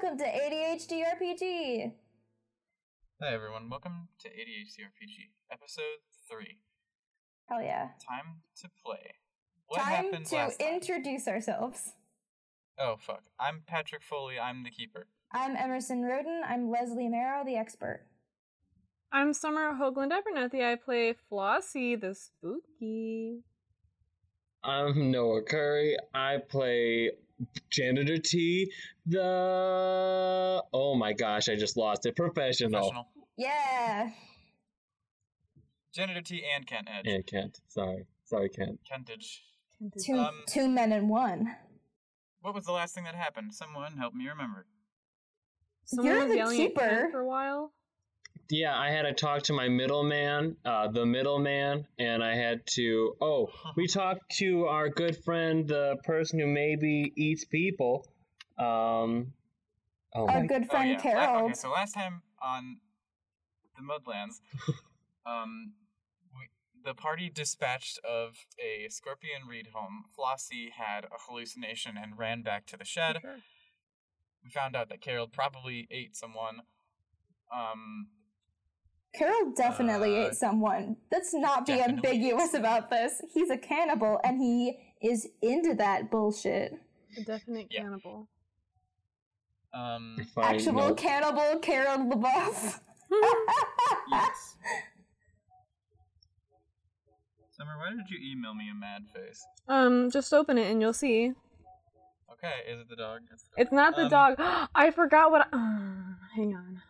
welcome 0.00 0.18
to 0.18 0.24
ADHD 0.24 1.02
RPG. 1.02 1.92
Hi 3.20 3.34
everyone, 3.34 3.68
welcome 3.68 4.08
to 4.20 4.28
ADHD 4.28 4.80
RPG, 4.86 5.30
episode 5.52 6.00
three. 6.28 6.58
Hell 7.48 7.62
yeah. 7.62 7.88
Time 8.08 8.40
to 8.62 8.68
play. 8.84 9.14
What 9.66 9.80
Time 9.80 9.88
happened 10.04 10.26
to 10.26 10.36
last 10.36 10.58
time? 10.60 10.74
introduce 10.74 11.28
ourselves. 11.28 11.92
Oh 12.78 12.96
fuck! 12.98 13.24
I'm 13.38 13.62
Patrick 13.66 14.02
Foley. 14.02 14.38
I'm 14.38 14.62
the 14.62 14.70
keeper. 14.70 15.06
I'm 15.32 15.54
Emerson 15.56 16.02
Roden. 16.02 16.42
I'm 16.48 16.70
Leslie 16.70 17.08
Marrow, 17.08 17.44
the 17.44 17.56
expert. 17.56 18.06
I'm 19.12 19.34
Summer 19.34 19.74
Hoagland 19.74 20.12
Abernathy. 20.12 20.64
I 20.64 20.76
play 20.76 21.14
Flossie 21.30 22.00
the 22.00 22.14
Spooky. 22.14 23.40
I'm 24.64 25.10
Noah 25.10 25.42
Curry. 25.42 25.96
I 26.14 26.38
play 26.48 27.10
Janitor 27.70 28.18
T, 28.18 28.70
the. 29.06 30.62
Oh 30.72 30.94
my 30.96 31.12
gosh, 31.12 31.48
I 31.48 31.56
just 31.56 31.76
lost 31.76 32.06
it. 32.06 32.16
Professional. 32.16 32.70
Professional. 32.70 33.06
Yeah. 33.36 34.10
Janitor 35.94 36.20
T 36.20 36.42
and 36.54 36.66
Kent 36.66 36.88
Edge. 36.90 37.06
And 37.06 37.26
Kent. 37.26 37.60
Sorry. 37.68 38.06
Sorry, 38.24 38.48
Kent. 38.48 38.78
Kentage. 38.90 39.40
Two, 40.04 40.18
Um, 40.18 40.42
two 40.46 40.68
men 40.68 40.92
in 40.92 41.08
one. 41.08 41.56
What 42.42 42.54
was 42.54 42.64
the 42.64 42.72
last 42.72 42.94
thing 42.94 43.04
that 43.04 43.14
happened? 43.14 43.54
Someone 43.54 43.96
help 43.96 44.14
me 44.14 44.28
remember. 44.28 44.66
Someone 45.84 46.06
You're 46.06 46.20
was 46.24 46.28
the 46.30 46.36
yelling 46.36 46.60
at 46.60 46.66
Ken 46.66 46.68
keeper. 46.68 47.08
for 47.10 47.20
a 47.20 47.26
while. 47.26 47.72
Yeah, 48.50 48.76
I 48.76 48.90
had 48.90 49.02
to 49.02 49.12
talk 49.12 49.42
to 49.44 49.52
my 49.52 49.68
middleman, 49.68 50.56
uh, 50.64 50.88
the 50.88 51.06
middleman, 51.06 51.86
and 51.98 52.22
I 52.22 52.34
had 52.34 52.66
to. 52.74 53.14
Oh, 53.20 53.48
we 53.76 53.86
talked 54.00 54.36
to 54.38 54.66
our 54.66 54.88
good 54.88 55.16
friend, 55.24 55.66
the 55.68 55.96
person 56.04 56.38
who 56.40 56.46
maybe 56.46 57.12
eats 57.16 57.44
people. 57.44 58.06
Um. 58.58 59.32
Oh 60.14 60.26
Our 60.26 60.40
my. 60.40 60.46
good 60.46 60.62
Oh, 60.64 60.70
friend 60.70 60.90
yeah. 60.90 60.96
la- 60.96 61.02
Carol. 61.02 61.44
okay, 61.44 61.54
so 61.54 61.70
last 61.70 61.92
time 61.94 62.22
on 62.42 62.78
the 63.76 63.82
Mudlands, 63.82 64.40
um, 65.26 65.74
we, 66.34 66.48
the 66.84 66.94
party 66.94 67.30
dispatched 67.30 68.00
of 68.04 68.34
a 68.58 68.88
scorpion 68.88 69.42
reed 69.48 69.68
home. 69.72 70.02
Flossie 70.18 70.70
had 70.76 71.04
a 71.04 71.08
hallucination 71.28 71.96
and 71.96 72.18
ran 72.18 72.42
back 72.42 72.66
to 72.66 72.76
the 72.76 72.84
shed. 72.84 73.18
Sure. 73.22 73.36
We 74.42 74.50
found 74.50 74.74
out 74.74 74.88
that 74.88 75.00
Carol 75.00 75.28
probably 75.28 75.86
ate 75.92 76.16
someone. 76.16 76.62
Um, 77.54 78.08
Carol 79.12 79.52
definitely 79.56 80.16
Uh, 80.16 80.28
ate 80.28 80.34
someone. 80.34 80.96
Let's 81.10 81.34
not 81.34 81.66
be 81.66 81.80
ambiguous 81.82 82.54
about 82.54 82.90
this. 82.90 83.20
He's 83.32 83.50
a 83.50 83.58
cannibal 83.58 84.20
and 84.24 84.40
he 84.40 84.78
is 85.02 85.28
into 85.42 85.74
that 85.74 86.10
bullshit. 86.10 86.74
A 87.18 87.22
definite 87.24 87.66
Yeah. 87.70 87.82
cannibal. 87.82 88.28
um, 89.72 90.16
Actual 90.36 90.72
no. 90.74 90.94
cannibal 90.94 91.58
Carol 91.60 91.98
LaBeouf. 92.10 92.80
yes. 94.10 94.56
Summer, 97.50 97.76
why 97.78 97.90
did 97.90 98.08
you 98.10 98.18
email 98.32 98.54
me 98.54 98.70
a 98.70 98.74
mad 98.74 99.02
face? 99.14 99.44
um, 99.68 100.10
just 100.10 100.32
open 100.32 100.56
it 100.58 100.70
and 100.70 100.80
you'll 100.80 100.92
see. 100.92 101.32
Okay, 102.32 102.62
is 102.68 102.80
it 102.80 102.88
the 102.88 102.96
dog? 102.96 103.20
It's, 103.32 103.42
the 103.44 103.50
dog. 103.50 103.58
It's 103.58 103.72
not 103.72 103.96
the 103.96 104.04
Um, 104.04 104.08
dog. 104.08 104.68
I 104.74 104.90
forgot 104.90 105.30
what. 105.30 105.48
I- 105.52 106.14
hang 106.36 106.54
on. 106.56 106.82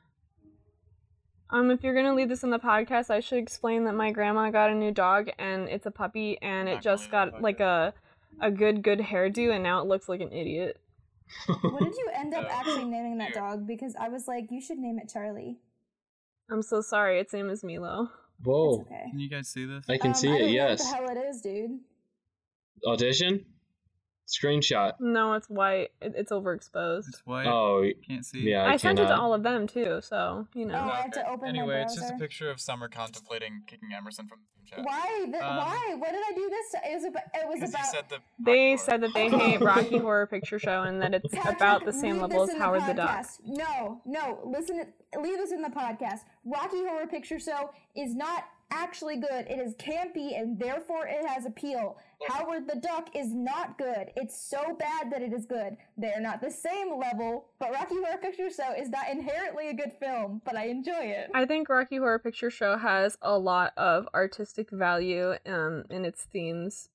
Um, 1.53 1.71
if 1.71 1.83
you're 1.83 1.95
gonna 1.95 2.15
leave 2.15 2.29
this 2.29 2.43
in 2.45 2.51
the 2.51 2.59
podcast, 2.59 3.11
I 3.11 3.21
should 3.21 3.39
explain 3.39 3.85
that 3.85 3.95
my 3.95 4.11
grandma 4.13 4.51
got 4.51 4.71
a 4.71 4.75
new 4.75 4.93
dog 4.93 5.31
and 5.39 5.69
it's 5.69 5.87
a 5.87 5.91
puppy 5.91 6.39
and 6.43 6.67
Not 6.69 6.77
it 6.77 6.83
just 6.83 7.11
got 7.11 7.33
the 7.33 7.41
like 7.41 7.61
a 7.61 7.93
a 8.41 8.51
good 8.51 8.83
good 8.83 9.01
hairdo 9.01 9.53
and 9.53 9.63
now 9.63 9.81
it 9.81 9.87
looks 9.87 10.09
like 10.09 10.21
an 10.21 10.33
idiot. 10.33 10.81
what 11.47 11.83
did 11.83 11.95
you 11.97 12.09
end 12.15 12.35
up 12.35 12.47
actually 12.51 12.85
naming 12.85 13.19
that 13.19 13.35
dog? 13.35 13.67
Because 13.67 13.95
I 14.01 14.09
was 14.09 14.29
like, 14.29 14.47
you 14.51 14.61
should 14.61 14.79
name 14.79 14.99
it 14.99 15.11
Charlie. 15.13 15.59
I'm 16.51 16.63
so 16.63 16.81
sorry. 16.81 17.19
Its 17.21 17.33
name 17.33 17.51
is 17.51 17.63
Milo. 17.65 18.11
Whoa. 18.43 18.81
okay. 18.83 19.07
Can 19.11 19.19
you 19.21 19.29
guys 19.29 19.49
see 19.49 19.65
this? 19.67 19.85
I 19.89 19.99
can 19.99 20.09
Um, 20.11 20.15
see 20.15 20.29
I 20.31 20.35
it, 20.37 20.39
don't 20.41 20.49
yes. 20.53 20.79
Know 20.93 21.03
what 21.03 21.09
the 21.09 21.15
hell 21.15 21.25
it 21.25 21.29
is, 21.29 21.41
dude? 21.41 21.71
Audition? 22.87 23.45
Screenshot. 24.31 24.95
No, 25.01 25.35
it's 25.35 25.49
white. 25.49 25.91
It, 26.01 26.15
it's 26.17 26.33
overexposed. 26.33 27.09
It's 27.09 27.27
white. 27.27 27.47
Oh, 27.47 27.83
you 27.83 27.95
Can't 28.07 28.25
see. 28.25 28.41
yeah. 28.51 28.65
I, 28.65 28.73
I, 28.73 28.77
sent 28.77 28.99
it 28.99 29.07
to 29.07 29.17
all 29.17 29.35
of 29.35 29.43
them 29.43 29.67
too, 29.67 30.01
so 30.03 30.47
you 30.55 30.67
know. 30.67 30.75
Oh, 30.75 30.91
I 30.91 31.03
have 31.03 31.11
to 31.13 31.27
open 31.29 31.43
my 31.43 31.49
Anyway, 31.49 31.83
it's 31.83 31.95
just 31.95 32.13
a 32.13 32.17
picture 32.17 32.51
of 32.51 32.61
Summer 32.61 32.89
contemplating 32.89 33.63
kicking 33.67 33.91
Emerson 33.97 34.27
from 34.29 34.39
the 34.63 34.71
chat. 34.71 34.85
Why? 34.85 35.25
Th- 35.25 35.43
Um, 35.43 35.57
why? 35.57 35.95
What 35.99 36.11
did 36.13 36.23
I 36.29 36.33
do 36.35 36.49
this? 36.49 36.71
To- 36.73 36.91
it 36.91 36.95
was 36.95 37.05
about. 37.05 37.23
It 37.35 37.49
was 37.49 37.71
about. 37.71 37.87
said 37.87 38.05
the 38.09 38.19
They 38.39 38.71
Rocky 38.71 38.77
said 38.77 39.01
that 39.03 39.15
they 39.15 39.29
hate 39.29 39.61
Rocky 39.61 39.99
Horror 39.99 40.27
Picture 40.27 40.59
Show 40.59 40.83
and 40.83 41.01
that 41.03 41.15
it's 41.15 41.33
Patrick, 41.33 41.57
about 41.57 41.85
the 41.85 41.93
same 41.93 42.21
level 42.21 42.43
as 42.43 42.57
Howard 42.57 42.87
the 42.87 42.95
Duck. 42.95 43.27
No, 43.47 44.01
no. 44.05 44.41
Listen. 44.45 44.79
To, 44.79 44.87
leave 45.21 45.39
this 45.39 45.53
in 45.53 45.63
the 45.63 45.69
podcast. 45.69 46.21
Rocky 46.45 46.85
Horror 46.87 47.07
Picture 47.07 47.41
Show 47.41 47.71
is 47.97 48.15
not 48.15 48.45
actually 48.71 49.17
good. 49.17 49.47
It 49.49 49.59
is 49.59 49.75
campy 49.75 50.41
and 50.41 50.59
therefore 50.59 51.07
it 51.07 51.27
has 51.27 51.47
appeal. 51.47 51.99
Howard 52.29 52.69
the 52.69 52.79
Duck 52.81 53.11
is 53.15 53.33
not 53.35 53.79
good. 53.79 54.11
It's 54.17 54.39
so 54.39 54.77
bad 54.79 55.11
that 55.11 55.23
it 55.23 55.33
is 55.33 55.47
good. 55.47 55.77
They're 55.97 56.21
not 56.21 56.41
the 56.41 56.51
same 56.51 56.99
level, 56.99 57.47
but 57.59 57.73
Rocky 57.73 57.97
Horror 57.97 58.19
Picture 58.19 58.51
Show 58.51 58.75
is 58.79 58.91
not 58.91 59.09
inherently 59.11 59.69
a 59.69 59.75
good 59.75 59.93
film, 59.99 60.43
but 60.45 60.57
I 60.57 60.67
enjoy 60.67 60.93
it. 60.93 61.31
I 61.35 61.47
think 61.47 61.69
Rocky 61.69 61.97
Horror 61.97 62.19
Picture 62.19 62.51
Show 62.51 62.77
has 62.77 63.17
a 63.23 63.39
lot 63.39 63.73
of 63.77 64.07
artistic 64.15 64.71
value 64.71 65.35
um, 65.47 65.85
in 65.91 66.05
its 66.05 66.25
themes. 66.25 66.89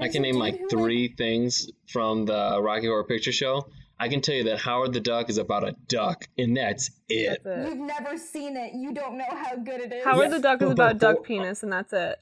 I 0.00 0.08
can 0.08 0.22
name 0.22 0.36
like 0.36 0.58
who, 0.58 0.68
three 0.68 1.08
things 1.08 1.68
from 1.88 2.26
the 2.26 2.60
Rocky 2.62 2.86
Horror 2.86 3.04
Picture 3.04 3.32
Show. 3.32 3.66
I 3.98 4.08
can 4.08 4.22
tell 4.22 4.34
you 4.34 4.44
that 4.44 4.58
Howard 4.60 4.94
the 4.94 5.00
Duck 5.00 5.28
is 5.28 5.36
about 5.36 5.68
a 5.68 5.74
duck, 5.88 6.26
and 6.38 6.56
that's 6.56 6.90
it. 7.08 7.42
That's 7.44 7.68
You've 7.68 7.78
never 7.78 8.16
seen 8.16 8.56
it. 8.56 8.72
You 8.72 8.94
don't 8.94 9.18
know 9.18 9.28
how 9.28 9.56
good 9.56 9.80
it 9.80 9.92
is. 9.92 10.04
Howard 10.04 10.30
the 10.30 10.38
Duck 10.38 10.62
is 10.62 10.70
about 10.72 10.98
duck 10.98 11.22
penis, 11.24 11.62
and 11.62 11.72
that's 11.72 11.92
it. 11.92 12.18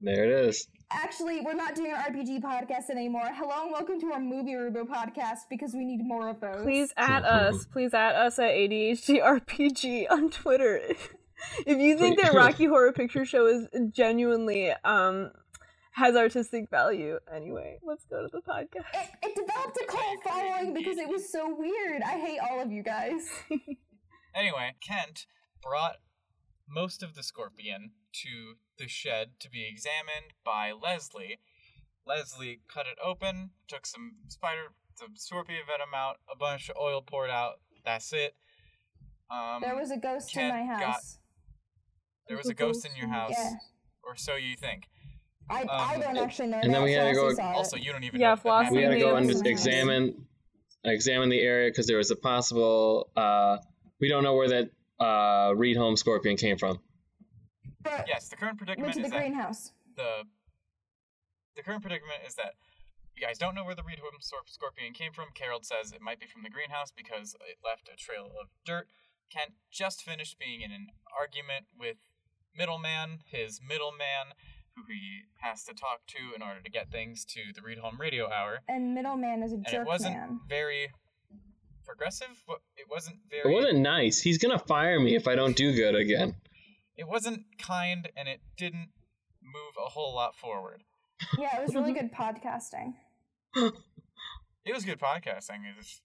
There 0.00 0.24
it 0.24 0.48
is. 0.48 0.68
Actually, 0.92 1.40
we're 1.40 1.54
not 1.54 1.74
doing 1.74 1.92
an 1.92 1.98
RPG 1.98 2.42
podcast 2.42 2.90
anymore. 2.90 3.28
Hello 3.32 3.62
and 3.62 3.72
welcome 3.72 3.98
to 4.00 4.12
our 4.12 4.20
Movie 4.20 4.52
Rubo 4.52 4.84
podcast 4.84 5.40
because 5.50 5.72
we 5.74 5.84
need 5.84 6.00
more 6.04 6.28
of 6.28 6.40
those. 6.40 6.62
Please 6.62 6.92
add 6.96 7.24
us. 7.24 7.66
Please 7.72 7.94
add 7.94 8.14
us 8.14 8.38
at 8.38 8.50
ADHD 8.50 9.22
RPG 9.22 10.06
on 10.10 10.30
Twitter. 10.30 10.76
if 11.66 11.78
you 11.78 11.98
think 11.98 12.20
that 12.20 12.34
Rocky 12.34 12.66
Horror 12.66 12.92
Picture 12.92 13.24
Show 13.24 13.46
is 13.46 13.66
genuinely 13.90 14.70
um 14.84 15.30
has 15.92 16.14
artistic 16.14 16.68
value, 16.70 17.18
anyway, 17.34 17.78
let's 17.82 18.04
go 18.04 18.20
to 18.22 18.28
the 18.30 18.42
podcast. 18.42 18.84
It, 18.94 19.08
it 19.22 19.34
developed 19.34 19.78
a 19.82 19.86
cult 19.86 20.22
following 20.22 20.74
because 20.74 20.98
it 20.98 21.08
was 21.08 21.32
so 21.32 21.56
weird. 21.58 22.02
I 22.02 22.18
hate 22.18 22.38
all 22.38 22.60
of 22.60 22.70
you 22.70 22.82
guys. 22.82 23.22
Anyway, 24.36 24.74
Kent 24.86 25.24
brought 25.62 25.96
most 26.68 27.02
of 27.02 27.14
the 27.14 27.22
scorpion 27.22 27.92
to 28.12 28.54
the 28.78 28.88
shed 28.88 29.30
to 29.40 29.50
be 29.50 29.66
examined 29.68 30.32
by 30.44 30.72
Leslie. 30.72 31.38
Leslie 32.06 32.60
cut 32.72 32.86
it 32.86 32.98
open, 33.04 33.50
took 33.68 33.86
some 33.86 34.12
spider, 34.28 34.72
some 34.94 35.10
scorpion 35.16 35.60
venom 35.66 35.94
out, 35.94 36.16
a 36.32 36.36
bunch 36.36 36.68
of 36.68 36.76
oil 36.76 37.02
poured 37.02 37.30
out. 37.30 37.60
That's 37.84 38.12
it. 38.12 38.34
Um, 39.30 39.60
there 39.60 39.74
was 39.76 39.90
a 39.90 39.96
ghost 39.96 40.34
in 40.36 40.40
Kent 40.50 40.54
my 40.68 40.74
got- 40.80 40.84
house. 40.94 41.18
there 42.28 42.36
was 42.36 42.48
a 42.48 42.54
ghost 42.54 42.86
in 42.86 42.94
your 42.96 43.08
house, 43.08 43.32
Yeah. 43.36 43.54
or 44.04 44.16
so 44.16 44.36
you 44.36 44.56
think. 44.56 44.88
I, 45.48 45.62
I 45.62 45.94
Um, 45.94 46.00
don't 46.00 46.16
actually 46.18 46.48
know 46.48 46.58
and 46.60 46.74
then 46.74 46.82
we 46.82 46.92
had 46.92 47.08
to 47.08 47.14
go- 47.14 47.40
Also, 47.40 47.76
you 47.76 47.92
don't 47.92 48.02
even 48.04 48.20
Yeah, 48.20 48.28
know 48.28 48.32
if 48.34 48.44
We 48.72 48.82
had 48.82 48.90
to 48.90 48.98
go 48.98 49.16
and 49.16 49.28
that's 49.28 49.40
nice. 49.42 49.50
examine 49.50 50.26
examine 50.84 51.28
the 51.30 51.40
area 51.40 51.68
because 51.68 51.86
there 51.88 51.96
was 51.96 52.12
a 52.12 52.16
possible. 52.16 53.10
Uh, 53.16 53.58
we 54.00 54.08
don't 54.08 54.22
know 54.22 54.34
where 54.36 54.48
that 54.48 54.70
uh, 55.00 55.52
Reed 55.56 55.76
Home 55.76 55.96
Scorpion 55.96 56.36
came 56.36 56.56
from. 56.58 56.80
But 57.82 58.06
Yes, 58.08 58.28
the 58.28 58.36
current 58.36 58.58
went 58.60 58.66
predicament 58.66 58.94
to 58.94 59.00
the 59.00 59.06
is 59.06 59.12
that 59.12 59.18
greenhouse. 59.20 59.72
the 59.96 60.24
the 61.54 61.62
current 61.62 61.82
predicament 61.82 62.20
is 62.26 62.34
that 62.34 62.54
you 63.14 63.24
guys 63.26 63.38
don't 63.38 63.54
know 63.54 63.64
where 63.64 63.74
the 63.74 63.82
Reed 63.82 64.00
Home 64.00 64.18
Scorpion 64.46 64.92
came 64.92 65.12
from. 65.12 65.26
Carol 65.34 65.60
says 65.62 65.92
it 65.92 66.02
might 66.02 66.20
be 66.20 66.26
from 66.26 66.42
the 66.42 66.50
greenhouse 66.50 66.92
because 66.94 67.34
it 67.48 67.56
left 67.64 67.88
a 67.92 67.96
trail 67.96 68.26
of 68.40 68.48
dirt. 68.66 68.88
Kent 69.30 69.52
just 69.70 70.02
finished 70.02 70.38
being 70.38 70.60
in 70.60 70.70
an 70.70 70.88
argument 71.18 71.66
with 71.78 71.96
Middleman, 72.54 73.20
his 73.26 73.60
middleman, 73.66 74.34
who 74.76 74.82
he 74.86 75.22
has 75.40 75.64
to 75.64 75.72
talk 75.74 76.00
to 76.08 76.34
in 76.34 76.42
order 76.42 76.60
to 76.60 76.70
get 76.70 76.90
things 76.90 77.24
to 77.24 77.40
the 77.54 77.62
Reed 77.62 77.78
Home 77.78 77.98
Radio 77.98 78.30
Hour. 78.30 78.60
And 78.68 78.94
middleman 78.94 79.42
is 79.42 79.52
a 79.52 79.56
And 79.56 79.66
jerk 79.66 79.82
it 79.82 79.86
wasn't 79.86 80.14
man. 80.16 80.40
very 80.48 80.90
progressive. 81.86 82.28
Wa- 82.48 82.56
It 82.76 82.86
wasn't 82.90 83.18
very. 83.30 83.50
It 83.50 83.54
wasn't 83.54 83.78
nice. 83.80 84.20
He's 84.20 84.38
gonna 84.38 84.58
fire 84.58 84.98
me 85.00 85.14
if 85.16 85.26
I 85.28 85.34
don't 85.36 85.56
do 85.56 85.72
good 85.74 85.94
again. 85.94 86.34
It 86.96 87.06
wasn't 87.06 87.44
kind, 87.58 88.08
and 88.16 88.28
it 88.28 88.40
didn't 88.56 88.88
move 89.42 89.74
a 89.78 89.88
whole 89.90 90.14
lot 90.14 90.34
forward. 90.34 90.82
Yeah, 91.38 91.58
it 91.58 91.62
was 91.66 91.74
really 91.74 91.92
good 91.98 92.12
podcasting. 92.12 92.94
It 93.54 94.74
was 94.74 94.84
good 94.84 94.98
podcasting. 95.00 95.64
It 95.70 95.76
was 95.76 96.00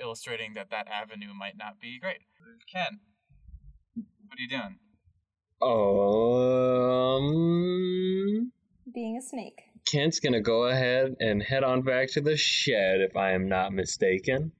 illustrating 0.00 0.54
that 0.54 0.70
that 0.70 0.86
avenue 0.88 1.32
might 1.34 1.56
not 1.56 1.80
be 1.80 1.98
great. 2.00 2.18
Ken, 2.72 3.00
what 3.94 4.38
are 4.38 4.42
you 4.42 4.48
doing? 4.48 4.78
Um, 7.22 8.52
Being 8.94 9.16
a 9.16 9.22
snake. 9.22 9.62
Kent's 9.86 10.20
gonna 10.20 10.40
go 10.40 10.64
ahead 10.64 11.16
and 11.20 11.42
head 11.42 11.64
on 11.64 11.82
back 11.82 12.08
to 12.12 12.20
the 12.20 12.36
shed 12.36 13.00
if 13.00 13.16
I 13.16 13.32
am 13.32 13.48
not 13.48 13.72
mistaken. 13.72 14.52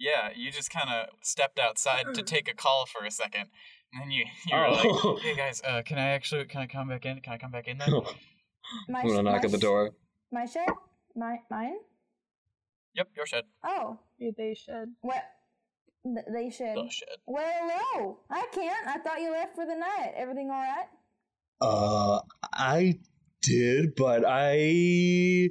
Yeah, 0.00 0.30
you 0.34 0.50
just 0.50 0.70
kind 0.70 0.88
of 0.88 1.10
stepped 1.22 1.58
outside 1.58 2.06
to 2.14 2.22
take 2.22 2.50
a 2.50 2.54
call 2.54 2.86
for 2.86 3.04
a 3.04 3.10
second, 3.10 3.50
and 3.92 4.02
then 4.02 4.10
you 4.10 4.24
you 4.48 4.56
were 4.56 4.70
like, 4.70 4.86
Oh. 4.86 5.18
"Hey 5.22 5.36
guys, 5.36 5.60
uh, 5.62 5.82
can 5.84 5.98
I 5.98 6.08
actually 6.08 6.46
can 6.46 6.62
I 6.62 6.66
come 6.66 6.88
back 6.88 7.04
in? 7.04 7.20
Can 7.20 7.34
I 7.34 7.38
come 7.38 7.50
back 7.50 7.68
in 7.68 7.76
then?" 7.78 7.90
My 8.88 9.00
I'm 9.00 9.08
gonna 9.08 9.22
knock 9.24 9.44
at 9.44 9.50
the 9.50 9.58
sh- 9.58 9.60
door. 9.60 9.90
My 10.32 10.46
shed? 10.46 10.68
My 11.14 11.36
mine? 11.50 11.76
yep, 12.94 13.08
your 13.16 13.26
shed. 13.26 13.44
Oh, 13.64 13.98
Maybe 14.18 14.34
they 14.38 14.54
should. 14.54 14.88
what? 15.02 15.22
Th- 16.04 16.26
they 16.32 16.48
should. 16.50 16.76
The 16.76 16.88
shed. 16.88 17.08
Well, 17.26 17.68
no, 17.68 18.18
I 18.30 18.46
can't. 18.52 18.86
I 18.86 18.98
thought 18.98 19.20
you 19.20 19.32
left 19.32 19.54
for 19.54 19.66
the 19.66 19.74
night. 19.76 20.12
Everything 20.16 20.50
all 20.50 20.62
right? 20.62 20.88
Uh, 21.60 22.20
I 22.54 22.98
did, 23.42 23.94
but 23.96 24.24
I 24.26 25.50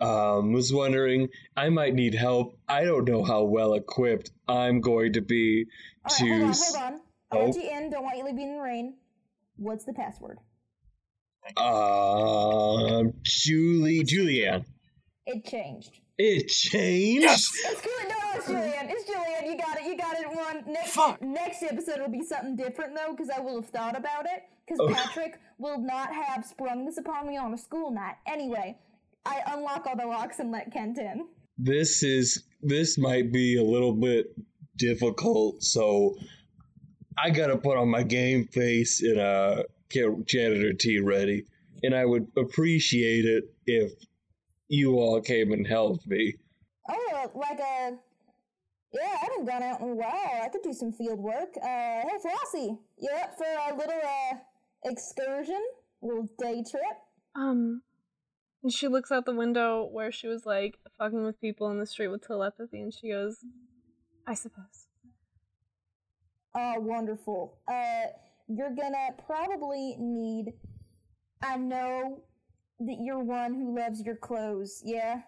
um 0.00 0.52
was 0.52 0.72
wondering 0.72 1.28
I 1.56 1.68
might 1.70 1.94
need 1.94 2.14
help. 2.14 2.58
I 2.68 2.84
don't 2.84 3.08
know 3.08 3.24
how 3.24 3.44
well 3.44 3.74
equipped 3.74 4.30
I'm 4.46 4.80
going 4.80 5.14
to 5.14 5.20
be 5.22 5.66
All 6.04 6.10
right, 6.10 6.18
to. 6.18 6.28
hold 6.28 6.42
on, 6.42 6.48
s- 6.50 6.74
hold 6.74 6.84
on. 6.92 7.00
I 7.32 7.36
Oh. 7.38 7.42
want 7.44 7.56
you 7.56 7.70
in. 7.70 7.90
Don't 7.90 8.02
want 8.04 8.18
you 8.18 8.24
leaving 8.24 8.48
in 8.48 8.54
the 8.56 8.60
rain. 8.62 8.94
What's 9.56 9.84
the 9.84 9.92
password? 9.94 10.38
Um, 11.56 13.12
Julie, 13.22 14.04
Julianne. 14.04 14.64
It 15.26 15.44
changed. 15.44 16.00
It 16.18 16.48
changed. 16.48 17.22
Yes. 17.22 17.50
It's 17.64 17.82
Julian. 17.82 18.08
No, 18.08 18.16
no, 18.16 18.38
it's 18.38 18.46
Julian. 18.46 18.86
It's 18.90 19.04
Julian. 19.04 19.44
You 19.46 19.58
got 19.58 19.78
it. 19.78 19.84
You 19.84 19.96
got 19.96 20.18
it. 20.18 20.26
One 20.28 20.72
next 20.72 20.92
Fuck. 20.92 21.20
next 21.22 21.62
episode 21.62 22.00
will 22.00 22.08
be 22.10 22.22
something 22.22 22.56
different 22.56 22.94
though, 22.96 23.12
because 23.12 23.30
I 23.30 23.40
will 23.40 23.56
have 23.60 23.70
thought 23.70 23.96
about 23.96 24.24
it. 24.26 24.42
Because 24.66 24.80
Oh. 24.80 24.92
Patrick 24.92 25.38
will 25.58 25.78
not 25.78 26.12
have 26.14 26.44
sprung 26.44 26.84
this 26.84 26.96
upon 26.98 27.26
me 27.28 27.36
on 27.36 27.52
a 27.54 27.58
school 27.58 27.90
night. 27.90 28.16
Anyway, 28.26 28.78
I 29.26 29.42
unlock 29.54 29.86
all 29.86 29.96
the 29.96 30.06
locks 30.06 30.38
and 30.38 30.50
let 30.50 30.72
Kent 30.72 30.98
in. 30.98 31.26
This 31.58 32.02
is 32.02 32.44
this 32.62 32.98
might 32.98 33.32
be 33.32 33.56
a 33.56 33.62
little 33.62 33.92
bit 33.92 34.26
difficult, 34.76 35.62
so 35.62 36.16
I 37.18 37.30
gotta 37.30 37.56
put 37.56 37.76
on 37.76 37.88
my 37.88 38.02
game 38.02 38.46
face 38.46 39.02
and 39.02 39.18
uh 39.18 39.62
get 39.90 40.26
Janitor 40.26 40.72
T 40.72 41.00
ready. 41.00 41.44
And 41.82 41.94
I 41.94 42.04
would 42.04 42.26
appreciate 42.36 43.24
it 43.24 43.44
if 43.66 43.92
you 44.68 44.94
all 44.98 45.20
came 45.20 45.52
and 45.52 45.66
helped 45.66 46.06
me. 46.06 46.34
Oh, 46.88 47.30
like 47.34 47.58
a. 47.58 47.96
Yeah, 48.92 49.02
I 49.02 49.26
haven't 49.28 49.44
gone 49.44 49.62
out 49.62 49.80
in 49.80 49.90
a 49.90 49.94
while. 49.94 50.42
I 50.42 50.48
could 50.48 50.62
do 50.62 50.72
some 50.72 50.92
field 50.92 51.18
work. 51.18 51.54
Uh, 51.60 51.66
hey, 51.66 52.18
Flossie, 52.24 52.78
you 52.96 53.10
up 53.22 53.36
for 53.36 53.44
a 53.44 53.76
little, 53.76 53.92
uh, 53.92 54.36
excursion? 54.84 55.60
little 56.02 56.28
day 56.38 56.62
trip? 56.68 56.82
Um, 57.34 57.82
and 58.66 58.72
she 58.72 58.88
looks 58.88 59.12
out 59.12 59.24
the 59.24 59.32
window 59.32 59.88
where 59.92 60.10
she 60.10 60.26
was 60.26 60.44
like 60.44 60.76
fucking 60.98 61.22
with 61.22 61.40
people 61.40 61.70
in 61.70 61.78
the 61.78 61.86
street 61.86 62.08
with 62.08 62.26
telepathy, 62.26 62.80
and 62.80 62.92
she 62.92 63.10
goes, 63.10 63.44
"I 64.26 64.34
suppose." 64.34 64.88
Oh, 66.52 66.80
wonderful. 66.80 67.60
Uh, 67.68 68.06
you're 68.48 68.74
gonna 68.74 69.10
probably 69.24 69.94
need. 70.00 70.54
I 71.40 71.58
know 71.58 72.24
that 72.80 72.96
you're 73.00 73.22
one 73.22 73.54
who 73.54 73.78
loves 73.78 74.02
your 74.02 74.16
clothes, 74.16 74.82
yeah? 74.84 75.20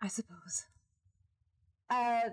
I 0.00 0.06
suppose. 0.06 0.66
Uh, 1.90 2.30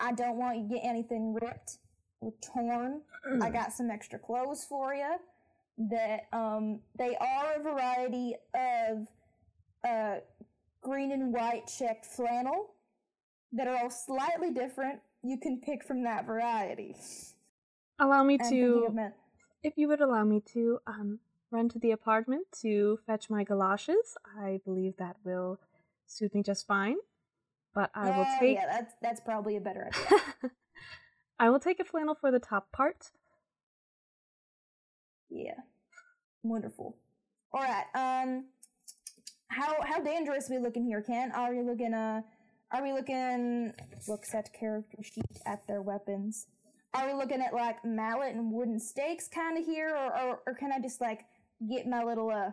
I 0.00 0.12
don't 0.12 0.36
want 0.36 0.58
you 0.58 0.68
to 0.68 0.74
get 0.74 0.84
anything 0.84 1.32
ripped 1.32 1.78
or 2.20 2.34
torn. 2.42 3.00
I 3.40 3.48
got 3.58 3.72
some 3.72 3.90
extra 3.90 4.18
clothes 4.18 4.66
for 4.68 4.94
you 4.94 5.16
that 5.76 6.28
um 6.32 6.80
they 6.98 7.16
are 7.16 7.54
a 7.58 7.62
variety 7.62 8.34
of 8.54 9.08
uh 9.88 10.20
green 10.82 11.10
and 11.12 11.32
white 11.32 11.66
checked 11.78 12.06
flannel 12.06 12.70
that 13.52 13.66
are 13.66 13.76
all 13.76 13.90
slightly 13.90 14.50
different. 14.52 15.00
You 15.22 15.38
can 15.38 15.60
pick 15.60 15.84
from 15.84 16.04
that 16.04 16.26
variety. 16.26 16.94
Allow 17.98 18.24
me 18.24 18.38
I'm 18.42 18.50
to, 18.50 19.10
if 19.62 19.74
you 19.76 19.88
would 19.88 20.00
allow 20.00 20.24
me 20.24 20.42
to, 20.52 20.78
um, 20.86 21.20
run 21.50 21.68
to 21.70 21.78
the 21.78 21.92
apartment 21.92 22.46
to 22.62 22.98
fetch 23.06 23.30
my 23.30 23.44
galoshes. 23.44 24.16
I 24.38 24.60
believe 24.64 24.96
that 24.98 25.16
will 25.24 25.60
suit 26.06 26.34
me 26.34 26.42
just 26.42 26.66
fine. 26.66 26.96
But 27.74 27.90
I 27.94 28.10
will 28.10 28.26
Oh, 28.28 28.36
take. 28.40 28.56
yeah, 28.56 28.66
that's 28.66 28.94
that's 29.00 29.20
probably 29.20 29.56
a 29.56 29.60
better 29.60 29.86
idea. 30.06 30.50
I 31.38 31.50
will 31.50 31.60
take 31.60 31.80
a 31.80 31.84
flannel 31.84 32.14
for 32.14 32.30
the 32.30 32.38
top 32.38 32.70
part. 32.72 33.12
Yeah. 35.34 35.60
Wonderful. 36.42 36.96
All 37.52 37.62
right. 37.62 37.84
Um 37.94 38.44
how 39.48 39.76
how 39.82 40.00
dangerous 40.00 40.48
we 40.48 40.58
looking 40.58 40.84
here, 40.84 41.02
Ken? 41.02 41.32
Are 41.32 41.54
we 41.54 41.62
looking 41.62 41.92
uh 41.92 42.22
are 42.72 42.82
we 42.82 42.92
looking 42.92 43.72
looks 44.08 44.34
at 44.34 44.52
character 44.52 45.02
sheet 45.02 45.24
at 45.44 45.66
their 45.66 45.82
weapons? 45.82 46.46
Are 46.94 47.06
we 47.06 47.14
looking 47.14 47.40
at 47.40 47.52
like 47.52 47.84
mallet 47.84 48.34
and 48.34 48.52
wooden 48.52 48.78
stakes 48.78 49.28
kind 49.28 49.58
of 49.58 49.64
here 49.64 49.90
or, 49.90 50.20
or 50.20 50.40
or 50.46 50.54
can 50.54 50.70
I 50.72 50.80
just 50.80 51.00
like 51.00 51.24
get 51.68 51.86
my 51.86 52.04
little 52.04 52.30
uh 52.30 52.50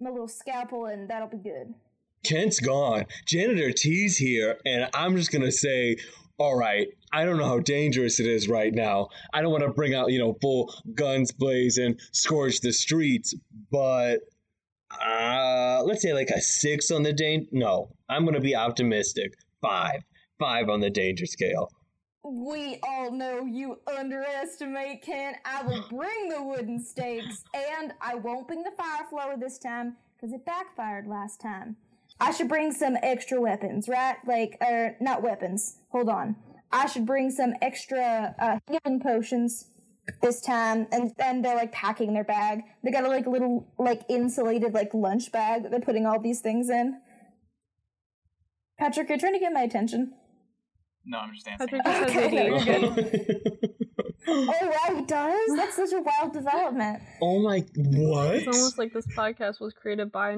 my 0.00 0.10
little 0.10 0.28
scalpel 0.28 0.86
and 0.86 1.08
that'll 1.08 1.28
be 1.28 1.38
good? 1.38 1.74
Kent's 2.24 2.58
gone. 2.58 3.04
Janitor 3.26 3.70
T's 3.70 4.16
here, 4.16 4.58
and 4.64 4.88
I'm 4.94 5.16
just 5.16 5.30
gonna 5.30 5.52
say, 5.52 5.96
all 6.38 6.56
right, 6.56 6.88
I 7.12 7.24
don't 7.24 7.36
know 7.36 7.46
how 7.46 7.60
dangerous 7.60 8.18
it 8.18 8.26
is 8.26 8.48
right 8.48 8.72
now. 8.72 9.08
I 9.32 9.40
don't 9.40 9.52
want 9.52 9.62
to 9.62 9.70
bring 9.70 9.94
out, 9.94 10.10
you 10.10 10.18
know, 10.18 10.36
full 10.40 10.74
guns 10.94 11.32
blazing, 11.32 11.98
scorch 12.12 12.60
the 12.60 12.72
streets, 12.72 13.34
but 13.70 14.20
uh, 14.90 15.82
let's 15.84 16.02
say 16.02 16.12
like 16.12 16.30
a 16.30 16.40
six 16.40 16.90
on 16.90 17.02
the 17.02 17.12
danger. 17.12 17.48
No, 17.52 17.90
I'm 18.08 18.24
gonna 18.24 18.40
be 18.40 18.56
optimistic. 18.56 19.34
Five, 19.60 20.02
five 20.38 20.68
on 20.68 20.80
the 20.80 20.90
danger 20.90 21.26
scale. 21.26 21.70
We 22.24 22.78
all 22.82 23.12
know 23.12 23.44
you 23.44 23.80
underestimate 23.86 25.02
Ken. 25.02 25.34
I 25.44 25.62
will 25.62 25.84
bring 25.90 26.30
the 26.30 26.42
wooden 26.42 26.82
stakes, 26.82 27.44
and 27.54 27.92
I 28.00 28.16
won't 28.16 28.46
bring 28.48 28.62
the 28.62 28.72
fire 28.76 29.06
flower 29.08 29.36
this 29.36 29.58
time 29.58 29.96
because 30.16 30.32
it 30.32 30.44
backfired 30.44 31.06
last 31.06 31.40
time. 31.40 31.76
I 32.20 32.30
should 32.32 32.48
bring 32.48 32.72
some 32.72 32.96
extra 33.02 33.40
weapons, 33.40 33.88
right? 33.88 34.16
Like, 34.26 34.56
er, 34.62 34.96
not 35.00 35.22
weapons. 35.22 35.78
Hold 35.90 36.08
on. 36.08 36.36
I 36.72 36.86
should 36.86 37.06
bring 37.06 37.30
some 37.30 37.54
extra 37.60 38.34
uh, 38.40 38.58
healing 38.68 39.00
potions 39.00 39.70
this 40.22 40.40
time, 40.40 40.86
and 40.92 41.12
then 41.18 41.42
they're 41.42 41.56
like 41.56 41.72
packing 41.72 42.12
their 42.14 42.24
bag. 42.24 42.60
They 42.82 42.90
got 42.90 43.04
a 43.04 43.08
like 43.08 43.26
little 43.26 43.72
like 43.78 44.02
insulated 44.08 44.74
like 44.74 44.92
lunch 44.94 45.32
bag 45.32 45.62
that 45.62 45.70
they're 45.70 45.80
putting 45.80 46.06
all 46.06 46.20
these 46.20 46.40
things 46.40 46.68
in. 46.70 47.00
Patrick, 48.78 49.08
you're 49.08 49.18
trying 49.18 49.34
to 49.34 49.38
get 49.38 49.52
my 49.52 49.62
attention. 49.62 50.12
No, 51.06 51.18
I'm 51.18 51.32
just 51.34 51.46
answering. 51.46 51.82
Patrick 51.82 52.10
just 52.10 52.16
Okay, 52.16 52.22
says 52.22 52.32
no, 52.32 52.56
AD. 52.56 52.66
you're 52.66 52.94
good. 52.94 53.70
Oh 54.26 54.46
wow, 54.88 54.96
he 54.96 55.04
does. 55.04 55.56
That's 55.56 55.76
such 55.76 55.92
a 55.92 56.00
wild 56.00 56.32
development. 56.32 57.02
oh 57.20 57.40
my, 57.42 57.64
what? 57.76 58.34
It's 58.36 58.46
almost 58.46 58.78
like 58.78 58.92
this 58.94 59.06
podcast 59.14 59.60
was 59.60 59.74
created 59.74 60.10
by 60.10 60.34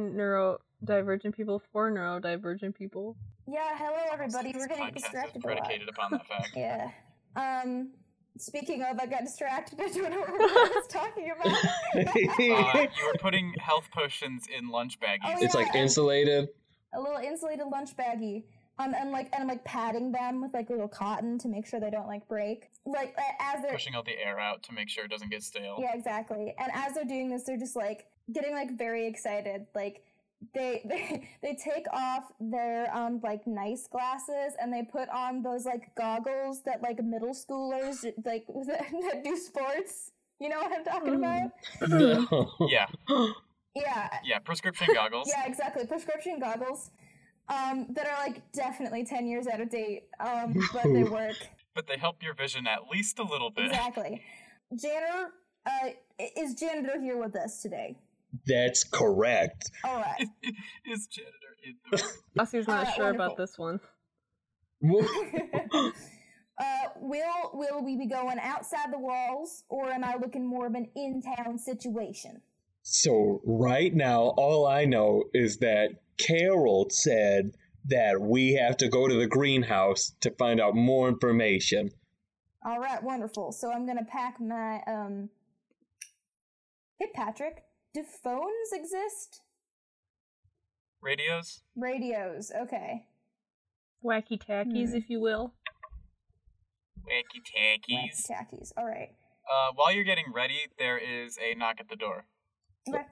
neurodivergent 0.84 1.34
people 1.36 1.62
for 1.72 1.90
neurodivergent 1.90 2.74
people. 2.74 3.16
Yeah, 3.48 3.76
hello 3.76 3.98
everybody. 4.12 4.52
We're 4.54 4.66
This 4.66 4.78
gonna 4.78 4.90
get 4.90 4.94
distracted 4.94 5.44
a 5.44 5.48
lot. 5.48 5.56
predicated 5.58 5.88
upon 5.88 6.10
that 6.12 6.26
fact. 6.26 6.50
Yeah. 6.56 6.90
Um. 7.36 7.90
Speaking 8.38 8.82
of, 8.82 8.98
I 9.00 9.06
got 9.06 9.24
distracted. 9.24 9.80
I 9.80 9.88
don't 9.88 10.10
know 10.10 10.20
what 10.20 10.30
I 10.30 10.72
was 10.74 10.86
talking 10.88 11.30
about. 11.38 11.56
Uh, 11.96 12.86
you 12.98 13.06
were 13.06 13.18
putting 13.18 13.54
health 13.58 13.88
potions 13.90 14.44
in 14.54 14.68
lunch 14.68 15.00
baggies. 15.00 15.20
Oh, 15.24 15.36
it's 15.40 15.54
like 15.54 15.74
insulated. 15.74 16.48
a 16.94 17.00
little 17.00 17.16
insulated 17.18 17.66
lunch 17.72 17.96
baggie. 17.96 18.44
Um, 18.78 18.92
and 18.94 19.10
like, 19.10 19.30
and 19.32 19.40
I'm 19.40 19.48
like 19.48 19.64
patting 19.64 20.12
them 20.12 20.42
with 20.42 20.52
like 20.52 20.68
little 20.68 20.86
cotton 20.88 21.38
to 21.38 21.48
make 21.48 21.66
sure 21.66 21.80
they 21.80 21.88
don't 21.88 22.08
like 22.08 22.28
break. 22.28 22.68
Like 22.84 23.16
as 23.40 23.62
they're 23.62 23.72
pushing 23.72 23.94
all 23.94 24.02
the 24.02 24.18
air 24.22 24.38
out 24.38 24.62
to 24.64 24.72
make 24.74 24.90
sure 24.90 25.06
it 25.06 25.10
doesn't 25.10 25.30
get 25.30 25.42
stale. 25.42 25.78
Yeah, 25.80 25.94
exactly. 25.94 26.54
And 26.58 26.70
as 26.74 26.92
they're 26.92 27.06
doing 27.06 27.30
this, 27.30 27.44
they're 27.44 27.56
just 27.56 27.74
like 27.74 28.04
getting 28.34 28.52
like 28.52 28.76
very 28.76 29.06
excited. 29.06 29.64
Like 29.74 30.02
they 30.54 30.82
they 30.88 31.28
they 31.42 31.54
take 31.54 31.86
off 31.92 32.24
their 32.40 32.94
um 32.94 33.20
like 33.22 33.46
nice 33.46 33.86
glasses 33.90 34.54
and 34.60 34.72
they 34.72 34.82
put 34.82 35.08
on 35.08 35.42
those 35.42 35.64
like 35.64 35.94
goggles 35.96 36.62
that 36.64 36.82
like 36.82 37.02
middle 37.02 37.34
schoolers 37.34 38.04
like 38.24 38.46
that 38.66 39.22
do 39.24 39.36
sports. 39.36 40.12
You 40.38 40.50
know 40.50 40.58
what 40.58 40.72
I'm 40.72 40.84
talking 40.84 41.14
about? 41.14 41.50
No. 41.88 42.50
Yeah, 42.68 42.86
Yeah. 43.74 44.08
yeah, 44.22 44.38
prescription 44.40 44.88
goggles. 44.92 45.28
Yeah, 45.34 45.46
exactly. 45.46 45.86
Prescription 45.86 46.38
goggles. 46.38 46.90
Um, 47.48 47.86
that 47.90 48.06
are 48.08 48.26
like 48.26 48.42
definitely 48.52 49.04
ten 49.04 49.26
years 49.26 49.46
out 49.46 49.60
of 49.60 49.70
date. 49.70 50.08
Um, 50.20 50.54
but 50.72 50.82
they 50.82 51.04
work. 51.20 51.36
But 51.74 51.86
they 51.86 51.96
help 51.96 52.22
your 52.22 52.34
vision 52.34 52.66
at 52.66 52.88
least 52.92 53.18
a 53.18 53.22
little 53.22 53.50
bit. 53.50 53.66
Exactly. 53.66 54.20
Janitor, 54.74 55.30
uh, 55.64 55.90
is 56.36 56.54
janitor 56.54 57.00
here 57.00 57.16
with 57.18 57.36
us 57.36 57.62
today? 57.62 57.96
That's 58.46 58.84
correct. 58.84 59.70
All 59.84 59.96
right. 59.96 60.26
Is 60.86 61.06
janitor 61.06 61.56
in 61.64 61.74
the 61.90 62.02
room? 62.02 62.10
Lucy's 62.34 62.66
not 62.66 62.80
Alright, 62.80 62.94
sure 62.94 63.04
wonderful. 63.06 63.26
about 63.26 63.36
this 63.36 63.58
one. 63.58 63.80
uh, 66.58 66.88
will 67.00 67.50
will 67.54 67.84
we 67.84 67.96
be 67.96 68.06
going 68.06 68.38
outside 68.40 68.92
the 68.92 68.98
walls, 68.98 69.64
or 69.68 69.88
am 69.90 70.04
I 70.04 70.16
looking 70.20 70.46
more 70.46 70.66
of 70.66 70.74
an 70.74 70.88
in 70.94 71.22
town 71.22 71.58
situation? 71.58 72.42
So 72.82 73.40
right 73.44 73.92
now, 73.92 74.34
all 74.36 74.66
I 74.66 74.84
know 74.84 75.24
is 75.34 75.58
that 75.58 75.90
Carol 76.18 76.86
said 76.90 77.52
that 77.86 78.20
we 78.20 78.54
have 78.54 78.76
to 78.78 78.88
go 78.88 79.08
to 79.08 79.14
the 79.14 79.26
greenhouse 79.26 80.12
to 80.20 80.30
find 80.32 80.60
out 80.60 80.74
more 80.76 81.08
information. 81.08 81.90
All 82.64 82.78
right, 82.78 83.02
wonderful. 83.02 83.52
So 83.52 83.72
I'm 83.72 83.86
gonna 83.86 84.04
pack 84.04 84.40
my 84.40 84.82
um. 84.86 85.30
Hey 86.98 87.10
Patrick, 87.14 87.62
do 87.96 88.04
phones 88.04 88.72
exist? 88.72 89.40
Radios? 91.00 91.62
Radios, 91.74 92.50
okay. 92.54 93.06
Wacky 94.04 94.38
tackies, 94.38 94.90
Hmm. 94.90 94.96
if 94.96 95.08
you 95.08 95.20
will. 95.20 95.54
Wacky 97.00 97.40
Wax 97.88 98.26
tackies. 98.26 98.26
tackies. 98.30 98.72
All 98.76 98.84
right. 98.86 99.10
Uh, 99.50 99.72
while 99.76 99.92
you're 99.92 100.04
getting 100.04 100.32
ready, 100.34 100.58
there 100.78 100.98
is 100.98 101.38
a 101.38 101.54
knock 101.54 101.76
at 101.80 101.88
the 101.88 101.96
door. 101.96 102.26
Okay. 102.88 103.04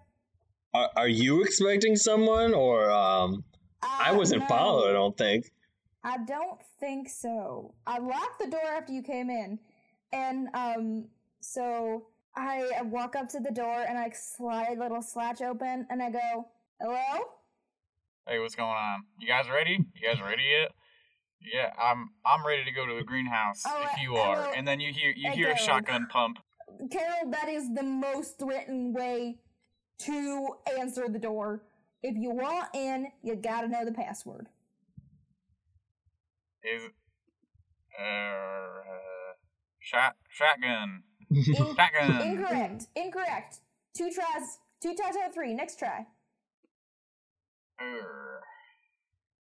Are, 0.75 0.91
are 0.97 1.09
you 1.09 1.43
expecting 1.43 1.97
someone, 1.97 2.53
or 2.53 2.91
um? 2.91 3.45
I 3.83 4.11
Uh, 4.11 4.17
wasn't 4.17 4.43
no, 4.43 4.49
followed. 4.49 4.91
I 4.91 4.93
don't 4.93 5.17
think. 5.17 5.51
I 6.03 6.19
don't 6.19 6.61
think 6.81 7.09
so. 7.09 7.75
I 7.87 7.99
locked 7.99 8.41
the 8.41 8.49
door 8.51 8.67
after 8.77 8.93
you 8.93 9.03
came 9.03 9.31
in, 9.31 9.59
and 10.13 10.49
um, 10.55 11.09
so 11.41 12.07
I, 12.37 12.83
walk 12.83 13.17
up 13.17 13.29
to 13.31 13.41
the 13.41 13.51
door 13.51 13.85
and 13.89 13.99
I 13.99 14.11
slide 14.11 14.77
a 14.77 14.81
little 14.81 15.03
slatch 15.03 15.41
open, 15.41 15.87
and 15.91 16.03
I 16.03 16.11
go, 16.11 16.49
"Hello." 16.81 17.25
Hey, 18.27 18.39
what's 18.39 18.55
going 18.55 18.71
on? 18.71 19.05
You 19.19 19.29
guys 19.29 19.49
ready? 19.51 19.79
You 19.95 20.09
guys 20.09 20.21
ready 20.21 20.45
yet? 20.45 20.73
Yeah, 21.41 21.73
I'm 21.79 22.11
I'm 22.25 22.47
ready 22.47 22.65
to 22.65 22.71
go 22.71 22.87
to 22.87 22.95
the 22.95 23.03
greenhouse 23.03 23.63
Oh, 23.67 23.83
if 23.83 23.99
uh, 23.99 24.03
you 24.03 24.17
are. 24.17 24.37
hello, 24.37 24.53
And 24.57 24.67
then 24.67 24.81
you 24.81 24.93
hear 24.93 25.13
you 25.15 25.31
hear 25.33 25.51
a 25.51 25.59
shotgun 25.59 26.07
pump. 26.07 26.39
Carol, 26.91 27.31
that 27.31 27.49
is 27.49 27.73
the 27.75 27.83
most 27.83 28.39
threatened 28.39 28.95
way 28.95 29.37
to 29.99 30.49
answer 30.79 31.09
the 31.09 31.19
door. 31.19 31.63
If 32.03 32.17
you 32.17 32.31
want 32.31 32.69
in, 32.75 33.09
you 33.23 33.37
gotta 33.37 33.69
know 33.69 33.85
the 33.85 33.93
password. 33.93 34.49
Is 36.63 36.83
uh, 37.99 39.35
shot 39.81 40.17
shotgun 40.31 41.03
In- 41.35 41.43
shotgun. 41.55 42.11
Um, 42.11 42.21
incorrect. 42.21 42.87
Incorrect. 42.97 43.59
Two 43.97 44.11
tries. 44.11 44.59
Two 44.81 44.95
tries 44.95 45.17
out 45.17 45.29
of 45.29 45.35
three. 45.35 45.55
Next 45.55 45.79
try. 45.79 46.07
Err. 47.81 48.41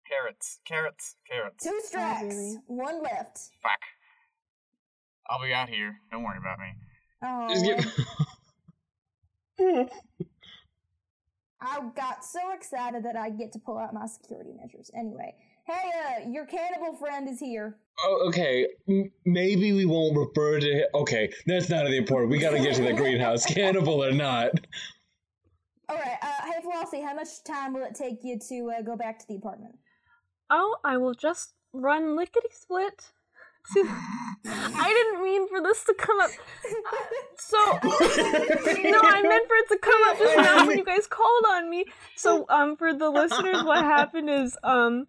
Carrots, 0.08 0.60
carrots, 0.66 1.16
carrots. 1.30 1.64
Two 1.64 1.70
oh, 1.72 1.82
strikes. 1.84 2.34
really. 2.34 2.56
One 2.66 3.02
left. 3.02 3.38
Fuck. 3.62 3.80
I'll 5.28 5.42
be 5.42 5.52
out 5.52 5.68
here. 5.68 5.96
Don't 6.10 6.22
worry 6.22 6.38
about 6.38 6.58
me. 6.58 6.74
Oh, 7.24 7.48
Just 7.48 7.64
give. 9.58 9.88
I 11.60 11.80
got 11.94 12.24
so 12.24 12.40
excited 12.52 13.04
that 13.04 13.16
I 13.16 13.30
get 13.30 13.52
to 13.52 13.58
pull 13.60 13.78
out 13.78 13.94
my 13.94 14.06
security 14.06 14.50
measures. 14.60 14.90
Anyway, 14.98 15.34
hey, 15.64 15.90
uh, 16.24 16.28
your 16.28 16.46
cannibal 16.46 16.96
friend 16.96 17.28
is 17.28 17.40
here. 17.40 17.78
Oh, 18.04 18.24
okay. 18.28 18.66
M- 18.88 19.10
maybe 19.24 19.72
we 19.72 19.84
won't 19.84 20.16
refer 20.16 20.58
to 20.60 20.72
him. 20.72 20.86
Okay, 20.94 21.32
that's 21.46 21.68
not 21.68 21.84
the 21.84 21.96
important. 21.96 22.30
We 22.30 22.38
gotta 22.38 22.58
get 22.58 22.74
to 22.76 22.82
the 22.82 22.92
greenhouse, 22.92 23.44
cannibal 23.54 24.04
or 24.04 24.12
not. 24.12 24.52
All 25.88 25.96
right. 25.96 26.16
Uh, 26.22 26.42
hey, 26.46 26.60
Flossie, 26.64 27.04
how 27.04 27.14
much 27.14 27.44
time 27.44 27.74
will 27.74 27.84
it 27.84 27.94
take 27.94 28.20
you 28.22 28.38
to 28.48 28.72
uh, 28.78 28.82
go 28.82 28.96
back 28.96 29.18
to 29.18 29.26
the 29.28 29.36
apartment? 29.36 29.74
Oh, 30.48 30.76
I 30.84 30.96
will 30.96 31.14
just 31.14 31.54
run 31.72 32.16
lickety 32.16 32.48
split. 32.52 33.12
I 34.46 34.88
didn't 34.88 35.22
mean 35.22 35.48
for 35.48 35.60
this 35.62 35.84
to 35.84 35.94
come 35.94 36.20
up. 36.20 36.30
So, 37.36 37.58
no, 37.58 39.00
I 39.02 39.22
meant 39.22 39.46
for 39.48 39.56
it 39.56 39.68
to 39.68 39.78
come 39.78 40.00
up 40.06 40.18
just 40.18 40.36
now 40.36 40.66
when 40.66 40.78
you 40.78 40.84
guys 40.84 41.06
called 41.06 41.44
on 41.50 41.68
me. 41.68 41.84
So, 42.16 42.46
um, 42.48 42.76
for 42.76 42.94
the 42.94 43.10
listeners, 43.10 43.62
what 43.64 43.78
happened 43.84 44.30
is, 44.30 44.56
um, 44.62 45.06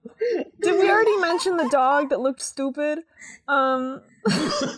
did 0.61 0.81
we 0.81 0.89
already 0.89 1.15
mention 1.17 1.57
the 1.57 1.69
dog 1.69 2.09
that 2.09 2.19
looked 2.19 2.41
stupid? 2.41 2.99
Um, 3.47 4.01
I 4.27 4.77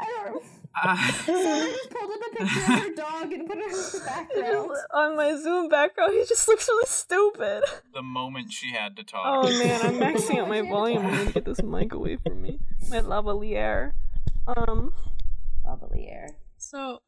don't 0.00 0.34
know. 0.34 0.42
Uh, 0.82 0.96
Somebody 1.12 1.70
just 1.72 1.90
pulled 1.90 2.10
up 2.10 2.20
a 2.32 2.36
picture 2.36 2.72
of 2.72 2.78
your 2.84 2.94
dog 2.94 3.32
and 3.32 3.46
put 3.48 3.58
it 3.58 3.64
in 3.64 3.70
the 3.70 4.02
background. 4.04 4.70
on 4.94 5.16
my 5.16 5.36
Zoom 5.36 5.68
background, 5.68 6.12
he 6.14 6.24
just 6.26 6.48
looks 6.48 6.66
really 6.68 6.86
stupid. 6.86 7.62
the 7.92 8.02
moment 8.02 8.52
she 8.52 8.72
had 8.72 8.96
to 8.96 9.04
talk. 9.04 9.22
Oh 9.24 9.48
man, 9.58 9.80
I'm 9.86 9.94
maxing 10.00 10.38
out 10.40 10.48
my 10.48 10.62
volume. 10.62 11.06
I'm 11.06 11.16
gonna 11.16 11.32
get 11.32 11.44
this 11.44 11.62
mic 11.62 11.92
away 11.92 12.16
from 12.16 12.42
me. 12.42 12.58
My 12.90 13.00
lavalier. 13.00 13.92
Um. 14.46 14.92
Lovely 15.64 16.08
air. 16.10 16.28
So, 16.58 17.00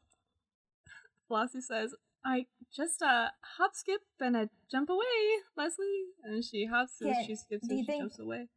Flossie 1.30 1.61
says, 1.62 1.94
"I 2.25 2.46
just 2.75 3.02
uh 3.02 3.28
hop, 3.58 3.75
skip, 3.75 4.00
and 4.20 4.37
a 4.37 4.49
jump 4.70 4.88
away, 4.90 5.42
Leslie." 5.56 6.04
And 6.25 6.44
she 6.44 6.66
hops 6.66 7.00
and 7.00 7.11
Okay, 7.11 7.25
she 7.26 7.37
skips 7.37 7.68
and 7.68 7.80
she 7.80 7.85
think- 7.85 8.02
jumps 8.02 8.18
away. 8.18 8.49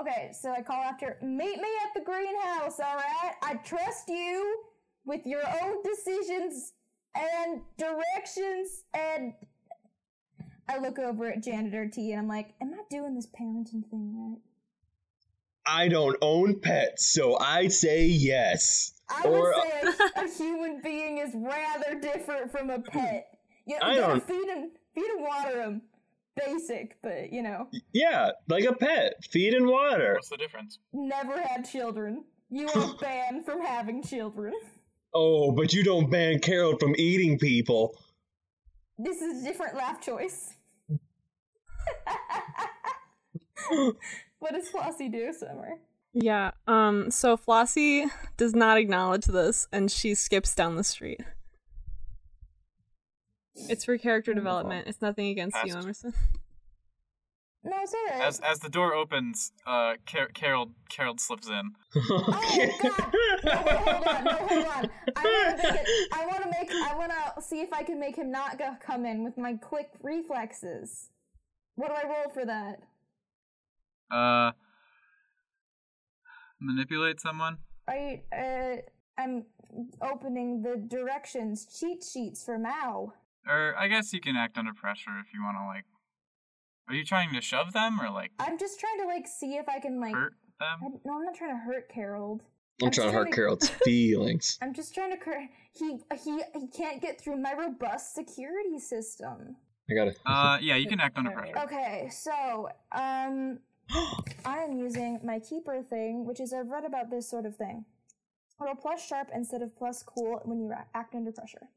Okay, 0.00 0.30
so 0.38 0.50
I 0.52 0.62
call 0.62 0.82
after, 0.82 1.16
meet 1.22 1.56
me 1.56 1.68
at 1.84 1.94
the 1.94 2.00
greenhouse, 2.00 2.78
alright? 2.80 3.34
I 3.42 3.54
trust 3.64 4.08
you 4.08 4.58
with 5.04 5.24
your 5.24 5.42
own 5.62 5.82
decisions 5.82 6.72
and 7.14 7.62
directions, 7.78 8.84
and 8.92 9.32
I 10.68 10.78
look 10.78 10.98
over 10.98 11.30
at 11.30 11.42
Janitor 11.42 11.88
T 11.88 12.10
and 12.12 12.20
I'm 12.20 12.28
like, 12.28 12.54
am 12.60 12.74
I 12.74 12.82
doing 12.90 13.14
this 13.14 13.26
parenting 13.26 13.88
thing 13.88 14.12
right? 14.16 14.40
I 15.68 15.88
don't 15.88 16.16
own 16.20 16.60
pets, 16.60 17.06
so 17.12 17.38
I 17.38 17.68
say 17.68 18.04
yes. 18.06 18.92
I 19.08 19.22
Or- 19.26 19.54
would 19.54 19.54
say 19.96 20.04
a, 20.16 20.24
a 20.24 20.28
human 20.28 20.80
being 20.82 21.18
is 21.18 21.30
rather 21.34 21.98
different 22.00 22.50
from 22.52 22.70
a 22.70 22.80
pet. 22.80 23.28
You, 23.68 23.76
I 23.82 23.94
don't- 23.96 24.22
feed 24.24 24.46
and 24.48 24.70
feed 24.94 25.06
and 25.10 25.22
water 25.24 25.56
them. 25.56 25.82
Basic, 26.36 26.96
but 27.02 27.32
you 27.32 27.42
know, 27.42 27.68
Yeah, 27.92 28.30
like 28.48 28.64
a 28.64 28.74
pet. 28.74 29.14
Feed 29.24 29.54
and 29.54 29.66
water. 29.66 30.14
What's 30.14 30.28
the 30.28 30.36
difference? 30.36 30.78
never 30.92 31.40
had 31.40 31.68
children. 31.68 32.24
You 32.50 32.68
are 32.74 32.94
banned 33.00 33.44
from 33.44 33.60
having 33.62 34.02
children. 34.02 34.52
Oh, 35.14 35.50
but 35.52 35.72
you 35.72 35.82
don't 35.82 36.10
ban 36.10 36.38
Carol 36.40 36.76
from 36.78 36.94
eating 36.98 37.38
people. 37.38 37.96
This 38.98 39.20
is 39.22 39.42
a 39.42 39.44
different 39.46 39.76
laugh 39.76 40.00
choice. 40.00 40.54
what 44.38 44.52
does 44.52 44.68
Flossie 44.68 45.10
do, 45.10 45.32
Summer? 45.32 45.78
Yeah. 46.12 46.52
Um. 46.66 47.10
So 47.10 47.36
Flossie 47.36 48.10
does 48.36 48.54
not 48.54 48.78
acknowledge 48.78 49.26
this, 49.26 49.68
and 49.72 49.90
she 49.90 50.14
skips 50.14 50.54
down 50.54 50.76
the 50.76 50.84
street. 50.84 51.20
It's 53.68 53.84
for 53.84 53.96
character 53.98 54.32
Wonderful. 54.32 54.44
development. 54.50 54.88
It's 54.88 55.00
nothing 55.02 55.28
against 55.28 55.56
you, 55.64 55.72
Passed. 55.74 55.84
Emerson. 55.84 56.14
No, 57.64 57.72
it's 57.82 57.92
alright. 57.94 58.24
As 58.26 58.38
as 58.40 58.58
the 58.60 58.68
door 58.68 58.94
opens, 58.94 59.50
uh, 59.66 59.94
Car- 60.06 60.28
Carol 60.34 60.70
Carol 60.88 61.16
slips 61.18 61.48
in. 61.48 61.72
Oh 62.08 62.68
God! 62.80 63.12
No, 63.44 63.62
wait, 63.66 63.76
hold 63.76 64.06
on, 64.06 64.24
no, 64.24 64.32
hold 64.32 64.66
on. 64.66 64.90
I 65.16 65.24
want 65.24 65.60
to. 65.62 65.78
I 66.12 66.26
want 66.26 66.42
to 66.44 66.50
make. 66.50 66.70
I 66.70 66.94
want 66.96 67.10
to 67.10 67.42
see 67.42 67.60
if 67.60 67.72
I 67.72 67.82
can 67.82 67.98
make 67.98 68.14
him 68.16 68.30
not 68.30 68.56
go 68.58 68.76
come 68.80 69.04
in 69.04 69.24
with 69.24 69.36
my 69.36 69.54
quick 69.54 69.90
reflexes. 70.02 71.10
What 71.74 71.88
do 71.88 71.94
I 71.94 72.04
roll 72.08 72.30
for 72.32 72.44
that? 72.46 72.82
Uh, 74.10 74.52
manipulate 76.60 77.20
someone. 77.20 77.58
I 77.88 78.22
uh, 78.32 78.76
I'm 79.20 79.44
opening 80.02 80.62
the 80.62 80.76
directions 80.76 81.66
cheat 81.80 82.04
sheets 82.04 82.44
for 82.44 82.58
Mao. 82.58 83.12
Or 83.48 83.74
I 83.78 83.88
guess 83.88 84.12
you 84.12 84.20
can 84.20 84.36
act 84.36 84.58
under 84.58 84.72
pressure 84.72 85.18
if 85.20 85.32
you 85.32 85.42
want 85.42 85.56
to 85.58 85.66
like. 85.66 85.84
Are 86.88 86.94
you 86.94 87.04
trying 87.04 87.32
to 87.34 87.40
shove 87.40 87.72
them 87.72 88.00
or 88.00 88.10
like 88.10 88.30
I'm 88.38 88.58
just 88.58 88.78
trying 88.78 88.98
to 89.00 89.06
like 89.06 89.26
see 89.26 89.54
if 89.56 89.68
I 89.68 89.80
can 89.80 90.00
like. 90.00 90.14
hurt 90.14 90.34
I, 90.60 90.64
them? 90.80 91.00
no, 91.04 91.18
I'm 91.18 91.24
not 91.24 91.34
trying 91.34 91.50
to 91.50 91.60
hurt 91.60 91.88
Carol. 91.88 92.40
I'm 92.82 92.90
trying 92.90 93.08
to 93.08 93.12
hurt 93.12 93.32
Carol's 93.32 93.68
feelings. 93.84 94.58
I'm 94.60 94.74
just 94.74 94.94
trying 94.94 95.10
to. 95.10 95.16
Cur- 95.16 95.48
he 95.72 95.98
he 96.22 96.42
he 96.54 96.68
can't 96.68 97.00
get 97.00 97.20
through 97.20 97.38
my 97.38 97.54
robust 97.54 98.14
security 98.14 98.78
system. 98.78 99.56
I 99.90 99.94
got 99.94 100.08
it. 100.08 100.18
Uh, 100.26 100.58
yeah, 100.60 100.76
you 100.76 100.88
can 100.88 101.00
act 101.00 101.16
under 101.16 101.30
pressure. 101.30 101.58
Okay, 101.58 102.08
so 102.10 102.68
um, 102.92 103.60
I 104.44 104.58
am 104.58 104.72
using 104.76 105.20
my 105.24 105.38
keeper 105.38 105.82
thing, 105.82 106.26
which 106.26 106.40
is 106.40 106.52
I've 106.52 106.68
read 106.68 106.84
about 106.84 107.10
this 107.10 107.28
sort 107.30 107.46
of 107.46 107.56
thing. 107.56 107.84
Roll 108.58 108.74
plus 108.74 109.06
sharp 109.06 109.28
instead 109.34 109.62
of 109.62 109.76
plus 109.76 110.02
cool 110.02 110.40
when 110.44 110.60
you 110.60 110.72
act 110.94 111.14
under 111.14 111.30
pressure. 111.30 111.68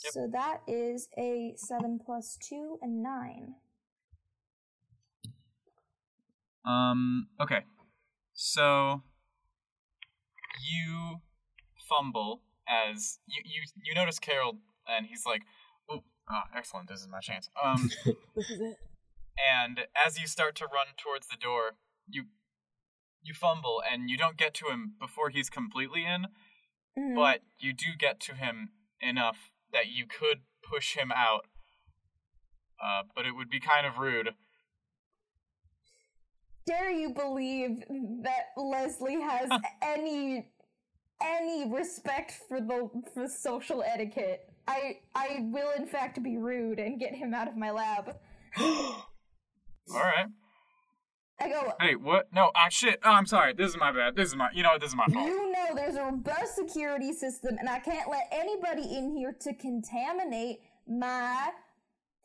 So 0.00 0.28
that 0.32 0.60
is 0.68 1.08
a 1.18 1.54
seven 1.56 1.98
plus 2.04 2.38
two 2.40 2.78
and 2.82 3.02
nine. 3.02 3.54
Um, 6.64 7.28
okay. 7.40 7.60
So 8.34 9.02
you 10.62 11.20
fumble 11.88 12.42
as 12.68 13.18
you 13.26 13.42
you 13.44 13.62
you 13.84 13.94
notice 13.94 14.18
Carol 14.18 14.58
and 14.86 15.06
he's 15.06 15.24
like, 15.26 15.42
"Oh, 15.90 16.02
ah, 16.30 16.44
excellent. 16.56 16.88
This 16.88 17.00
is 17.00 17.08
my 17.08 17.20
chance." 17.20 17.48
Um, 17.62 17.90
This 18.36 18.50
is 18.50 18.60
it. 18.60 18.76
and 19.50 19.80
as 20.06 20.20
you 20.20 20.26
start 20.26 20.54
to 20.56 20.64
run 20.66 20.88
towards 20.96 21.26
the 21.28 21.36
door, 21.36 21.72
you 22.08 22.24
you 23.22 23.34
fumble 23.34 23.82
and 23.90 24.08
you 24.08 24.16
don't 24.16 24.36
get 24.36 24.54
to 24.54 24.66
him 24.66 24.94
before 25.00 25.30
he's 25.30 25.50
completely 25.50 26.04
in, 26.04 26.26
Mhm. 26.96 27.16
but 27.16 27.40
you 27.58 27.72
do 27.72 27.86
get 27.98 28.20
to 28.20 28.34
him 28.34 28.70
enough 29.00 29.50
that 29.72 29.88
you 29.88 30.06
could 30.06 30.38
push 30.68 30.96
him 30.96 31.12
out. 31.14 31.46
Uh, 32.82 33.02
but 33.14 33.26
it 33.26 33.32
would 33.32 33.50
be 33.50 33.60
kind 33.60 33.86
of 33.86 33.98
rude. 33.98 34.30
dare 36.68 36.90
you 36.90 37.10
believe 37.10 37.82
that 38.22 38.52
Leslie 38.56 39.20
has 39.20 39.48
any 39.82 40.46
any 41.20 41.72
respect 41.72 42.32
for 42.48 42.60
the 42.60 42.88
for 43.14 43.26
social 43.26 43.82
etiquette. 43.82 44.48
I 44.66 44.98
I 45.14 45.48
will 45.50 45.72
in 45.76 45.86
fact 45.86 46.22
be 46.22 46.36
rude 46.36 46.78
and 46.78 47.00
get 47.00 47.14
him 47.14 47.34
out 47.34 47.48
of 47.48 47.56
my 47.56 47.70
lab. 47.70 48.16
All 48.58 49.06
right. 49.94 50.26
I 51.40 51.48
go, 51.48 51.72
Hey, 51.80 51.94
what? 51.94 52.28
No, 52.32 52.50
ah, 52.56 52.68
shit. 52.68 52.98
Oh, 53.04 53.10
I'm 53.10 53.26
sorry. 53.26 53.52
This 53.54 53.70
is 53.70 53.76
my 53.76 53.92
bad. 53.92 54.16
This 54.16 54.28
is 54.28 54.36
my. 54.36 54.48
You 54.52 54.62
know? 54.62 54.76
This 54.78 54.90
is 54.90 54.96
my 54.96 55.06
fault. 55.06 55.26
you 55.26 55.52
know 55.52 55.74
there's 55.74 55.94
a 55.96 56.02
robust 56.04 56.56
security 56.56 57.12
system 57.12 57.56
and 57.58 57.68
I 57.68 57.78
can't 57.78 58.10
let 58.10 58.28
anybody 58.32 58.96
in 58.96 59.14
here 59.16 59.34
to 59.42 59.54
contaminate 59.54 60.58
my 60.88 61.50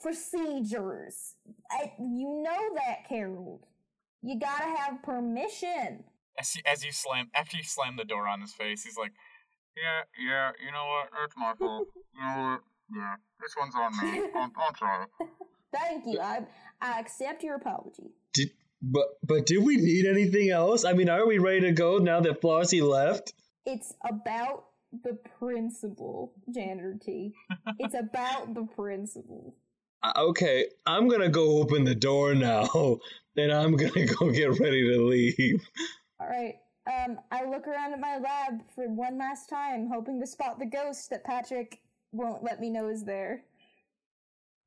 procedures. 0.02 1.36
I, 1.72 1.92
you 2.00 2.42
know 2.44 2.76
that, 2.76 3.08
Carol. 3.08 3.68
You 4.22 4.40
gotta 4.40 4.66
have 4.78 5.04
permission. 5.04 6.04
As, 6.40 6.56
you- 6.56 6.62
as 6.66 6.84
you 6.86 6.92
slam, 6.92 7.30
after 7.36 7.58
you 7.58 7.64
slam 7.64 7.96
the 7.98 8.06
door 8.06 8.28
on 8.28 8.42
his 8.42 8.54
face, 8.54 8.84
he's 8.84 8.98
like, 8.98 9.12
"Yeah, 9.76 10.02
yeah. 10.18 10.52
You 10.66 10.72
know 10.72 10.86
what? 10.88 11.10
It's 11.26 11.36
my 11.38 11.54
fault. 11.58 11.88
You 12.16 12.22
know 12.22 12.44
what? 12.52 12.62
Yeah, 12.96 13.16
this 13.42 13.56
one's 13.60 13.74
on 13.76 13.92
me. 13.98 14.22
I'm, 14.36 14.52
I'm 14.56 14.76
sorry." 14.80 15.06
Thank 15.74 16.06
you. 16.06 16.20
I 16.20 16.46
I 16.82 17.00
accept 17.00 17.44
your 17.44 17.56
apology. 17.56 18.12
Did, 18.34 18.52
but 18.84 19.06
but 19.24 19.46
do 19.46 19.62
we 19.62 19.78
need 19.78 20.06
anything 20.06 20.50
else? 20.50 20.84
I 20.84 20.94
mean, 20.94 21.10
are 21.10 21.26
we 21.26 21.38
ready 21.38 21.62
to 21.62 21.72
go 21.72 21.98
now 21.98 22.20
that 22.20 22.42
Flossie 22.42 22.82
left? 22.82 23.34
It's 23.66 23.94
about 24.08 24.66
the 25.04 25.18
principle, 25.40 26.34
Janitor 26.54 26.96
T. 27.02 27.34
it's 27.80 27.96
about 27.96 28.54
the 28.54 28.68
principle. 28.76 29.56
Uh, 30.06 30.12
Okay, 30.18 30.66
I'm 30.86 31.08
gonna 31.08 31.30
go 31.30 31.60
open 31.60 31.86
the 31.86 31.96
door 31.96 32.36
now, 32.36 32.68
and 33.38 33.54
I'm 33.54 33.78
gonna 33.78 34.06
go 34.06 34.30
get 34.32 34.60
ready 34.60 34.86
to 34.90 35.02
leave. 35.02 35.66
All 36.20 36.28
right. 36.28 36.56
Um, 36.86 37.22
I 37.32 37.46
look 37.46 37.66
around 37.68 37.94
at 37.94 38.02
my 38.02 38.18
lab 38.18 38.60
for 38.76 38.90
one 38.90 39.18
last 39.18 39.48
time, 39.50 39.88
hoping 39.90 40.20
to 40.20 40.28
spot 40.28 40.60
the 40.60 40.66
ghost 40.66 41.10
that 41.12 41.24
Patrick 41.24 41.80
won't 42.12 42.44
let 42.44 42.60
me 42.60 42.70
know 42.70 42.90
is 42.90 43.06
there. 43.06 43.46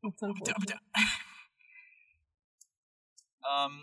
That's 0.03 0.23
unfortunate. 0.23 0.79
um. 3.45 3.83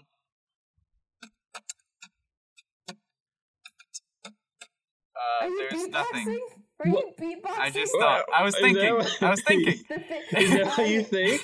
Uh, 5.16 5.46
you 5.48 5.68
there's 5.70 5.84
beatboxing? 5.84 5.92
nothing. 5.92 6.40
Are 6.80 6.88
you 6.88 7.12
beatboxing? 7.20 7.60
I 7.60 7.70
just 7.70 7.94
Well, 7.98 8.18
thought. 8.18 8.26
I 8.36 8.44
was 8.44 8.56
thinking. 8.58 9.02
I 9.22 9.30
was 9.30 9.42
thinking. 9.48 9.80
The 9.88 9.96
Is 10.40 10.52
that 10.52 10.68
how 10.68 10.84
you 10.84 11.04
think? 11.16 11.42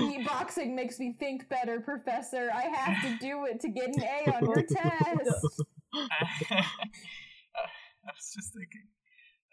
Beatboxing 0.00 0.74
makes 0.74 0.98
me 0.98 1.14
think 1.18 1.48
better, 1.48 1.80
Professor. 1.80 2.50
I 2.54 2.62
have 2.62 3.02
to 3.02 3.18
do 3.18 3.44
it 3.46 3.60
to 3.60 3.68
get 3.68 3.88
an 3.88 4.02
A 4.02 4.30
on 4.36 4.46
your 4.46 4.62
test. 4.62 5.30
I 5.94 6.64
was 8.06 8.32
just 8.34 8.52
thinking. 8.54 8.86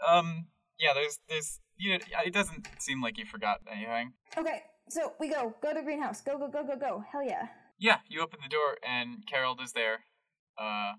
Um. 0.08 0.48
Yeah. 0.80 0.94
There's. 0.94 1.20
There's. 1.28 1.60
You. 1.78 1.94
know, 1.94 2.00
It 2.26 2.34
doesn't 2.34 2.68
seem 2.80 3.02
like 3.02 3.18
you 3.18 3.26
forgot 3.26 3.60
anything. 3.72 4.14
Okay, 4.38 4.62
so 4.90 5.14
we 5.20 5.30
go. 5.30 5.54
Go 5.62 5.74
to 5.74 5.82
greenhouse. 5.82 6.22
Go, 6.22 6.38
go, 6.38 6.48
go, 6.48 6.64
go, 6.66 6.76
go. 6.78 7.04
Hell 7.12 7.24
yeah. 7.24 7.48
Yeah. 7.80 7.98
You 8.08 8.22
open 8.22 8.40
the 8.44 8.50
door 8.50 8.78
and 8.88 9.26
Carol 9.28 9.56
is 9.64 9.74
there, 9.74 10.00
uh, 10.58 10.94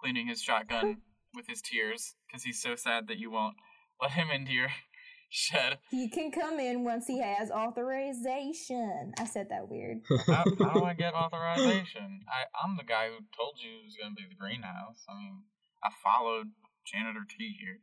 cleaning 0.00 0.26
his 0.28 0.40
shotgun 0.42 0.98
with 1.34 1.46
his 1.48 1.62
tears 1.62 2.14
because 2.26 2.42
he's 2.42 2.60
so 2.60 2.76
sad 2.76 3.08
that 3.08 3.18
you 3.18 3.30
won't 3.30 3.56
let 4.00 4.12
him 4.12 4.28
into 4.30 4.52
your 4.52 4.68
shed. 5.30 5.78
He 5.90 6.08
can 6.08 6.30
come 6.30 6.60
in 6.60 6.84
once 6.84 7.06
he 7.06 7.20
has 7.20 7.50
authorization. 7.50 9.12
I 9.18 9.24
said 9.24 9.48
that 9.50 9.68
weird. 9.68 10.02
How, 10.26 10.44
how 10.58 10.74
do 10.74 10.84
I 10.84 10.94
get 10.94 11.14
authorization? 11.14 12.20
I, 12.28 12.44
I'm 12.62 12.76
the 12.76 12.84
guy 12.84 13.08
who 13.08 13.24
told 13.36 13.58
you 13.62 13.80
it 13.80 13.84
was 13.84 13.96
going 13.96 14.14
to 14.14 14.22
be 14.22 14.28
the 14.28 14.34
greenhouse. 14.34 15.04
I 15.08 15.14
mean, 15.14 15.42
I 15.82 15.90
followed 16.02 16.50
Janitor 16.84 17.26
T 17.28 17.56
here. 17.58 17.78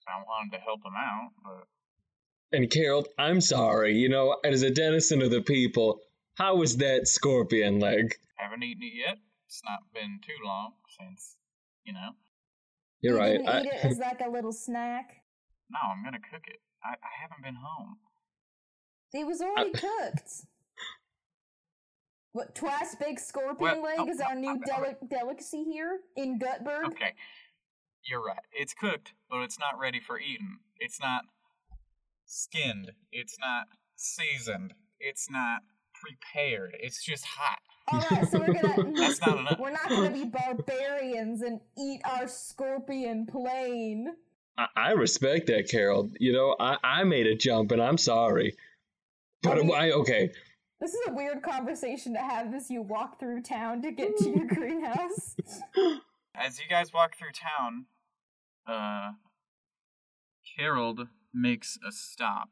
So 0.00 0.06
I 0.12 0.22
wanted 0.22 0.56
to 0.56 0.62
help 0.62 0.80
him 0.84 0.94
out, 0.96 1.30
but 1.42 2.56
And 2.56 2.70
Carol, 2.70 3.06
I'm 3.18 3.40
sorry. 3.40 3.94
You 3.96 4.08
know, 4.08 4.36
as 4.44 4.62
a 4.62 4.70
denizen 4.70 5.22
of 5.22 5.30
the 5.30 5.42
people, 5.42 6.00
how 6.34 6.56
was 6.56 6.76
that 6.76 7.08
scorpion 7.08 7.80
leg? 7.80 8.14
haven't 8.36 8.62
eaten 8.62 8.82
it 8.84 8.92
yet. 8.94 9.18
It's 9.46 9.62
not 9.64 9.80
been 9.94 10.20
too 10.22 10.36
long 10.44 10.72
since, 10.98 11.36
you 11.84 11.92
know. 11.92 12.10
You're 13.00 13.14
you 13.14 13.18
right. 13.20 13.32
didn't 13.32 13.48
I, 13.48 13.60
eat 13.60 13.66
it 13.66 13.84
as 13.84 13.98
like 13.98 14.20
a 14.24 14.30
little 14.30 14.52
snack. 14.52 15.22
No, 15.70 15.78
I'm 15.90 16.02
going 16.02 16.14
to 16.14 16.20
cook 16.20 16.44
it. 16.46 16.60
I, 16.84 16.90
I 16.90 17.12
haven't 17.22 17.42
been 17.42 17.56
home. 17.56 17.96
It 19.12 19.26
was 19.26 19.40
already 19.40 19.72
cooked. 19.72 20.46
What 22.32 22.54
twice 22.54 22.94
big 23.00 23.18
scorpion 23.18 23.56
Well, 23.58 23.82
leg 23.82 23.96
oh, 23.98 24.08
is 24.08 24.20
our 24.20 24.34
new 24.34 24.50
okay, 24.56 24.60
okay. 24.70 24.94
deli- 25.00 25.08
delicacy 25.08 25.64
here 25.64 26.00
in 26.16 26.38
Gutberg? 26.38 26.84
Okay. 26.88 27.14
You're 28.04 28.22
right. 28.22 28.36
It's 28.52 28.74
cooked, 28.74 29.14
but 29.30 29.40
it's 29.40 29.58
not 29.58 29.78
ready 29.80 30.00
for 30.00 30.20
eating. 30.20 30.58
It's 30.78 31.00
not 31.00 31.22
skinned. 32.26 32.92
It's 33.10 33.38
not 33.40 33.68
seasoned. 33.96 34.74
It's 35.00 35.30
not 35.30 35.62
prepared. 35.94 36.76
It's 36.78 37.02
just 37.02 37.24
hot. 37.24 37.60
All 37.92 38.04
right, 38.10 38.28
so 38.28 38.38
we're 38.40 38.52
gonna. 38.52 38.92
That's 38.96 39.20
not 39.24 39.38
enough. 39.38 39.58
We're 39.58 39.70
not 39.70 39.88
gonna 39.88 40.10
be 40.10 40.24
barbarians 40.24 41.42
and 41.42 41.60
eat 41.78 42.00
our 42.04 42.26
scorpion 42.28 43.26
plain. 43.26 44.08
I, 44.58 44.66
I 44.76 44.90
respect 44.92 45.46
that, 45.48 45.68
Carol. 45.70 46.10
You 46.18 46.32
know, 46.32 46.56
I, 46.58 46.76
I 46.82 47.04
made 47.04 47.26
a 47.26 47.36
jump, 47.36 47.70
and 47.72 47.80
I'm 47.82 47.98
sorry. 47.98 48.56
But 49.42 49.58
I 49.58 49.62
mean- 49.62 49.74
I, 49.74 49.90
okay, 49.92 50.30
This 50.80 50.94
is 50.94 51.00
a 51.08 51.12
weird 51.12 51.42
conversation 51.42 52.12
to 52.14 52.20
have 52.20 52.52
as 52.54 52.70
you 52.70 52.82
walk 52.82 53.20
through 53.20 53.42
town 53.42 53.82
to 53.82 53.92
get 53.92 54.16
to 54.18 54.30
your 54.30 54.46
greenhouse. 54.54 55.36
As 56.34 56.58
you 56.58 56.64
guys 56.68 56.92
walk 56.92 57.16
through 57.16 57.32
town, 57.32 57.86
uh, 58.66 59.12
Harold 60.58 61.08
makes 61.32 61.78
a 61.86 61.92
stop 61.92 62.50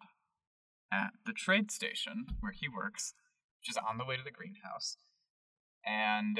at 0.92 1.10
the 1.26 1.32
trade 1.32 1.70
station 1.70 2.26
where 2.40 2.52
he 2.52 2.68
works, 2.68 3.14
which 3.60 3.70
is 3.70 3.76
on 3.78 3.98
the 3.98 4.04
way 4.04 4.16
to 4.16 4.22
the 4.22 4.30
greenhouse. 4.30 4.96
And 5.86 6.38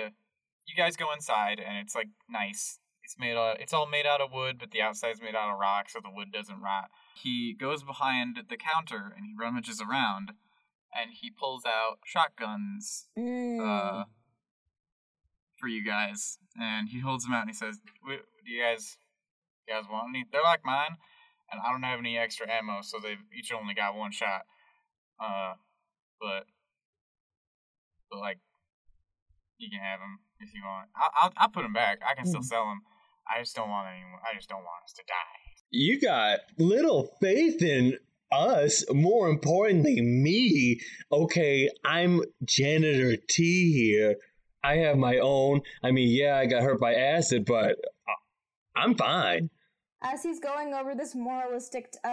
you 0.67 0.75
guys 0.77 0.97
go 0.97 1.13
inside, 1.13 1.61
and 1.61 1.77
it's 1.79 1.95
like 1.95 2.09
nice. 2.29 2.79
It's 3.03 3.17
made 3.19 3.37
out. 3.37 3.61
It's 3.61 3.73
all 3.75 3.87
made 3.87 4.07
out 4.07 4.23
of 4.23 4.33
wood, 4.33 4.57
but 4.59 4.71
the 4.71 4.81
outside's 4.81 5.21
made 5.21 5.35
out 5.35 5.53
of 5.53 5.59
rock, 5.59 5.91
so 5.91 6.01
the 6.03 6.11
wood 6.11 6.33
doesn't 6.33 6.61
rot. 6.61 6.91
He 7.15 7.53
goes 7.55 7.83
behind 7.83 8.39
the 8.49 8.57
counter 8.57 9.13
and 9.15 9.27
he 9.27 9.35
rummages 9.39 9.79
around, 9.83 10.33
and 10.95 11.11
he 11.13 11.31
pulls 11.31 11.65
out 11.67 11.99
shotguns 12.07 13.07
Mm. 13.19 13.61
uh, 13.61 14.05
for 15.59 15.69
you 15.69 15.85
guys, 15.85 16.39
and 16.59 16.89
he 16.89 17.01
holds 17.01 17.25
them 17.25 17.35
out 17.35 17.43
and 17.43 17.51
he 17.51 17.55
says, 17.55 17.79
"W- 18.03 18.23
"Do 18.45 18.51
you 18.51 18.63
guys, 18.63 18.97
you 19.69 19.75
guys 19.75 19.85
want 19.91 20.09
any? 20.09 20.25
They're 20.31 20.43
like 20.43 20.65
mine, 20.65 20.97
and 21.53 21.61
I 21.61 21.71
don't 21.71 21.83
have 21.83 21.99
any 21.99 22.17
extra 22.17 22.51
ammo, 22.51 22.81
so 22.81 22.99
they've 22.99 23.23
each 23.37 23.53
only 23.53 23.75
got 23.75 23.95
one 23.95 24.13
shot. 24.13 24.47
Uh, 25.21 25.55
but, 26.21 26.47
but 28.11 28.19
like, 28.19 28.39
you 29.59 29.69
can 29.71 29.81
have 29.81 30.01
them 30.01 30.19
if 30.41 30.53
you 30.55 30.63
want. 30.65 30.89
I'll, 30.97 31.11
I'll, 31.23 31.33
I'll 31.37 31.49
put 31.49 31.63
them 31.63 31.73
back. 31.73 32.01
I 32.09 32.15
can 32.15 32.27
still 32.27 32.43
sell 32.43 32.65
them. 32.67 32.83
I 33.27 33.41
just 33.41 33.55
don't 33.57 33.69
want 33.69 33.89
anyone. 33.89 34.21
I 34.31 34.37
just 34.37 34.49
don't 34.49 34.59
want 34.63 34.85
us 34.85 34.93
to 34.95 35.03
die. 35.07 35.41
you 35.71 36.01
got 36.01 36.41
little 36.59 37.11
faith 37.21 37.63
in 37.63 37.99
us. 38.31 38.85
More 38.93 39.29
importantly, 39.29 40.01
me. 40.03 40.81
Okay, 41.13 41.71
I'm 41.85 42.21
janitor 42.45 43.17
T 43.29 43.73
here. 43.73 44.17
I 44.63 44.77
have 44.79 44.97
my 44.97 45.19
own. 45.19 45.61
I 45.83 45.91
mean, 45.91 46.09
yeah, 46.11 46.37
I 46.39 46.47
got 46.47 46.63
hurt 46.63 46.81
by 46.81 46.95
acid, 46.95 47.45
but 47.47 47.77
I- 48.09 48.81
I'm 48.83 48.95
fine. 48.95 49.51
As 50.03 50.23
he's 50.23 50.39
going 50.41 50.75
over 50.75 50.95
this 50.95 51.15
moralistic 51.15 51.95
uh, 52.05 52.09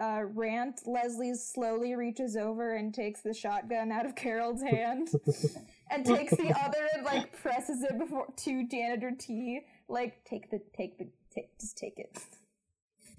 uh, 0.00 0.22
rant, 0.32 0.80
Leslie 0.86 1.34
slowly 1.34 1.96
reaches 1.96 2.36
over 2.36 2.76
and 2.76 2.94
takes 2.94 3.22
the 3.22 3.34
shotgun 3.34 3.90
out 3.90 4.06
of 4.06 4.14
Carol's 4.14 4.62
hand, 4.62 5.08
and 5.92 6.04
takes 6.06 6.34
the 6.36 6.54
other 6.64 6.88
and 6.94 7.04
like 7.04 7.40
presses 7.40 7.82
it 7.82 7.98
before 7.98 8.26
to 8.36 8.66
janitor 8.68 9.12
T. 9.18 9.60
Like, 9.88 10.24
take 10.24 10.50
the, 10.50 10.60
take 10.76 10.98
the, 10.98 11.08
take, 11.34 11.58
just 11.60 11.76
take 11.76 11.98
it. 11.98 12.18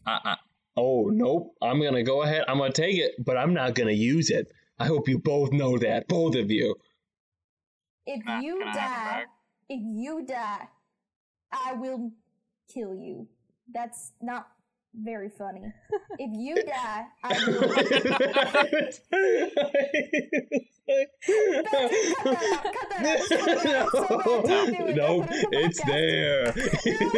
I, 0.06 0.20
I, 0.24 0.38
oh 0.76 1.10
nope, 1.14 1.56
I'm 1.62 1.82
gonna 1.82 2.04
go 2.04 2.24
ahead. 2.24 2.44
I'm 2.48 2.58
gonna 2.58 2.74
take 2.74 2.98
it, 2.98 3.14
but 3.24 3.38
I'm 3.38 3.54
not 3.54 3.76
gonna 3.76 3.92
use 3.92 4.30
it. 4.30 4.52
I 4.80 4.88
hope 4.88 5.08
you 5.08 5.20
both 5.20 5.52
know 5.52 5.78
that, 5.78 6.08
both 6.08 6.36
of 6.36 6.52
you. 6.52 6.76
If 8.06 8.26
Nah, 8.26 8.40
you 8.40 8.60
can 8.60 8.68
I 8.68 8.72
have 8.72 9.22
it 9.22 9.26
die, 9.26 9.26
if 9.70 9.82
you 9.84 10.26
die, 10.26 10.68
I 11.52 11.74
will 11.74 12.12
kill 12.74 12.96
you. 12.96 13.28
That's 13.72 14.12
not 14.22 14.48
very 14.96 15.30
funny. 15.30 15.62
if 16.20 16.30
you 16.34 16.56
die, 16.64 17.06
I 17.24 17.30
will. 17.48 17.62
Cut 21.24 22.90
that 22.90 23.06
out, 23.06 23.30
cut 23.30 23.64
that 23.64 23.76
out. 23.76 23.92
So 23.92 24.02
bad, 24.08 24.48
don't 24.48 24.68
do 24.68 24.88
it, 24.88 24.94
don't 24.96 25.20
nope, 25.20 25.28
put 25.28 25.36
it 25.36 25.44
in 25.44 25.50
the 25.52 25.58
it's 25.66 25.84
there. 25.86 26.52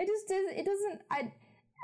It 0.00 0.06
just 0.06 0.28
does. 0.28 0.46
It 0.54 0.64
doesn't. 0.64 1.00
I. 1.10 1.32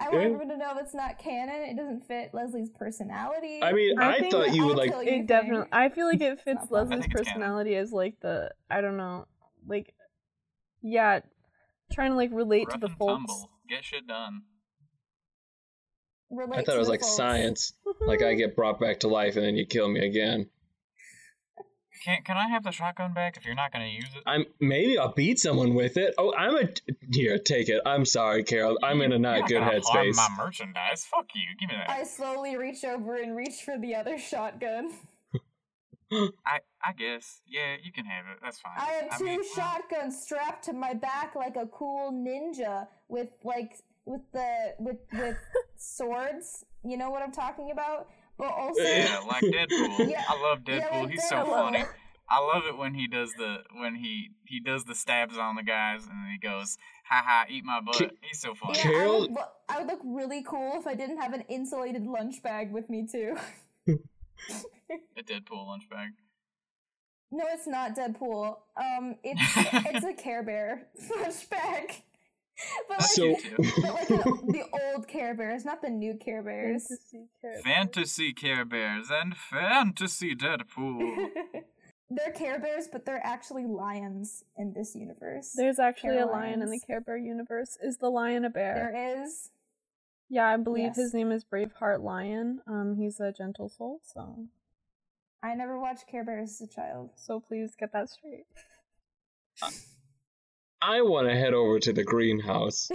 I 0.01 0.09
want 0.11 0.25
everyone 0.25 0.49
to 0.49 0.57
know 0.57 0.73
that's 0.75 0.95
not 0.95 1.19
canon. 1.19 1.63
It 1.71 1.77
doesn't 1.77 2.07
fit 2.07 2.31
Leslie's 2.35 2.71
personality. 2.71 3.63
I 3.63 3.73
mean, 3.73 3.99
I 3.99 4.15
I, 4.17 4.19
think 4.19 4.33
thought 4.33 4.53
you 4.55 4.67
would 4.67 4.77
like. 4.77 4.91
you 4.91 5.01
It 5.01 5.05
think. 5.05 5.27
definitely. 5.29 5.69
I 5.73 5.89
feel 5.89 6.07
like 6.07 6.21
it 6.21 6.41
fits 6.41 6.63
not 6.63 6.69
fun. 6.69 6.79
I 6.79 6.81
Leslie's 6.83 7.01
think 7.03 7.15
it's 7.15 7.29
canon. 7.29 7.41
personality 7.43 7.75
as 7.77 7.93
like 7.93 8.21
the 8.21 8.51
I 8.71 8.81
don't 8.81 8.97
know, 8.97 9.27
like 9.67 9.95
yeah, 10.83 11.21
trying 11.93 12.11
to 12.11 12.17
like 12.17 12.31
relate 12.33 12.67
Rough 12.69 12.75
to 12.75 12.81
the 12.81 12.87
and 12.89 12.97
folks. 12.99 13.13
tumble. 13.13 13.51
Get 13.69 13.85
shit 13.85 14.07
done. 14.07 14.43
Relate 16.31 16.59
I 16.59 16.63
thought 16.65 16.75
it 16.75 16.79
was 16.79 16.89
like 16.89 17.01
folks. 17.03 17.17
science. 17.17 17.73
Like 18.07 18.23
I 18.23 18.35
get 18.35 18.55
brought 18.57 18.81
back 18.81 19.01
to 19.01 19.09
life 19.09 19.37
and 19.37 19.45
then 19.47 19.57
you 19.57 19.65
kill 19.67 19.89
me 19.89 20.05
again. 20.05 20.51
Can 22.05 22.23
can 22.23 22.37
I 22.37 22.49
have 22.49 22.63
the 22.63 22.71
shotgun 22.71 23.15
back 23.15 23.39
if 23.39 23.47
you're 23.47 23.55
not 23.55 23.73
gonna 23.73 23.87
use 23.87 24.11
it? 24.15 24.23
I'm 24.27 24.45
maybe 24.61 24.99
I'll 24.99 25.15
beat 25.15 25.39
someone 25.39 25.75
with 25.75 25.97
it. 25.97 26.15
Oh, 26.19 26.35
I'm 26.35 26.55
a 26.55 26.69
here. 27.11 27.39
Take 27.39 27.71
it. 27.71 27.81
I'm 27.87 28.05
sorry, 28.05 28.45
Carol. 28.45 28.79
I'm 28.83 29.01
in 29.01 29.11
a 29.13 29.15
You're 29.15 29.21
not 29.21 29.49
good 29.49 29.61
gonna 29.61 29.71
headspace. 29.73 30.17
My 30.17 30.29
merchandise. 30.37 31.07
Fuck 31.07 31.29
you. 31.35 31.43
Give 31.59 31.71
me 31.71 31.77
that. 31.77 31.89
I 31.89 32.05
slowly 32.05 32.57
reach 32.59 32.85
over 32.85 33.17
and 33.17 33.35
reach 33.35 33.63
for 33.65 33.79
the 33.79 33.95
other 33.95 34.19
shotgun. 34.19 34.91
I 36.13 36.59
I 36.85 36.93
guess. 36.93 37.41
Yeah, 37.47 37.77
you 37.83 37.91
can 37.91 38.05
have 38.05 38.27
it. 38.27 38.39
That's 38.43 38.61
fine. 38.61 38.75
I 38.77 39.09
have 39.09 39.19
two 39.19 39.25
mean, 39.25 39.41
shotguns 39.55 40.21
strapped 40.23 40.65
to 40.67 40.75
my 40.75 40.93
back 40.93 41.35
like 41.35 41.57
a 41.57 41.67
cool 41.67 42.13
ninja 42.13 42.87
with 43.09 43.29
like 43.45 43.79
with 44.05 44.21
the 44.35 44.75
with 44.79 44.99
with 45.13 45.39
swords. 45.77 46.67
You 46.85 46.99
know 46.99 47.09
what 47.09 47.23
I'm 47.23 47.33
talking 47.33 47.71
about? 47.71 48.09
But 48.39 48.49
also 48.53 48.83
Yeah, 48.83 49.21
like 49.27 49.43
Deadpool. 49.45 50.09
Yeah, 50.11 50.25
I 50.29 50.41
love 50.43 50.61
yeah, 50.67 50.81
Deadpool. 50.89 51.03
like 51.03 51.11
He's 51.11 51.29
so 51.29 51.37
Deadpool. 51.37 51.51
funny. 51.51 51.85
I 52.29 52.41
love 52.41 52.65
it 52.67 52.77
when 52.77 52.95
he 52.95 53.07
does 53.07 53.33
the 53.35 53.59
when 53.79 53.95
he 53.97 54.31
he 54.47 54.59
does 54.59 54.85
the 54.85 54.95
stabs 54.95 55.37
on 55.37 55.57
the 55.57 55.63
guys 55.63 56.03
and 56.05 56.13
then 56.13 56.31
he 56.33 56.39
goes, 56.39 56.79
"Ha 57.11 57.23
ha, 57.25 57.45
eat 57.51 57.65
my 57.65 57.81
butt." 57.81 57.99
Ki- 57.99 58.17
He's 58.23 58.41
so 58.41 58.55
funny. 58.55 58.79
Yeah, 58.83 58.91
I 58.97 59.21
would, 59.21 59.31
look, 59.31 59.49
I 59.69 59.79
would 59.79 59.87
look 59.89 60.01
really 60.05 60.43
cool 60.43 60.73
if 60.77 60.87
I 60.87 60.95
didn't 60.95 61.19
have 61.21 61.35
an 61.35 61.43
insulated 61.43 62.07
lunch 62.07 62.43
bag 62.43 62.73
with 62.73 62.89
me 62.89 63.07
too. 63.07 63.37
A 63.89 65.23
Deadpool 65.23 65.67
lunch 65.67 65.89
bag. 65.91 66.11
no, 67.31 67.45
it's 67.53 67.67
not 67.67 67.95
Deadpool. 67.97 68.57
Um, 68.77 69.17
it's 69.23 69.41
it's 69.95 70.05
a 70.05 70.15
Care 70.15 70.43
Bear 70.43 70.89
lunch 71.15 71.49
bag. 71.51 72.03
But 72.89 73.01
like, 73.01 73.11
So- 73.11 73.37
but 73.83 73.95
like 73.95 74.11
an, 74.11 74.17
the 74.49 74.65
old 74.95 75.09
Care 75.09 75.35
Bears, 75.35 75.65
not 75.65 75.81
the 75.83 75.91
new 75.91 76.15
Care 76.15 76.43
Bears. 76.43 76.87
Fantasy 76.89 77.29
character. 77.41 77.63
Fantasy 77.63 78.33
Care 78.33 78.65
Bears 78.65 79.09
and 79.11 79.37
Fantasy 79.37 80.35
Deadpool. 80.35 81.29
they're 82.11 82.33
Care 82.33 82.59
Bears, 82.61 82.89
but 82.93 83.05
they're 83.07 83.25
actually 83.25 83.65
lions 83.67 84.45
in 84.57 84.73
this 84.75 84.95
universe. 84.95 85.53
There's 85.57 85.79
actually 85.79 86.19
a 86.19 86.27
lion 86.27 86.63
in 86.63 86.71
the 86.71 86.81
Care 86.81 87.01
Bear 87.01 87.17
universe. 87.17 87.79
Is 87.83 87.97
the 87.99 88.11
lion 88.11 88.45
a 88.45 88.51
bear? 88.51 88.93
there 88.93 89.23
is. 89.25 89.51
Yeah, 90.29 90.47
I 90.49 90.57
believe 90.57 90.87
Yes. 90.89 90.97
his 90.97 91.15
name 91.15 91.31
is 91.33 91.45
Braveheart 91.45 92.03
Lion. 92.03 92.61
Um, 92.67 92.97
he's 92.99 93.21
a 93.21 93.31
gentle 93.33 93.69
soul, 93.69 94.01
so 94.03 94.47
I 95.43 95.55
never 95.55 95.79
watched 95.79 96.07
Care 96.07 96.25
Bears 96.25 96.61
as 96.61 96.69
a 96.69 96.73
child. 96.73 97.11
so 97.17 97.41
please 97.41 97.75
get 97.79 97.93
that 97.93 98.09
straight. 98.11 98.47
I 100.87 101.01
want 101.03 101.29
to 101.29 101.35
head 101.35 101.55
over 101.55 101.79
to 101.81 101.93
the 101.93 102.05
greenhouse. 102.05 102.89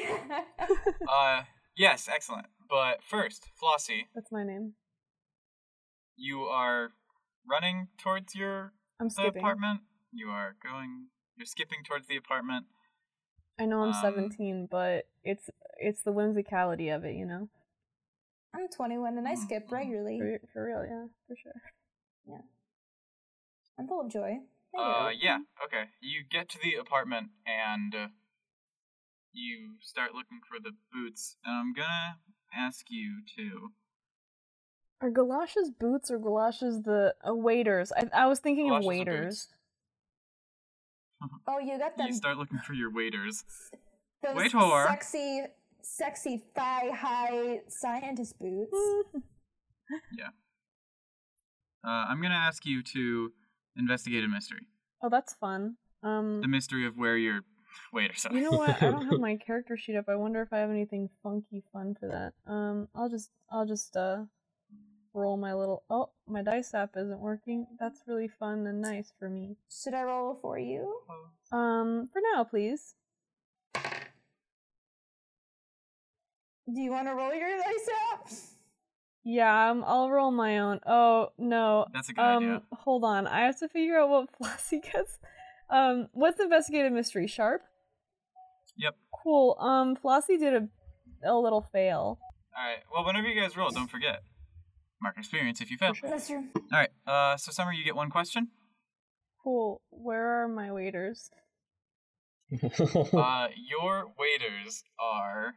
uh, 1.09 1.41
yes, 1.75 2.07
excellent. 2.13 2.45
But 2.69 3.03
first, 3.03 3.49
Flossie, 3.61 4.03
That's 4.13 4.31
my 4.31 4.43
name. 4.43 4.73
you 6.15 6.41
are 6.43 6.89
running 7.49 7.87
towards 7.97 8.35
your 8.35 8.73
I'm 8.99 9.07
the 9.07 9.13
skipping. 9.13 9.41
apartment. 9.41 9.79
You 10.13 10.29
are 10.29 10.55
going. 10.63 11.07
You're 11.35 11.45
skipping 11.47 11.79
towards 11.87 12.07
the 12.07 12.17
apartment. 12.17 12.65
I 13.59 13.65
know 13.65 13.81
I'm 13.81 13.89
Um, 13.89 14.01
17, 14.01 14.67
but 14.69 15.05
it's 15.23 15.49
it's 15.79 16.01
the 16.03 16.11
whimsicality 16.13 16.93
of 16.95 17.05
it, 17.05 17.15
you 17.15 17.25
know. 17.25 17.49
I'm 18.53 18.67
21 18.67 19.17
and 19.17 19.27
I 19.27 19.35
skip 19.35 19.67
regularly. 19.71 20.19
For, 20.19 20.39
for 20.53 20.65
real, 20.65 20.83
yeah, 20.85 21.05
for 21.27 21.35
sure. 21.41 21.61
Yeah. 22.27 22.41
I'm 23.77 23.87
full 23.87 24.01
of 24.01 24.11
joy. 24.11 24.39
Hey, 24.73 24.81
Uh, 24.81 25.09
yeah, 25.09 25.39
okay. 25.65 25.85
You 26.01 26.23
get 26.29 26.49
to 26.49 26.59
the 26.61 26.75
apartment 26.75 27.29
and 27.45 27.95
uh, 27.95 28.07
you 29.33 29.75
start 29.81 30.13
looking 30.13 30.39
for 30.47 30.59
the 30.59 30.71
boots. 30.93 31.37
And 31.43 31.55
I'm 31.55 31.73
gonna 31.73 32.17
ask 32.55 32.85
you 32.89 33.21
to. 33.37 33.71
Are 35.01 35.09
galoshes 35.09 35.71
boots 35.71 36.11
or 36.11 36.19
galoshes 36.19 36.81
the 36.83 37.15
uh, 37.27 37.33
waiters? 37.33 37.91
I, 37.95 38.09
I 38.13 38.25
was 38.27 38.39
thinking 38.39 38.67
Galoshes 38.67 38.85
of 38.85 38.87
waiters. 38.87 39.47
Oh, 41.47 41.59
you 41.59 41.77
got 41.77 41.97
them. 41.97 42.07
You 42.07 42.13
start 42.13 42.37
looking 42.37 42.59
for 42.59 42.73
your 42.73 42.91
waiters. 42.91 43.43
those 44.23 44.35
Wait, 44.35 44.51
sexy, 44.51 45.43
sexy 45.81 46.43
thigh 46.55 46.91
high 46.93 47.61
scientist 47.67 48.39
boots. 48.39 48.77
Yeah. 50.15 50.27
Uh, 51.83 52.05
I'm 52.07 52.21
gonna 52.21 52.35
ask 52.35 52.63
you 52.63 52.83
to 52.83 53.31
investigate 53.77 54.23
a 54.23 54.27
mystery. 54.27 54.67
oh, 55.01 55.09
that's 55.09 55.33
fun. 55.33 55.75
Um, 56.03 56.41
The 56.41 56.47
mystery 56.47 56.85
of 56.85 56.97
where 56.97 57.17
your 57.17 57.41
waiters 57.93 58.25
are. 58.25 58.33
you 58.33 58.41
know 58.41 58.57
what? 58.57 58.81
I 58.81 58.89
don't 58.91 59.05
have 59.09 59.19
my 59.29 59.35
character 59.35 59.77
sheet 59.77 59.95
up. 59.95 60.05
I 60.07 60.15
wonder 60.15 60.41
if 60.41 60.51
I 60.53 60.57
have 60.59 60.69
anything 60.69 61.09
funky 61.23 61.63
fun 61.73 61.95
for 61.99 62.07
that. 62.07 62.33
Um, 62.51 62.87
I'll 62.95 63.09
just 63.09 63.29
I'll 63.51 63.65
just 63.65 63.95
uh 63.97 64.23
roll 65.13 65.37
my 65.37 65.53
little. 65.53 65.83
Oh, 65.89 66.09
my 66.27 66.41
dice 66.41 66.73
app 66.73 66.91
isn't 66.95 67.19
working. 67.19 67.67
That's 67.79 68.01
really 68.07 68.27
fun 68.27 68.65
and 68.67 68.81
nice 68.81 69.11
for 69.19 69.29
me. 69.29 69.57
Should 69.69 69.93
I 69.93 70.03
roll 70.03 70.37
for 70.41 70.57
you? 70.59 71.01
Um, 71.51 72.09
for 72.13 72.21
now, 72.33 72.43
please. 72.43 72.95
Do 76.71 76.79
you 76.81 76.91
want 76.91 77.07
to 77.07 77.13
roll 77.15 77.33
your 77.33 77.49
dice 77.57 77.89
app? 78.13 78.31
Yeah, 79.23 79.71
um, 79.71 79.83
I'll 79.85 80.09
roll 80.09 80.31
my 80.31 80.59
own. 80.59 80.79
Oh 80.85 81.29
no. 81.37 81.85
That's 81.93 82.09
a 82.09 82.13
good 82.13 82.21
um, 82.21 82.43
idea. 82.43 82.61
hold 82.73 83.03
on. 83.03 83.27
I 83.27 83.41
have 83.41 83.59
to 83.59 83.67
figure 83.67 83.99
out 83.99 84.09
what 84.09 84.29
Flossie 84.41 84.81
gets. 84.81 85.19
Um, 85.69 86.07
what's 86.13 86.39
investigative 86.39 86.91
mystery? 86.93 87.27
Sharp. 87.27 87.61
Yep. 88.77 88.95
Cool. 89.23 89.57
Um, 89.59 89.95
Flossie 89.95 90.39
did 90.39 90.53
a 90.53 90.67
a 91.23 91.35
little 91.35 91.61
fail. 91.61 92.19
Alright, 92.57 92.79
well, 92.93 93.05
whenever 93.05 93.27
you 93.27 93.39
guys 93.39 93.55
roll, 93.55 93.69
don't 93.69 93.89
forget. 93.89 94.21
Mark 95.01 95.17
experience 95.17 95.61
if 95.61 95.71
you 95.71 95.77
fail. 95.77 95.93
sure. 95.93 96.09
That's 96.09 96.27
true. 96.27 96.45
Alright, 96.71 96.89
uh, 97.07 97.37
so 97.37 97.51
Summer, 97.51 97.71
you 97.71 97.83
get 97.83 97.95
one 97.95 98.09
question. 98.09 98.49
Cool. 99.43 99.81
Where 99.89 100.43
are 100.43 100.47
my 100.47 100.71
waiters? 100.71 101.29
Uh, 102.51 103.47
your 103.55 104.05
waiters 104.17 104.83
are. 104.99 105.53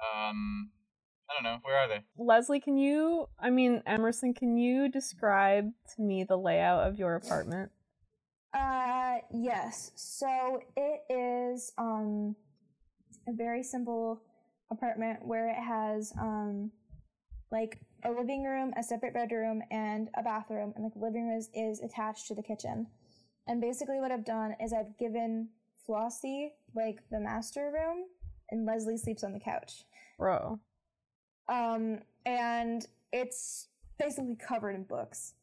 Um, 0.00 0.70
I 1.30 1.34
don't 1.34 1.44
know. 1.44 1.58
Where 1.62 1.76
are 1.76 1.88
they? 1.88 2.04
Leslie, 2.18 2.60
can 2.60 2.76
you? 2.76 3.28
I 3.38 3.50
mean, 3.50 3.82
Emerson, 3.86 4.34
can 4.34 4.56
you 4.56 4.88
describe 4.88 5.70
to 5.94 6.02
me 6.02 6.24
the 6.24 6.36
layout 6.36 6.86
of 6.86 6.98
your 6.98 7.14
apartment? 7.14 7.70
Uh, 8.52 9.16
yes. 9.32 9.90
So 9.94 10.60
it 10.76 11.00
is 11.10 11.72
um 11.78 12.36
a 13.26 13.32
very 13.32 13.62
simple 13.62 14.22
apartment 14.70 15.20
where 15.26 15.48
it 15.48 15.56
has 15.56 16.12
um 16.20 16.70
like 17.50 17.80
a 18.04 18.10
living 18.10 18.44
room, 18.44 18.72
a 18.76 18.82
separate 18.82 19.14
bedroom, 19.14 19.62
and 19.70 20.08
a 20.16 20.22
bathroom, 20.22 20.72
and 20.74 20.84
like 20.84 20.94
the 20.94 21.00
living 21.00 21.28
room 21.28 21.38
is, 21.38 21.48
is 21.54 21.80
attached 21.80 22.26
to 22.28 22.34
the 22.34 22.42
kitchen. 22.42 22.86
And 23.46 23.60
basically, 23.60 24.00
what 24.00 24.10
I've 24.10 24.24
done 24.24 24.54
is 24.62 24.72
I've 24.72 24.96
given 24.98 25.48
Flossie 25.88 26.50
like 26.74 26.98
the 27.10 27.20
master 27.20 27.70
room, 27.72 28.06
and 28.50 28.66
Leslie 28.66 28.98
sleeps 28.98 29.24
on 29.24 29.32
the 29.32 29.40
couch. 29.40 29.84
Bro. 30.18 30.60
Um 31.48 31.98
and 32.26 32.86
it's 33.12 33.68
basically 33.98 34.36
covered 34.36 34.74
in 34.74 34.82
books 34.84 35.34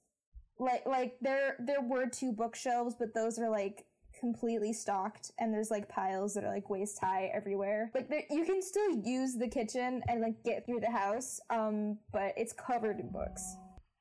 like 0.59 0.85
like 0.85 1.15
there 1.21 1.55
there 1.59 1.81
were 1.81 2.07
two 2.07 2.31
bookshelves 2.31 2.95
but 2.97 3.13
those 3.13 3.39
are 3.39 3.49
like 3.49 3.85
completely 4.19 4.73
stocked 4.73 5.31
and 5.39 5.53
there's 5.53 5.71
like 5.71 5.87
piles 5.89 6.33
that 6.33 6.43
are 6.43 6.53
like 6.53 6.69
waist 6.69 6.99
high 7.01 7.31
everywhere 7.33 7.89
like 7.95 8.07
there, 8.09 8.23
you 8.29 8.45
can 8.45 8.61
still 8.61 8.91
use 9.03 9.35
the 9.35 9.47
kitchen 9.47 10.03
and 10.07 10.21
like 10.21 10.43
get 10.43 10.65
through 10.65 10.79
the 10.79 10.91
house 10.91 11.39
um 11.49 11.97
but 12.11 12.33
it's 12.37 12.53
covered 12.53 12.99
in 12.99 13.09
books 13.11 13.55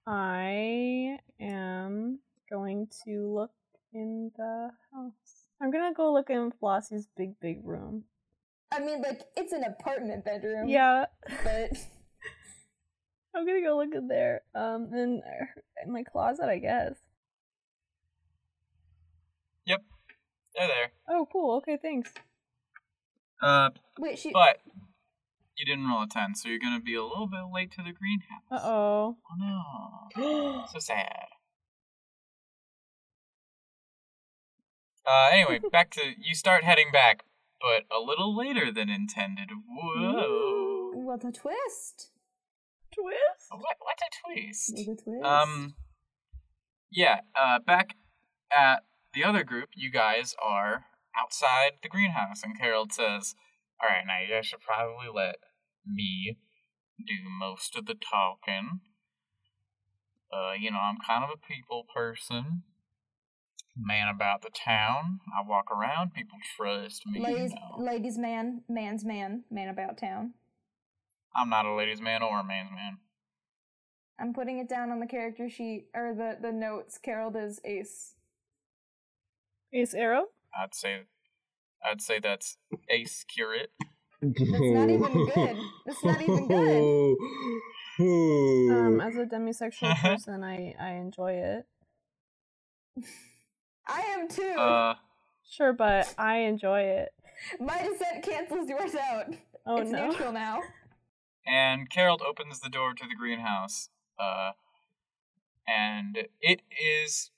I 0.07 1.19
am 1.39 2.19
going 2.51 2.89
to 3.05 3.33
look 3.33 3.53
in 3.93 4.33
the 4.37 4.71
house. 4.93 5.47
I'm 5.63 5.71
gonna 5.71 5.95
go 5.95 6.13
look 6.13 6.31
in 6.31 6.53
Flossie's 6.61 7.07
big, 7.17 7.39
big 7.39 7.61
room. 7.65 8.05
I 8.73 8.79
mean 8.81 9.03
like 9.03 9.23
it's 9.37 9.53
an 9.53 9.65
apartment 9.65 10.25
bedroom 10.25 10.69
Yeah, 10.69 11.07
but 11.45 11.71
I'm 13.35 13.47
gonna 13.47 13.63
go 13.63 13.77
look 13.77 13.95
in 13.95 14.09
there. 14.09 14.43
Um, 14.55 14.89
and 14.93 15.23
in 15.85 15.93
my 15.93 16.03
closet, 16.03 16.47
I 16.47 16.59
guess. 16.59 16.95
Yep, 19.67 19.83
they're 20.57 20.67
there. 20.67 20.91
Oh, 21.09 21.29
cool. 21.33 21.57
Okay, 21.59 21.79
thanks. 21.81 22.13
Uh, 23.41 23.71
wait 23.99 24.19
she 24.19 24.33
but 24.33 24.59
you 25.57 25.65
didn't 25.65 25.89
roll 25.89 26.03
a 26.03 26.09
10, 26.09 26.35
so 26.35 26.49
you're 26.49 26.59
gonna 26.59 26.81
be 26.81 26.95
a 26.95 27.05
little 27.05 27.29
bit 27.29 27.45
late 27.53 27.71
to 27.73 27.83
the 27.83 27.93
greenhouse. 27.93 28.51
Uh 28.51 28.61
oh. 28.69 29.17
Oh 29.31 30.11
no. 30.17 30.65
So 30.73 30.79
sad. 30.79 31.27
Uh, 35.07 35.29
anyway, 35.33 35.61
back 35.73 35.91
to 35.91 36.01
you 36.19 36.35
start 36.35 36.65
heading 36.65 36.91
back, 36.93 37.25
but 37.61 37.85
a 37.95 38.01
little 38.01 38.37
later 38.37 38.73
than 38.73 38.89
intended. 38.89 39.51
Whoa! 39.69 40.91
What 40.95 41.25
a 41.25 41.33
twist! 41.33 42.11
Twist. 42.93 43.51
What, 43.51 43.77
what 43.79 43.99
a 44.01 44.35
twist! 44.35 44.73
What 44.75 44.99
a 44.99 45.03
twist! 45.03 45.25
Um, 45.25 45.75
yeah. 46.91 47.21
Uh, 47.39 47.59
back 47.59 47.97
at 48.57 48.85
the 49.15 49.25
other 49.25 49.45
group, 49.45 49.71
you 49.75 49.91
guys 49.91 50.35
are 50.43 50.87
outside 51.17 51.73
the 51.83 51.89
greenhouse, 51.89 52.43
and 52.43 52.59
Carol 52.59 52.87
says, 52.91 53.35
"All 53.83 53.89
right, 53.89 54.05
now 54.07 54.21
you 54.21 54.35
guys 54.35 54.47
should 54.47 54.61
probably 54.61 55.09
let 55.13 55.37
me 55.87 56.39
do 56.99 57.15
most 57.39 57.77
of 57.77 57.87
the 57.87 57.95
talking. 57.95 58.81
Uh, 60.33 60.53
you 60.59 60.71
know, 60.71 60.79
I'm 60.79 60.99
kind 61.07 61.25
of 61.25 61.31
a 61.31 61.37
people 61.37 61.85
person." 61.95 62.63
Man 63.77 64.09
about 64.09 64.43
the 64.43 64.51
town. 64.51 65.21
I 65.37 65.47
walk 65.47 65.71
around. 65.71 66.13
People 66.13 66.39
trust 66.57 67.07
me. 67.07 67.21
you 67.21 67.25
ladies, 67.25 67.53
know. 67.53 67.83
ladies, 67.83 68.19
man, 68.19 68.63
man's 68.69 69.05
man, 69.05 69.45
man 69.51 69.69
about 69.69 69.97
town. 69.99 70.35
I'm 71.35 71.49
not 71.49 71.67
a 71.67 71.75
ladies' 71.75 72.01
man 72.01 72.23
or 72.23 72.41
a 72.41 72.45
man's 72.45 72.71
man. 72.73 72.99
I'm 74.19 74.35
putting 74.35 74.59
it 74.59 74.69
down 74.69 74.91
on 74.91 75.01
the 75.01 75.07
character 75.07 75.49
sheet 75.49 75.87
or 75.95 76.15
the 76.15 76.37
the 76.41 76.53
notes. 76.53 76.99
Carol 76.99 77.31
does 77.31 77.61
ace. 77.65 78.15
Ace 79.73 79.95
aro. 79.95 80.25
I'd 80.55 80.75
say, 80.75 81.03
I'd 81.85 82.03
say 82.03 82.19
that's 82.19 82.59
ace 82.91 83.25
curate. 83.25 83.71
That's 84.21 84.41
not 84.41 84.91
even 84.91 85.27
good. 85.27 85.57
That's 85.87 86.05
not 86.05 86.21
even 86.21 86.49
good. 86.49 87.17
Um, 88.01 89.01
as 89.07 89.17
a 89.17 89.25
demisexual 89.25 89.97
person, 90.03 90.45
I 90.45 90.75
I 90.79 90.93
enjoy 90.95 91.33
it. 91.33 91.67
I 93.91 94.01
am 94.01 94.29
too. 94.29 94.55
Uh, 94.59 94.95
Sure, 95.51 95.73
but 95.73 96.15
I 96.17 96.39
enjoy 96.39 96.81
it. 96.83 97.09
My 97.59 97.83
descent 97.83 98.23
cancels 98.23 98.69
yours 98.69 98.95
out. 98.95 99.35
Oh 99.67 99.79
it's 99.79 99.91
no. 99.91 100.07
neutral 100.09 100.33
now. 100.33 100.61
and 101.45 101.91
Carol 101.91 102.21
opens 102.27 102.61
the 102.61 102.69
door 102.69 102.95
to 102.95 103.05
the 103.09 103.17
greenhouse. 103.17 103.89
Uh, 104.19 104.53
and 105.67 106.29
it 106.41 106.63
is 106.71 107.31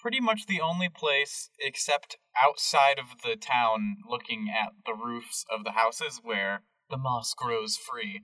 pretty 0.00 0.20
much 0.20 0.46
the 0.46 0.60
only 0.60 0.88
place, 0.88 1.50
except 1.60 2.16
outside 2.42 2.98
of 2.98 3.22
the 3.22 3.36
town, 3.36 3.96
looking 4.08 4.48
at 4.48 4.72
the 4.86 4.94
roofs 4.94 5.44
of 5.50 5.64
the 5.64 5.72
houses 5.72 6.20
where 6.22 6.62
the 6.88 6.96
moss 6.96 7.34
grows 7.34 7.76
free, 7.76 8.22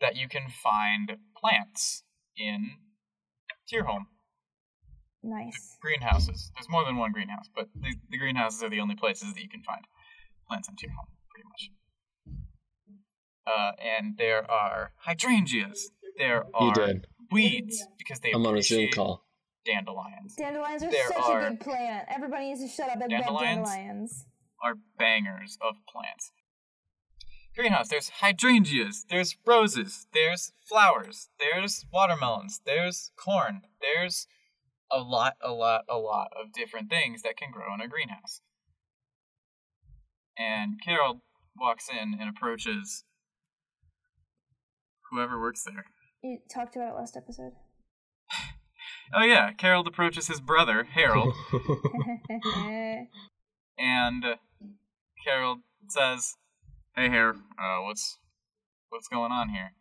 that 0.00 0.16
you 0.16 0.28
can 0.28 0.48
find 0.48 1.18
plants 1.36 2.04
in 2.36 2.76
Tierholm. 3.70 4.06
Nice. 5.22 5.76
Greenhouses. 5.82 6.50
There's 6.54 6.68
more 6.68 6.84
than 6.84 6.96
one 6.96 7.12
greenhouse, 7.12 7.48
but 7.54 7.68
the, 7.74 7.94
the 8.10 8.16
greenhouses 8.18 8.62
are 8.62 8.70
the 8.70 8.80
only 8.80 8.94
places 8.96 9.34
that 9.34 9.42
you 9.42 9.48
can 9.48 9.62
find 9.62 9.82
plants 10.48 10.68
into 10.68 10.82
your 10.86 10.92
home, 10.92 11.08
pretty 11.30 11.46
much. 11.48 11.70
Uh, 13.46 13.72
and 13.82 14.16
there 14.16 14.48
are 14.50 14.92
hydrangeas. 15.04 15.90
There 16.18 16.44
are 16.54 16.72
did. 16.74 17.06
weeds 17.30 17.84
because 17.98 18.20
they 18.20 18.30
I'm 18.32 18.46
on 18.46 18.56
a 18.56 18.62
Zoom 18.62 18.78
appreciate 18.78 18.94
call. 18.94 19.24
dandelions. 19.66 20.34
Dandelions 20.36 20.82
are 20.84 20.90
There 20.90 21.08
such 21.08 21.16
are- 21.18 21.40
a 21.46 21.50
good 21.50 21.60
plant. 21.60 22.06
Everybody 22.08 22.46
needs 22.48 22.60
to 22.62 22.68
shut 22.68 22.88
up 22.90 23.00
and 23.02 23.10
love 23.12 23.20
Dandelions? 23.22 23.68
dandelions. 23.68 24.26
Are 24.62 24.74
bangers 24.98 25.56
of 25.60 25.76
plants. 25.90 26.32
Greenhouse. 27.56 27.88
There's 27.88 28.08
hydrangeas. 28.10 29.04
There's 29.08 29.36
roses. 29.46 30.06
There's 30.12 30.52
flowers. 30.68 31.30
There's 31.38 31.84
watermelons. 31.92 32.60
There's 32.64 33.10
corn. 33.16 33.62
There's 33.80 34.26
a 34.92 34.98
lot, 34.98 35.34
a 35.42 35.52
lot, 35.52 35.84
a 35.88 35.96
lot 35.96 36.32
of 36.38 36.52
different 36.52 36.90
things 36.90 37.22
that 37.22 37.36
can 37.36 37.50
grow 37.50 37.72
in 37.74 37.80
a 37.80 37.88
greenhouse. 37.88 38.40
And 40.36 40.80
Carol 40.82 41.22
walks 41.58 41.88
in 41.90 42.16
and 42.18 42.28
approaches 42.28 43.04
whoever 45.10 45.40
works 45.40 45.64
there. 45.64 45.84
You 46.22 46.38
talked 46.52 46.76
about 46.76 46.94
it 46.94 46.96
last 46.96 47.16
episode. 47.16 47.52
Oh 49.12 49.24
yeah, 49.24 49.52
Carol 49.52 49.84
approaches 49.88 50.28
his 50.28 50.40
brother 50.40 50.84
Harold, 50.84 51.34
and 53.76 54.24
Carol 55.24 55.56
says, 55.88 56.36
"Hey, 56.94 57.08
Harold, 57.08 57.38
uh, 57.58 57.78
what's 57.82 58.18
what's 58.88 59.08
going 59.08 59.32
on 59.32 59.48
here? 59.48 59.72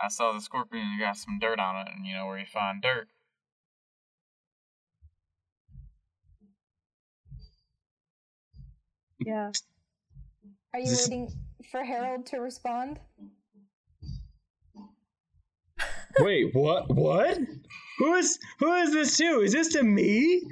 I 0.00 0.08
saw 0.08 0.32
the 0.32 0.40
scorpion. 0.40 0.92
You 0.92 1.04
got 1.04 1.16
some 1.16 1.40
dirt 1.40 1.58
on 1.58 1.84
it, 1.84 1.92
and 1.92 2.06
you 2.06 2.14
know 2.14 2.26
where 2.26 2.38
you 2.38 2.46
find 2.46 2.80
dirt. 2.80 3.08
Yeah. 9.20 9.50
Are 10.74 10.80
you 10.80 10.86
This- 10.90 11.08
waiting 11.08 11.28
for 11.70 11.82
Harold 11.84 12.26
to 12.26 12.38
respond? 12.38 12.98
Wait, 16.20 16.52
what? 16.54 16.88
What? 16.94 17.38
Who 17.98 18.14
is 18.14 18.38
who 18.58 18.72
is 18.74 18.92
this 18.92 19.16
to? 19.18 19.40
Is 19.42 19.52
this 19.52 19.68
to 19.74 19.82
me? 19.82 20.42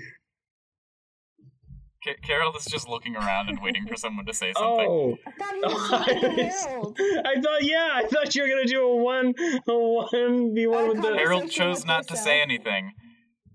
Ca- 2.05 2.15
Carol 2.23 2.55
is 2.57 2.67
just 2.67 2.89
looking 2.89 3.17
around 3.17 3.49
and 3.49 3.61
waiting 3.61 3.85
for 3.87 3.97
someone 3.97 4.27
to 4.27 4.33
say 4.35 4.53
something. 4.53 4.87
Oh, 4.89 5.17
I 5.27 5.31
thought 5.33 5.55
he 5.55 5.61
was 5.61 6.65
Harold. 6.67 6.99
I 7.01 7.41
thought 7.41 7.63
yeah, 7.65 7.91
I 7.95 8.07
thought 8.07 8.35
you 8.37 8.43
were 8.43 8.49
gonna 8.49 8.65
do 8.67 8.81
a 8.83 8.97
one, 8.97 9.35
a 9.67 9.79
one 9.79 10.55
v 10.55 10.67
one 10.69 10.85
Uh, 10.85 10.89
with 10.89 11.03
the. 11.03 11.17
Harold 11.17 11.51
chose 11.51 11.85
not 11.85 12.07
to 12.09 12.17
say 12.17 12.41
anything. 12.41 12.93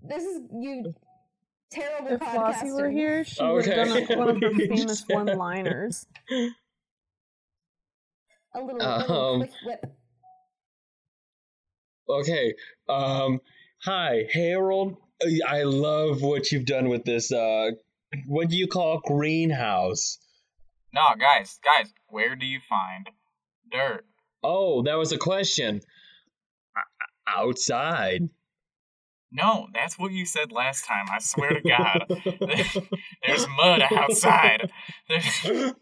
This 0.02 0.22
is 0.24 0.42
you 0.52 0.92
terrible 1.72 2.12
If 2.12 2.20
Flossie 2.20 2.72
were 2.72 2.90
here, 2.90 3.24
she 3.24 3.42
would 3.44 3.66
have 3.66 3.88
done 3.88 3.96
a- 4.12 4.16
one 4.18 4.28
of 4.30 4.42
her 4.42 4.50
famous 4.68 5.04
one-liners. 5.08 6.06
A 8.54 8.60
little, 8.60 8.76
little 8.78 9.12
Um, 9.34 9.40
quick 9.40 9.52
whip. 9.64 9.96
Okay. 12.08 12.54
Um. 12.88 13.40
Hi, 13.84 14.24
Harold. 14.32 14.96
I 15.48 15.62
love 15.62 16.20
what 16.22 16.52
you've 16.52 16.66
done 16.66 16.88
with 16.88 17.04
this. 17.04 17.32
Uh, 17.32 17.70
what 18.26 18.48
do 18.48 18.56
you 18.56 18.66
call 18.66 19.00
greenhouse? 19.04 20.18
No, 20.92 21.00
guys, 21.18 21.58
guys, 21.64 21.92
where 22.08 22.36
do 22.36 22.44
you 22.44 22.60
find 22.68 23.08
dirt? 23.70 24.04
Oh, 24.42 24.82
that 24.82 24.94
was 24.98 25.12
a 25.12 25.18
question. 25.18 25.80
Outside. 27.26 28.28
No, 29.32 29.68
that's 29.72 29.98
what 29.98 30.12
you 30.12 30.26
said 30.26 30.52
last 30.52 30.84
time. 30.84 31.06
I 31.10 31.18
swear 31.18 31.54
to 31.54 31.60
God. 31.60 32.04
There's 33.26 33.46
mud 33.56 33.82
outside. 33.90 34.70
There's, 35.08 35.24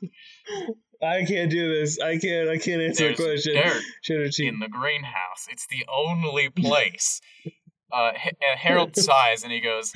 I 1.03 1.25
can't 1.25 1.51
do 1.51 1.75
this. 1.75 1.99
I 1.99 2.19
can't. 2.19 2.49
I 2.49 2.59
can't 2.59 2.81
answer 2.83 3.07
there's 3.07 3.19
the 3.19 3.25
question. 3.25 3.55
dirt 3.55 3.83
Should 4.03 4.21
have 4.21 4.35
in 4.39 4.61
the 4.61 4.69
greenhouse. 4.69 5.49
It's 5.51 5.67
the 5.67 5.85
only 5.93 6.51
place. 6.51 7.21
Uh, 7.93 8.13
H- 8.15 8.35
uh, 8.35 8.57
Harold 8.57 8.97
sighs 8.97 9.43
and 9.43 9.53
he 9.53 9.61
goes, 9.61 9.93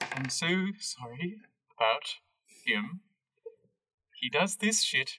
I'm 0.00 0.28
so 0.28 0.46
sorry 0.78 1.38
about 1.76 2.02
him. 2.64 3.00
He 4.20 4.30
does 4.30 4.56
this 4.56 4.82
shit 4.82 5.18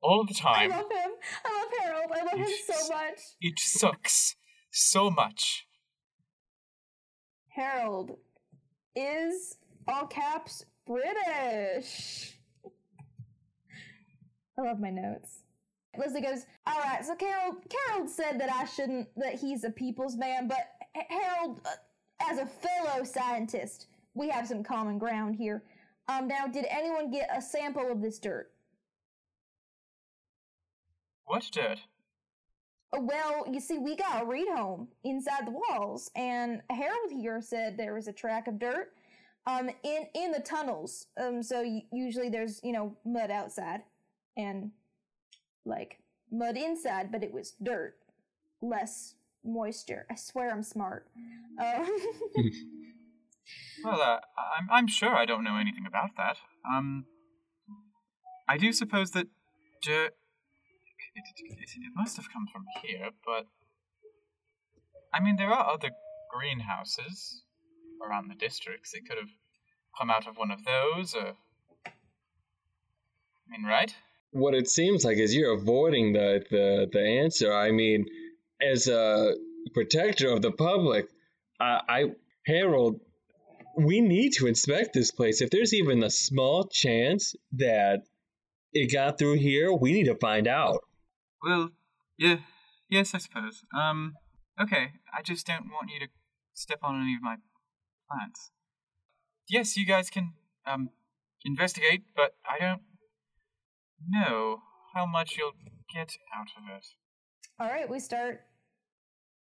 all 0.00 0.24
the 0.24 0.34
time. 0.34 0.70
I 0.72 0.76
time. 0.76 0.82
love 0.82 0.92
him. 0.92 1.10
I 1.44 1.58
love 1.58 1.72
Harold. 1.82 2.10
I 2.14 2.22
love 2.22 2.46
him 2.48 2.54
so 2.66 2.88
much. 2.88 3.20
It 3.40 3.58
sucks 3.58 4.36
so 4.70 5.10
much. 5.10 5.66
Harold 7.56 8.18
is 8.94 9.56
all 9.88 10.06
caps 10.06 10.66
British. 10.86 12.34
I 14.58 14.62
love 14.62 14.78
my 14.78 14.90
notes. 14.90 15.42
Leslie 15.96 16.20
goes, 16.20 16.44
"All 16.66 16.78
right, 16.82 17.02
so 17.02 17.14
Carol, 17.14 17.56
Carol 17.70 18.06
said 18.06 18.38
that 18.40 18.52
I 18.52 18.66
shouldn't, 18.66 19.08
that 19.16 19.34
he's 19.34 19.64
a 19.64 19.70
people's 19.70 20.16
man, 20.16 20.48
but 20.48 20.58
Harold, 21.08 21.62
uh, 21.64 21.76
as 22.30 22.38
a 22.38 22.46
fellow 22.46 23.04
scientist, 23.04 23.86
we 24.12 24.28
have 24.28 24.46
some 24.46 24.62
common 24.62 24.98
ground 24.98 25.34
here. 25.36 25.64
Um, 26.08 26.28
now, 26.28 26.46
did 26.46 26.66
anyone 26.68 27.10
get 27.10 27.30
a 27.34 27.40
sample 27.40 27.90
of 27.90 28.02
this 28.02 28.18
dirt? 28.18 28.52
What 31.24 31.48
dirt? 31.50 31.80
Uh, 32.92 33.00
Well, 33.00 33.44
you 33.50 33.60
see, 33.60 33.78
we 33.78 33.96
got 33.96 34.22
a 34.22 34.26
read 34.26 34.48
home 34.48 34.88
inside 35.04 35.46
the 35.46 35.52
walls, 35.70 36.10
and 36.14 36.62
Harold 36.70 37.10
here 37.10 37.40
said 37.40 37.76
there 37.76 37.94
was 37.94 38.08
a 38.08 38.12
track 38.12 38.46
of 38.48 38.58
dirt, 38.58 38.92
um, 39.46 39.70
in 39.82 40.06
in 40.14 40.32
the 40.32 40.40
tunnels. 40.40 41.06
Um, 41.20 41.42
so 41.42 41.62
usually 41.92 42.28
there's 42.28 42.60
you 42.62 42.72
know 42.72 42.96
mud 43.04 43.30
outside, 43.30 43.82
and 44.36 44.70
like 45.64 45.98
mud 46.30 46.56
inside, 46.56 47.10
but 47.12 47.22
it 47.22 47.32
was 47.32 47.52
dirt, 47.62 47.96
less 48.60 49.14
moisture. 49.44 50.06
I 50.10 50.14
swear 50.16 50.50
I'm 50.50 50.62
smart. 50.62 51.06
Um, 51.60 51.86
Well, 53.84 54.00
uh, 54.00 54.18
I'm, 54.58 54.68
I'm 54.70 54.86
sure 54.88 55.14
I 55.14 55.24
don't 55.24 55.44
know 55.44 55.56
anything 55.56 55.86
about 55.86 56.16
that. 56.16 56.38
Um, 56.68 57.06
I 58.48 58.56
do 58.58 58.72
suppose 58.72 59.12
that 59.12 59.28
dirt. 59.82 60.14
It, 61.16 61.92
must 61.94 62.16
have 62.16 62.26
come 62.32 62.46
from 62.52 62.64
here, 62.82 63.10
but. 63.24 63.46
I 65.14 65.20
mean, 65.20 65.36
there 65.36 65.50
are 65.50 65.72
other 65.72 65.90
greenhouses 66.30 67.42
around 68.06 68.28
the 68.28 68.34
districts. 68.34 68.92
It 68.92 69.08
could 69.08 69.16
have 69.18 69.30
come 69.98 70.10
out 70.10 70.26
of 70.26 70.36
one 70.36 70.50
of 70.50 70.64
those, 70.64 71.14
or. 71.14 71.34
I 71.86 71.90
mean, 73.48 73.64
right? 73.64 73.94
What 74.32 74.54
it 74.54 74.68
seems 74.68 75.04
like 75.04 75.16
is 75.18 75.34
you're 75.34 75.54
avoiding 75.54 76.12
the, 76.12 76.44
the, 76.50 76.88
the 76.92 77.00
answer. 77.00 77.52
I 77.52 77.70
mean, 77.70 78.06
as 78.60 78.88
a 78.88 79.34
protector 79.72 80.30
of 80.30 80.42
the 80.42 80.52
public, 80.52 81.08
I, 81.60 81.80
I 81.88 82.04
Harold, 82.46 83.00
we 83.76 84.00
need 84.00 84.32
to 84.34 84.46
inspect 84.46 84.92
this 84.92 85.10
place. 85.10 85.40
If 85.40 85.50
there's 85.50 85.74
even 85.74 86.02
a 86.02 86.10
small 86.10 86.68
chance 86.68 87.34
that 87.52 88.02
it 88.72 88.92
got 88.92 89.18
through 89.18 89.34
here, 89.34 89.72
we 89.72 89.92
need 89.92 90.04
to 90.04 90.16
find 90.16 90.46
out. 90.48 90.84
Well, 91.46 91.70
yeah, 92.18 92.38
yes, 92.90 93.14
I 93.14 93.18
suppose. 93.18 93.62
Um, 93.72 94.14
okay, 94.60 94.94
I 95.16 95.22
just 95.22 95.46
don't 95.46 95.66
want 95.70 95.90
you 95.92 96.00
to 96.00 96.08
step 96.54 96.80
on 96.82 97.00
any 97.00 97.14
of 97.14 97.22
my 97.22 97.36
plants. 98.10 98.50
Yes, 99.48 99.76
you 99.76 99.86
guys 99.86 100.10
can, 100.10 100.32
um, 100.66 100.90
investigate, 101.44 102.02
but 102.16 102.34
I 102.44 102.58
don't 102.58 102.82
know 104.08 104.62
how 104.92 105.06
much 105.06 105.36
you'll 105.38 105.52
get 105.94 106.16
out 106.36 106.48
of 106.58 106.64
it. 106.76 106.86
All 107.60 107.68
right, 107.68 107.88
we 107.88 108.00
start. 108.00 108.40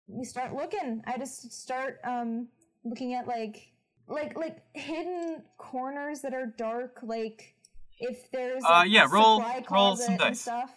We 0.07 0.25
start 0.25 0.55
looking. 0.55 1.03
I 1.05 1.19
just 1.19 1.51
start 1.53 1.99
um 2.03 2.47
looking 2.83 3.13
at 3.13 3.27
like 3.27 3.73
like 4.07 4.35
like 4.35 4.57
hidden 4.73 5.43
corners 5.59 6.21
that 6.21 6.33
are 6.33 6.47
dark. 6.47 6.99
Like 7.03 7.55
if 7.99 8.31
there's 8.31 8.63
Uh, 8.65 8.85
yeah, 8.87 9.07
roll- 9.09 9.45
roll 9.69 9.95
some 9.95 10.17
dice. 10.17 10.41
stuff. 10.41 10.71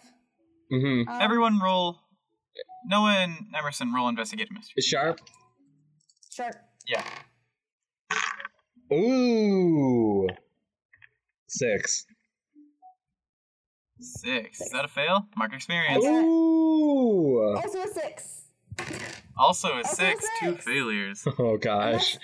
Mm-hmm. 0.71 1.09
Um, 1.09 1.21
Everyone 1.21 1.59
roll. 1.59 1.99
Noah 2.87 3.11
and 3.19 3.33
Emerson 3.57 3.93
roll 3.93 4.07
investigate 4.09 4.51
mystery. 4.51 4.81
Sharp. 4.81 5.19
sharp. 6.31 6.55
Yeah. 6.87 7.03
Ooh. 8.93 10.27
Six. 11.47 12.05
Six. 13.99 14.61
Is 14.61 14.69
that 14.71 14.85
a 14.85 14.87
fail? 14.87 15.25
Mark 15.35 15.53
experience. 15.53 16.03
Ooh. 16.05 17.55
Also 17.57 17.79
a 17.83 17.87
six. 17.87 18.43
Also 19.37 19.69
a 19.69 19.77
Also 19.77 19.79
a 19.79 19.83
six, 19.83 20.25
two 20.39 20.51
six. 20.53 20.65
failures. 20.65 21.27
Oh 21.39 21.57
gosh. 21.57 22.17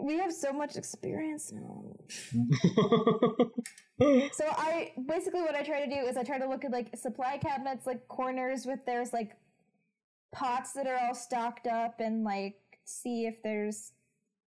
We 0.00 0.18
have 0.18 0.32
so 0.32 0.52
much 0.52 0.76
experience 0.76 1.52
now. 1.52 1.84
So 4.32 4.46
I 4.48 4.92
basically 5.06 5.42
what 5.42 5.54
I 5.54 5.62
try 5.62 5.84
to 5.84 5.94
do 5.94 6.06
is 6.06 6.16
I 6.16 6.22
try 6.22 6.38
to 6.38 6.48
look 6.48 6.64
at 6.64 6.70
like 6.70 6.96
supply 6.96 7.36
cabinets, 7.36 7.86
like 7.86 8.08
corners 8.08 8.64
with 8.64 8.80
there's 8.86 9.12
like 9.12 9.32
pots 10.32 10.72
that 10.72 10.86
are 10.86 10.96
all 10.96 11.14
stocked 11.14 11.66
up, 11.66 12.00
and 12.00 12.24
like 12.24 12.56
see 12.86 13.26
if 13.26 13.42
there's 13.42 13.92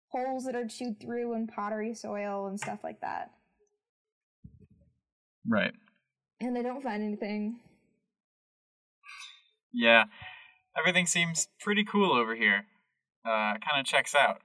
holes 0.09 0.45
that 0.45 0.55
are 0.55 0.67
chewed 0.67 0.99
through 0.99 1.33
in 1.33 1.47
pottery 1.47 1.95
soil 1.95 2.45
and 2.45 2.59
stuff 2.59 2.83
like 2.83 3.01
that. 3.01 3.31
Right. 5.47 5.73
And 6.41 6.55
I 6.55 6.61
don't 6.61 6.83
find 6.83 7.01
anything. 7.01 7.55
Yeah. 9.73 10.05
Everything 10.77 11.07
seems 11.07 11.47
pretty 11.59 11.83
cool 11.83 12.13
over 12.13 12.35
here. 12.35 12.65
Uh, 13.25 13.57
kind 13.57 13.79
of 13.79 13.85
checks 13.85 14.13
out. 14.13 14.41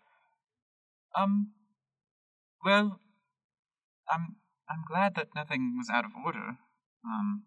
Um. 1.14 1.53
Well, 2.64 3.00
I'm 4.11 4.37
I'm 4.68 4.85
glad 4.88 5.14
that 5.16 5.29
nothing 5.35 5.77
was 5.79 5.88
out 5.90 6.05
of 6.05 6.12
order. 6.24 6.59
Um. 7.05 7.44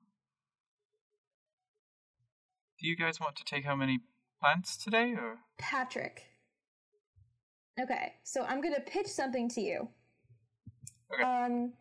Do 2.79 2.87
you 2.87 2.95
guys 2.95 3.19
want 3.19 3.35
to 3.37 3.43
take 3.43 3.65
home 3.65 3.81
any 3.81 3.99
plants 4.39 4.77
today, 4.77 5.13
or? 5.13 5.37
Patrick. 5.57 6.23
Okay, 7.79 8.13
so 8.23 8.43
I'm 8.43 8.61
gonna 8.61 8.79
pitch 8.79 9.07
something 9.07 9.49
to 9.49 9.61
you. 9.61 9.87
Okay. 11.13 11.23
Um, 11.23 11.73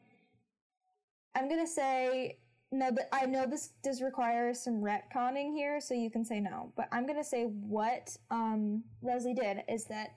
I'm 1.35 1.49
gonna 1.49 1.67
say 1.67 2.39
no, 2.73 2.91
but 2.93 3.09
I 3.13 3.27
know 3.27 3.47
this 3.47 3.71
does 3.83 4.03
require 4.03 4.53
some 4.55 4.83
retconning 4.83 5.55
here, 5.55 5.81
so 5.81 5.95
you 5.95 6.11
can 6.11 6.25
say 6.25 6.41
no. 6.41 6.73
But 6.77 6.89
I'm 6.93 7.07
gonna 7.07 7.25
say 7.25 7.45
what 7.45 8.17
um 8.31 8.85
Leslie 9.03 9.35
did 9.35 9.63
is 9.69 9.85
that 9.87 10.11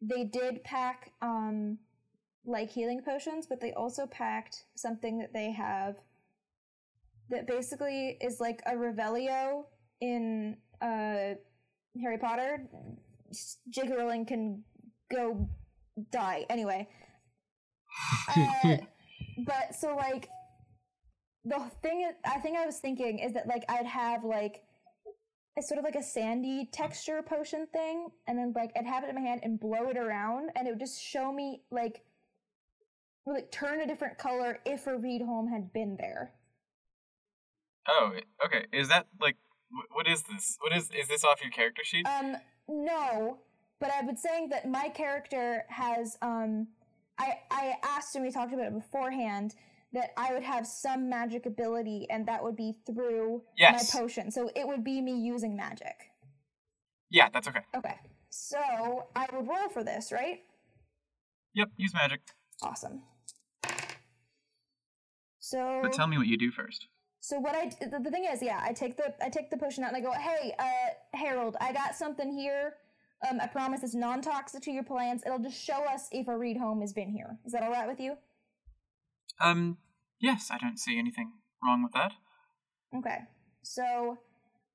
they 0.00 0.24
did 0.24 0.62
pack 0.64 1.12
um 1.22 1.78
like 2.44 2.70
healing 2.70 3.02
potions, 3.02 3.46
but 3.46 3.60
they 3.60 3.72
also 3.72 4.06
packed 4.06 4.64
something 4.76 5.18
that 5.18 5.32
they 5.32 5.50
have 5.50 5.96
that 7.28 7.46
basically 7.46 8.16
is 8.20 8.40
like 8.40 8.62
a 8.66 8.72
Revelio 8.72 9.64
in 10.00 10.56
uh 10.80 11.34
Harry 12.00 12.18
Potter. 12.20 12.68
J.K. 13.70 13.92
Rowling 13.96 14.24
can 14.24 14.62
go 15.10 15.48
die 16.12 16.46
anyway. 16.48 16.88
Uh, 18.28 18.76
but 19.38 19.74
so 19.74 19.96
like 19.96 20.28
the 21.44 21.58
thing 21.82 22.06
is, 22.08 22.14
I 22.24 22.38
think 22.40 22.56
I 22.56 22.66
was 22.66 22.78
thinking 22.78 23.18
is 23.18 23.32
that 23.34 23.46
like 23.46 23.64
I'd 23.68 23.86
have 23.86 24.24
like 24.24 24.62
it's 25.56 25.68
sort 25.68 25.78
of 25.78 25.84
like 25.84 25.94
a 25.94 26.02
sandy 26.02 26.68
texture 26.70 27.22
potion 27.22 27.66
thing, 27.72 28.08
and 28.26 28.38
then 28.38 28.52
like 28.54 28.72
I'd 28.76 28.86
have 28.86 29.04
it 29.04 29.08
in 29.08 29.14
my 29.14 29.22
hand 29.22 29.40
and 29.42 29.58
blow 29.58 29.88
it 29.88 29.96
around, 29.96 30.50
and 30.54 30.68
it 30.68 30.72
would 30.72 30.80
just 30.80 31.02
show 31.02 31.32
me 31.32 31.62
like 31.70 32.02
would 33.24 33.34
like 33.34 33.50
turn 33.50 33.80
a 33.80 33.86
different 33.86 34.18
color 34.18 34.60
if 34.66 34.86
a 34.86 34.96
read 34.96 35.22
home 35.22 35.48
had 35.48 35.72
been 35.72 35.96
there. 35.98 36.32
Oh, 37.88 38.12
okay. 38.44 38.66
Is 38.72 38.88
that 38.88 39.06
like 39.20 39.36
what 39.92 40.06
is 40.06 40.22
this? 40.22 40.58
What 40.60 40.76
is 40.76 40.90
is 40.90 41.08
this 41.08 41.24
off 41.24 41.42
your 41.42 41.50
character 41.50 41.82
sheet? 41.84 42.06
Um, 42.06 42.36
no, 42.68 43.38
but 43.80 43.90
I've 43.90 44.06
been 44.06 44.16
saying 44.16 44.50
that 44.50 44.68
my 44.68 44.88
character 44.90 45.64
has 45.68 46.18
um, 46.20 46.68
I 47.18 47.38
I 47.50 47.74
asked 47.82 48.14
and 48.14 48.24
we 48.24 48.30
talked 48.30 48.52
about 48.52 48.66
it 48.66 48.74
beforehand 48.74 49.54
that 49.96 50.12
I 50.18 50.34
would 50.34 50.42
have 50.42 50.66
some 50.66 51.08
magic 51.08 51.46
ability, 51.46 52.06
and 52.10 52.28
that 52.28 52.44
would 52.44 52.54
be 52.54 52.74
through 52.84 53.42
Yes. 53.56 53.94
my 53.94 54.00
potion. 54.00 54.30
So 54.30 54.50
it 54.54 54.68
would 54.68 54.84
be 54.84 55.00
me 55.00 55.18
using 55.18 55.56
magic. 55.56 56.12
Yeah, 57.08 57.30
that's 57.32 57.48
okay. 57.48 57.62
Okay, 57.74 57.98
so 58.28 59.08
I 59.16 59.26
would 59.32 59.48
roll 59.48 59.70
for 59.70 59.82
this, 59.82 60.12
right? 60.12 60.44
Yep, 61.54 61.70
use 61.78 61.94
magic. 61.94 62.20
Awesome. 62.60 63.04
So 65.38 65.80
But 65.82 65.94
tell 65.94 66.06
me 66.06 66.18
what 66.18 66.26
you 66.26 66.36
do 66.36 66.50
first. 66.50 66.88
So 67.20 67.38
what 67.38 67.54
I 67.54 67.70
the, 67.80 67.98
the 67.98 68.10
thing 68.10 68.26
is, 68.30 68.42
yeah, 68.42 68.60
I 68.62 68.74
take 68.74 68.98
the 68.98 69.14
I 69.24 69.30
take 69.30 69.48
the 69.48 69.56
potion 69.56 69.82
out 69.82 69.94
and 69.94 69.96
I 69.96 70.00
go, 70.00 70.12
hey, 70.12 70.52
uh, 70.58 71.16
Harold, 71.16 71.56
I 71.58 71.72
got 71.72 71.94
something 71.94 72.30
here. 72.36 72.74
Um, 73.28 73.40
I 73.40 73.46
promise 73.46 73.82
it's 73.82 73.94
non-toxic 73.94 74.62
to 74.64 74.70
your 74.70 74.84
plants. 74.84 75.24
It'll 75.24 75.38
just 75.38 75.58
show 75.58 75.84
us 75.84 76.08
if 76.12 76.28
a 76.28 76.36
read 76.36 76.58
home 76.58 76.82
has 76.82 76.92
been 76.92 77.08
here. 77.08 77.38
Is 77.46 77.52
that 77.52 77.62
all 77.62 77.70
right 77.72 77.88
with 77.88 77.98
you? 77.98 78.18
Um, 79.40 79.78
yes, 80.20 80.50
I 80.50 80.58
don't 80.58 80.78
see 80.78 80.98
anything 80.98 81.32
wrong 81.62 81.82
with 81.82 81.92
that. 81.92 82.12
Okay. 82.96 83.18
So 83.62 84.18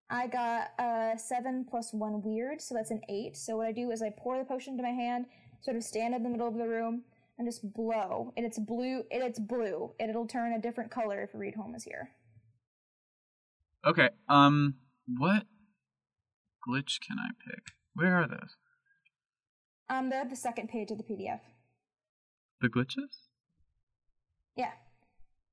I 0.10 0.28
got 0.28 0.72
a 0.80 1.14
seven 1.18 1.66
plus 1.70 1.94
one 1.94 2.22
weird, 2.22 2.62
so 2.62 2.76
that's 2.76 2.92
an 2.92 3.02
eight. 3.10 3.38
So 3.38 3.58
what 3.58 3.68
I 3.68 3.72
do 3.72 3.92
is 3.92 4.02
I 4.02 4.12
pour 4.18 4.38
the 4.38 4.46
potion 4.46 4.74
into 4.74 4.84
my 4.84 4.90
hand, 4.90 5.26
sort 5.62 5.78
of 5.78 5.84
stand 5.84 6.14
in 6.14 6.24
the 6.24 6.30
middle 6.30 6.48
of 6.48 6.56
the 6.56 6.68
room, 6.68 7.04
and 7.38 7.48
just 7.48 7.74
blow. 7.74 8.34
And 8.38 8.46
it's 8.46 8.60
blue. 8.60 9.04
And 9.12 9.24
it's 9.24 9.40
blue. 9.40 9.94
And 10.00 10.10
it'll 10.10 10.28
turn 10.28 10.54
a 10.54 10.62
different 10.62 10.92
color 10.92 11.24
if 11.24 11.34
a 11.34 11.38
read 11.38 11.56
home 11.56 11.74
is 11.76 11.84
here. 11.84 12.12
Okay. 13.86 14.10
Um, 14.30 14.76
what 15.08 15.46
glitch 16.68 17.00
can 17.00 17.18
I 17.18 17.30
pick? 17.50 17.64
Where 17.96 18.16
are 18.16 18.28
those? 18.28 18.56
Um, 19.90 20.10
they're 20.10 20.22
at 20.22 20.30
the 20.30 20.36
second 20.36 20.70
page 20.70 20.92
of 20.92 20.98
the 20.98 21.04
PDF. 21.04 21.40
The 22.62 22.70
glitches? 22.70 23.28
Yeah. 24.56 24.72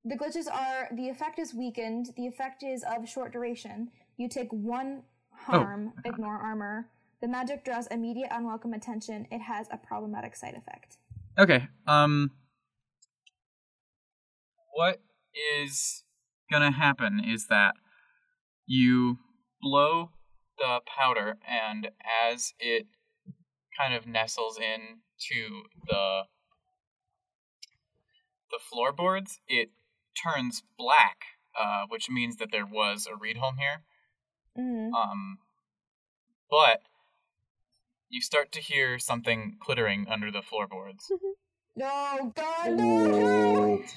The 0.05 0.17
glitches 0.17 0.51
are 0.51 0.89
the 0.95 1.09
effect 1.09 1.39
is 1.39 1.53
weakened, 1.55 2.11
the 2.17 2.27
effect 2.27 2.63
is 2.63 2.85
of 2.85 3.09
short 3.09 3.33
duration. 3.33 3.91
You 4.17 4.29
take 4.29 4.53
one 4.53 5.03
harm, 5.33 5.93
okay. 5.99 6.11
ignore 6.11 6.37
armor. 6.37 6.89
The 7.21 7.29
magic 7.29 7.65
draws 7.65 7.87
immediate 7.89 8.29
unwelcome 8.31 8.75
attention. 8.75 9.27
It 9.31 9.41
has 9.41 9.67
a 9.71 9.77
problematic 9.77 10.37
side 10.37 10.55
effect. 10.55 10.99
Okay. 11.39 11.69
Um, 11.87 12.31
what 14.73 15.01
is 15.57 16.05
gonna 16.51 16.73
happen 16.73 17.21
is 17.25 17.49
that 17.49 17.75
you 18.67 19.19
blow 19.61 20.11
the 20.59 20.81
powder, 20.87 21.39
and 21.49 21.91
as 22.31 22.55
it 22.59 22.87
kind 23.77 23.95
of 23.95 24.07
nestles 24.07 24.59
in 24.59 24.99
to 25.31 25.63
the 25.87 26.23
the 28.51 28.59
floorboards, 28.71 29.41
it 29.47 29.71
turns 30.23 30.63
black, 30.79 31.19
uh, 31.59 31.85
which 31.89 32.11
means 32.11 32.37
that 32.37 32.53
there 32.53 32.67
was 32.67 33.07
a 33.11 33.17
read 33.17 33.37
home 33.37 33.57
here. 33.59 33.83
Mm-hmm. 34.59 34.95
Um, 34.95 35.39
but 36.51 36.83
you 38.09 38.21
start 38.21 38.53
to 38.53 38.61
hear 38.61 38.99
something 38.99 39.57
clittering 39.61 40.07
under 40.09 40.31
the 40.31 40.43
floorboards. 40.43 41.11
No, 41.77 42.33
God, 42.35 42.73
no! 42.73 43.75
Ooh. 43.75 43.85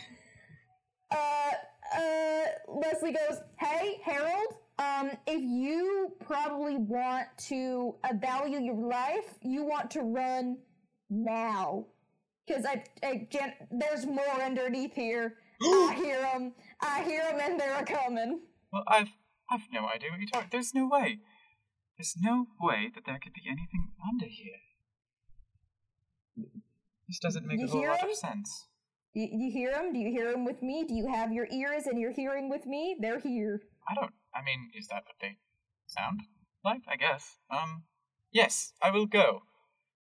Uh, 1.12 1.52
uh, 1.94 2.44
Leslie 2.70 3.12
goes, 3.12 3.40
Hey, 3.60 4.00
Harold, 4.02 4.56
um, 4.80 5.12
if 5.28 5.42
you 5.42 6.14
probably 6.26 6.78
want 6.78 7.28
to 7.50 7.96
value 8.16 8.60
your 8.60 8.76
life, 8.76 9.38
you 9.42 9.66
want 9.66 9.92
to 9.92 10.02
run 10.02 10.58
now. 11.10 11.86
Because 12.48 12.66
I, 12.66 12.84
I, 13.04 13.28
Jan- 13.30 13.56
there's 13.72 14.06
more 14.06 14.42
underneath 14.42 14.96
here. 14.96 15.36
I 15.90 15.94
hear 15.96 16.20
them. 16.22 16.54
I 16.82 17.04
hear 17.04 17.24
them, 17.24 17.40
and 17.40 17.60
they're 17.60 17.80
a 17.80 17.86
coming. 17.86 18.42
Well, 18.72 18.84
I've 18.88 19.10
I've 19.50 19.68
no 19.72 19.88
idea 19.88 20.10
what 20.12 20.20
you're 20.20 20.30
talking. 20.32 20.50
There's 20.52 20.74
no 20.74 20.88
way. 20.88 21.20
There's 21.98 22.16
no 22.20 22.48
way 22.60 22.90
that 22.96 23.04
there 23.06 23.20
could 23.22 23.34
be 23.34 23.42
anything 23.46 23.92
under 24.08 24.26
here. 24.26 24.62
This 27.08 27.20
doesn't 27.20 27.46
make 27.46 27.60
You 27.60 27.66
a 27.66 27.70
whole 27.70 27.86
lot 27.88 28.00
him? 28.00 28.10
of 28.10 28.16
sense. 28.16 28.68
You, 29.14 29.28
you 29.30 29.52
hear 29.52 29.72
them? 29.74 29.92
Do 29.92 30.00
you 30.00 30.10
hear 30.10 30.32
them 30.32 30.46
with 30.46 30.62
me? 30.64 30.86
Do 30.88 30.94
you 30.94 31.08
have 31.14 31.32
your 31.34 31.46
ears 31.52 31.86
and 31.86 32.00
your 32.00 32.12
hearing 32.14 32.50
with 32.50 32.66
me? 32.66 32.96
They're 33.00 33.20
here. 33.20 33.62
I 33.90 33.94
don't. 33.94 34.14
I 34.34 34.42
mean, 34.42 34.72
is 34.76 34.88
that 34.88 35.04
what 35.06 35.16
they 35.20 35.38
sound 35.86 36.22
like? 36.64 36.82
I 36.90 36.96
guess. 36.96 37.36
Um. 37.52 37.84
Yes, 38.32 38.74
I 38.82 38.90
will 38.92 39.06
go. 39.06 39.42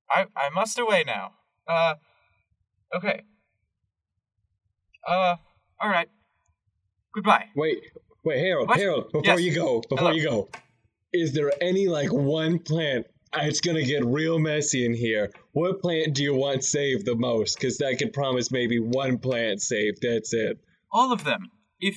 I 0.09 0.27
I 0.35 0.49
must 0.49 0.79
away 0.79 1.03
now. 1.05 1.33
Uh. 1.67 1.95
Okay. 2.95 3.23
Uh. 5.05 5.35
All 5.81 5.89
right. 5.89 6.09
Goodbye. 7.13 7.45
Wait, 7.55 7.79
wait, 8.23 8.39
Harold, 8.39 8.69
What? 8.69 8.79
Harold, 8.79 9.11
before 9.11 9.23
Yes. 9.25 9.41
you 9.41 9.53
go, 9.55 9.81
before 9.81 9.97
Hello. 10.09 10.11
you 10.11 10.23
go, 10.23 10.49
is 11.13 11.33
there 11.33 11.51
any 11.61 11.87
like 11.87 12.11
one 12.13 12.59
plant? 12.59 13.07
uh, 13.33 13.39
It's 13.43 13.61
gonna 13.61 13.83
get 13.83 14.05
real 14.05 14.39
messy 14.39 14.85
in 14.85 14.93
here. 14.93 15.31
What 15.53 15.81
plant 15.81 16.15
do 16.15 16.23
you 16.23 16.33
want 16.35 16.63
saved 16.63 17.05
the 17.05 17.15
most? 17.15 17.55
Because 17.55 17.77
that 17.79 17.97
could 17.99 18.13
promise 18.13 18.51
maybe 18.51 18.79
one 18.79 19.17
plant 19.17 19.61
saved. 19.61 19.99
That's 20.01 20.33
it. 20.33 20.57
All 20.91 21.11
of 21.11 21.23
them. 21.23 21.51
If 21.79 21.95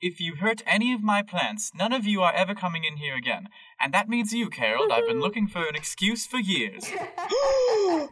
if 0.00 0.20
you 0.20 0.36
hurt 0.36 0.62
any 0.66 0.92
of 0.92 1.02
my 1.02 1.22
plants, 1.22 1.72
none 1.74 1.92
of 1.92 2.04
you 2.04 2.20
are 2.22 2.32
ever 2.34 2.54
coming 2.54 2.84
in 2.84 2.98
here 2.98 3.16
again. 3.16 3.48
And 3.80 3.94
that 3.94 4.08
means 4.10 4.32
you, 4.32 4.50
Carol. 4.50 4.92
I've 4.92 5.06
been 5.06 5.20
looking 5.20 5.48
for 5.48 5.66
an 5.66 5.74
excuse 5.74 6.26
for 6.26 6.38
years. 6.38 6.84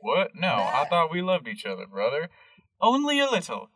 What? 0.00 0.30
No, 0.34 0.48
I 0.54 0.86
thought 0.88 1.10
we 1.10 1.22
loved 1.22 1.48
each 1.48 1.66
other, 1.66 1.84
brother. 1.86 2.28
Only 2.80 3.20
a 3.20 3.30
little. 3.30 3.70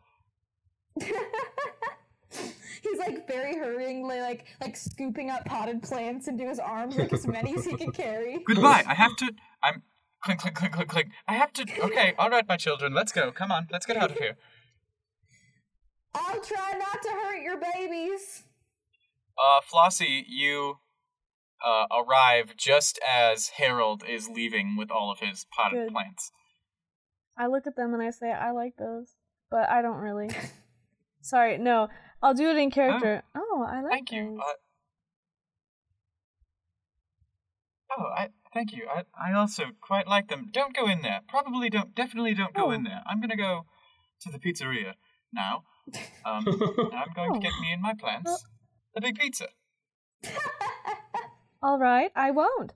He's 1.01 2.99
like 2.99 3.27
very 3.27 3.57
hurriedly, 3.57 4.21
like 4.21 4.47
like 4.61 4.77
scooping 4.77 5.31
up 5.31 5.45
potted 5.45 5.83
plants 5.83 6.29
into 6.29 6.45
his 6.45 6.59
arms, 6.59 6.97
like 6.97 7.13
as 7.13 7.27
many 7.27 7.55
as 7.55 7.65
he 7.65 7.77
can 7.77 7.93
carry. 7.93 8.39
Goodbye. 8.47 8.85
I 8.87 8.95
have 8.95 9.17
to. 9.17 9.33
I'm. 9.63 9.83
click 10.23 10.39
click 10.39 10.55
click 10.55 10.73
click 10.73 10.89
clink. 10.89 11.11
I 11.29 11.35
have 11.35 11.53
to. 11.55 11.63
Okay, 11.81 12.15
all 12.19 12.31
right, 12.31 12.47
my 12.47 12.57
children. 12.57 12.95
Let's 12.95 13.13
go. 13.13 13.31
Come 13.33 13.53
on. 13.53 13.69
Let's 13.71 13.87
get 13.87 13.97
out 13.97 14.11
of 14.11 14.19
here. 14.19 14.37
I'll 16.15 16.41
try 16.41 16.73
not 16.79 17.03
to 17.03 17.09
hurt 17.11 17.43
your 17.43 17.59
babies. 17.59 18.45
Uh, 19.39 19.61
Flossie, 19.63 20.25
you 20.29 20.79
uh, 21.65 21.87
arrive 21.91 22.57
just 22.57 22.99
as 23.09 23.51
Harold 23.51 24.03
is 24.09 24.29
leaving 24.29 24.77
with 24.77 24.91
all 24.91 25.11
of 25.11 25.21
his 25.21 25.47
potted 25.51 25.87
Good. 25.87 25.93
plants. 25.93 26.33
I 27.37 27.47
look 27.47 27.67
at 27.67 27.77
them 27.77 27.95
and 27.95 28.03
I 28.03 28.11
say, 28.11 28.31
I 28.33 28.51
like 28.53 28.77
those, 28.77 29.15
but 29.51 29.69
I 29.71 29.83
don't 29.83 29.99
really. 29.99 30.29
Sorry, 31.23 31.59
no. 31.59 31.89
I'll 32.23 32.35
do 32.35 32.51
it 32.51 32.57
in 32.57 32.71
character. 32.71 33.23
Oh, 33.35 33.65
I 33.69 33.81
like 33.83 33.91
Thank 33.93 34.13
you. 34.13 34.39
Uh, 34.41 34.53
oh, 37.99 38.05
I 38.17 38.29
thank 38.55 38.73
you. 38.73 38.87
I 38.89 39.05
I 39.31 39.33
also 39.33 39.65
quite 39.81 40.07
like 40.07 40.29
them. 40.29 40.49
Don't 40.53 40.75
go 40.75 40.89
in 40.89 41.03
there. 41.03 41.21
Probably 41.29 41.69
don't. 41.71 41.95
Definitely 41.95 42.35
don't 42.35 42.55
go 42.55 42.71
in 42.71 42.87
Oh. 42.87 42.91
there. 42.91 43.03
I'm 43.07 43.21
gonna 43.21 43.37
go 43.37 43.67
to 44.21 44.31
the 44.31 44.39
pizzeria 44.39 44.95
now. 45.33 45.65
Um, 46.25 46.45
I'm 46.47 47.13
going 47.15 47.33
to 47.33 47.39
Oh. 47.39 47.41
get 47.41 47.53
me 47.61 47.73
and 47.73 47.83
my 47.83 47.95
plants 47.95 48.45
a 48.97 49.01
big 49.01 49.19
pizza. 49.19 49.49
All 51.63 51.79
right, 51.79 52.13
I 52.15 52.31
won't. 52.31 52.73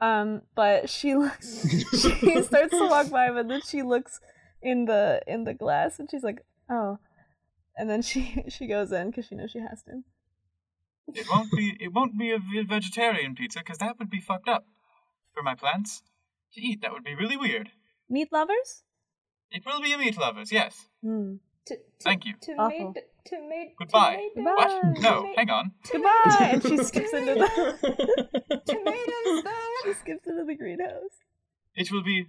Um, 0.00 0.42
but 0.54 0.88
she 0.88 1.14
looks. 1.14 1.66
she 1.90 2.42
starts 2.42 2.70
to 2.70 2.88
walk 2.88 3.10
by, 3.10 3.30
but 3.30 3.48
then 3.48 3.60
she 3.62 3.82
looks 3.82 4.20
in 4.62 4.84
the 4.84 5.22
in 5.26 5.44
the 5.44 5.54
glass, 5.54 5.98
and 5.98 6.08
she's 6.10 6.22
like, 6.22 6.44
"Oh," 6.70 6.98
and 7.76 7.90
then 7.90 8.02
she 8.02 8.44
she 8.48 8.66
goes 8.66 8.92
in 8.92 9.10
because 9.10 9.26
she 9.26 9.34
knows 9.34 9.50
she 9.50 9.60
has 9.60 9.82
to. 9.84 10.02
It 11.14 11.26
won't 11.30 11.50
be. 11.50 11.76
It 11.80 11.92
won't 11.92 12.18
be 12.18 12.30
a 12.30 12.38
vegetarian 12.38 13.34
pizza 13.34 13.60
because 13.60 13.78
that 13.78 13.98
would 13.98 14.10
be 14.10 14.20
fucked 14.20 14.48
up 14.48 14.66
for 15.34 15.42
my 15.42 15.54
plants 15.54 16.02
to 16.52 16.60
eat. 16.60 16.82
That 16.82 16.92
would 16.92 17.04
be 17.04 17.14
really 17.14 17.36
weird. 17.36 17.70
Meat 18.08 18.28
lovers? 18.32 18.84
It 19.50 19.64
will 19.64 19.80
be 19.80 19.92
a 19.92 19.98
meat 19.98 20.18
lovers. 20.18 20.52
Yes. 20.52 20.88
Hmm. 21.02 21.36
T- 21.68 21.74
t- 21.76 21.80
Thank 22.00 22.24
you. 22.24 22.34
Awful. 22.58 22.94
Tomato, 22.94 23.00
tomato, 23.26 23.70
Goodbye. 23.78 24.28
tomato, 24.34 24.56
What? 24.56 24.82
Bye. 24.94 25.00
No. 25.00 25.32
Hang 25.36 25.50
on. 25.50 25.72
Goodbye, 25.92 26.48
and 26.52 26.62
she 26.62 26.76
skips 26.78 27.12
into 27.12 27.34
the 27.34 28.60
tomatoes 28.66 29.42
though. 29.44 29.74
she 29.84 29.92
skips 29.94 30.26
into 30.26 30.44
the 30.44 30.54
greenhouse. 30.54 31.14
It 31.74 31.92
will 31.92 32.02
be 32.02 32.26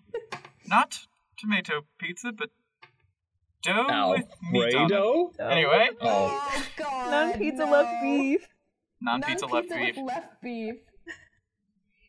not 0.68 1.00
tomato 1.38 1.86
pizza, 2.00 2.32
but 2.32 2.50
dough 3.64 4.12
with 4.12 4.28
meat 4.52 4.76
on 4.76 4.92
it. 4.92 4.94
Alfredo? 4.94 5.32
Anyway, 5.40 5.90
Oh. 6.02 6.50
Oh 6.52 6.66
god. 6.78 7.12
non 7.12 7.40
pizza 7.40 7.66
no. 7.66 7.72
left 7.72 8.02
beef. 8.04 8.48
non-pizza 9.02 9.46
left 9.46 9.70
beef. 9.70 9.96
with 9.96 10.06
left 10.06 10.42
beef. 10.44 10.76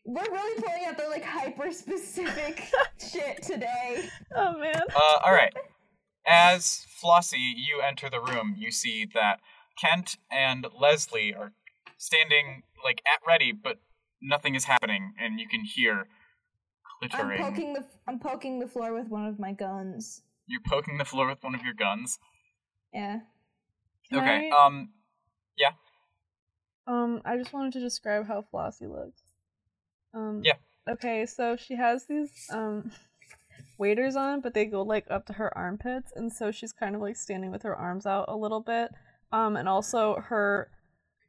We're 0.05 0.21
really 0.23 0.61
pulling 0.61 0.85
out 0.87 0.97
the 0.97 1.07
like 1.09 1.23
hyper 1.23 1.71
specific 1.71 2.63
shit 2.99 3.41
today. 3.43 4.09
Oh 4.35 4.57
man. 4.59 4.81
Uh, 4.95 5.19
all 5.25 5.31
right. 5.33 5.53
As 6.25 6.85
Flossie, 7.01 7.53
you 7.55 7.81
enter 7.81 8.09
the 8.09 8.19
room, 8.21 8.55
you 8.57 8.71
see 8.71 9.05
that 9.13 9.39
Kent 9.79 10.17
and 10.31 10.67
Leslie 10.79 11.33
are 11.33 11.53
standing 11.97 12.63
like 12.83 13.01
at 13.05 13.25
ready, 13.27 13.51
but 13.51 13.77
nothing 14.21 14.55
is 14.55 14.65
happening, 14.65 15.13
and 15.19 15.39
you 15.39 15.47
can 15.47 15.63
hear 15.63 16.07
I'm 17.13 17.37
poking 17.37 17.73
the 17.73 17.85
I'm 18.07 18.19
poking 18.19 18.59
the 18.59 18.67
floor 18.67 18.93
with 18.93 19.07
one 19.07 19.25
of 19.25 19.39
my 19.39 19.53
guns. 19.53 20.21
You're 20.47 20.61
poking 20.67 20.97
the 20.97 21.05
floor 21.05 21.27
with 21.27 21.43
one 21.43 21.55
of 21.55 21.63
your 21.63 21.73
guns. 21.73 22.19
Yeah. 22.93 23.21
Can 24.09 24.19
Okay. 24.19 24.51
I- 24.51 24.65
Um. 24.65 24.93
Yeah. 25.57 25.71
Um, 26.87 27.21
I 27.25 27.37
just 27.37 27.53
wanted 27.53 27.73
to 27.73 27.79
describe 27.79 28.27
how 28.27 28.41
Flossie 28.41 28.87
looks. 28.87 29.21
Um, 30.13 30.41
Yeah. 30.43 30.53
Okay, 30.89 31.25
so 31.25 31.55
she 31.55 31.75
has 31.75 32.05
these 32.07 32.49
um 32.51 32.91
waders 33.77 34.15
on, 34.15 34.41
but 34.41 34.53
they 34.53 34.65
go 34.65 34.81
like 34.81 35.05
up 35.09 35.25
to 35.27 35.33
her 35.33 35.55
armpits, 35.57 36.11
and 36.15 36.31
so 36.31 36.51
she's 36.51 36.73
kind 36.73 36.95
of 36.95 37.01
like 37.01 37.15
standing 37.15 37.51
with 37.51 37.63
her 37.63 37.75
arms 37.75 38.05
out 38.05 38.25
a 38.27 38.35
little 38.35 38.61
bit. 38.61 38.91
Um, 39.31 39.55
and 39.55 39.69
also 39.69 40.15
her, 40.27 40.69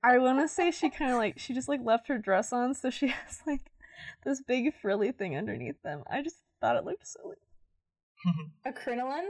I 0.03 0.19
want 0.19 0.41
to 0.41 0.49
say 0.49 0.71
she 0.71 0.91
kind 0.91 1.13
of 1.13 1.19
like 1.19 1.39
she 1.39 1.55
just 1.55 1.69
like 1.69 1.81
left 1.85 2.09
her 2.09 2.19
dress 2.19 2.53
on, 2.53 2.75
so 2.75 2.91
she 2.91 3.09
has 3.27 3.41
like 3.47 3.71
this 4.25 4.43
big 4.43 4.75
frilly 4.81 5.13
thing 5.13 5.37
underneath 5.37 5.81
them. 5.83 6.03
I 6.11 6.23
just 6.23 6.37
thought 6.61 6.77
it 6.77 6.85
looked 6.85 7.07
silly. 7.07 7.37
A 8.65 8.73
crinoline? 8.73 9.25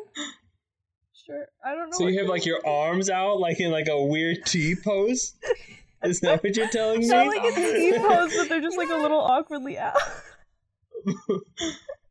Sure, 1.15 1.47
I 1.65 1.75
don't 1.75 1.91
know. 1.91 1.99
So 1.99 2.09
you 2.09 2.19
have 2.19 2.29
like 2.29 2.45
your 2.45 2.67
arms 2.67 3.09
out, 3.09 3.39
like 3.39 3.61
in 3.61 3.71
like 3.71 3.89
a 3.89 4.03
weird 4.03 4.45
T 4.45 4.75
pose? 4.75 5.35
Is 6.03 6.21
that 6.21 6.43
what 6.43 6.57
you're 6.57 6.69
telling 6.69 7.01
me? 7.01 7.07
Not 7.07 7.29
like 7.29 7.45
a 7.45 7.55
T 7.55 7.93
pose, 7.97 8.37
but 8.37 8.49
they're 8.49 8.61
just 8.61 8.77
like 8.77 8.91
a 8.91 8.97
little 8.97 9.21
awkwardly 9.21 9.79
out. 9.79 9.97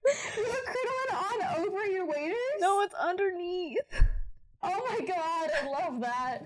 You 0.06 0.44
have 0.44 0.54
a 0.54 0.72
crinoline 0.72 1.60
on 1.60 1.66
over 1.68 1.86
your 1.86 2.06
waders? 2.06 2.38
no, 2.60 2.82
it's 2.82 2.94
underneath. 2.96 3.78
Oh 4.64 4.88
my 4.90 5.06
god, 5.06 5.50
I 5.64 5.68
love 5.70 6.02
that. 6.02 6.40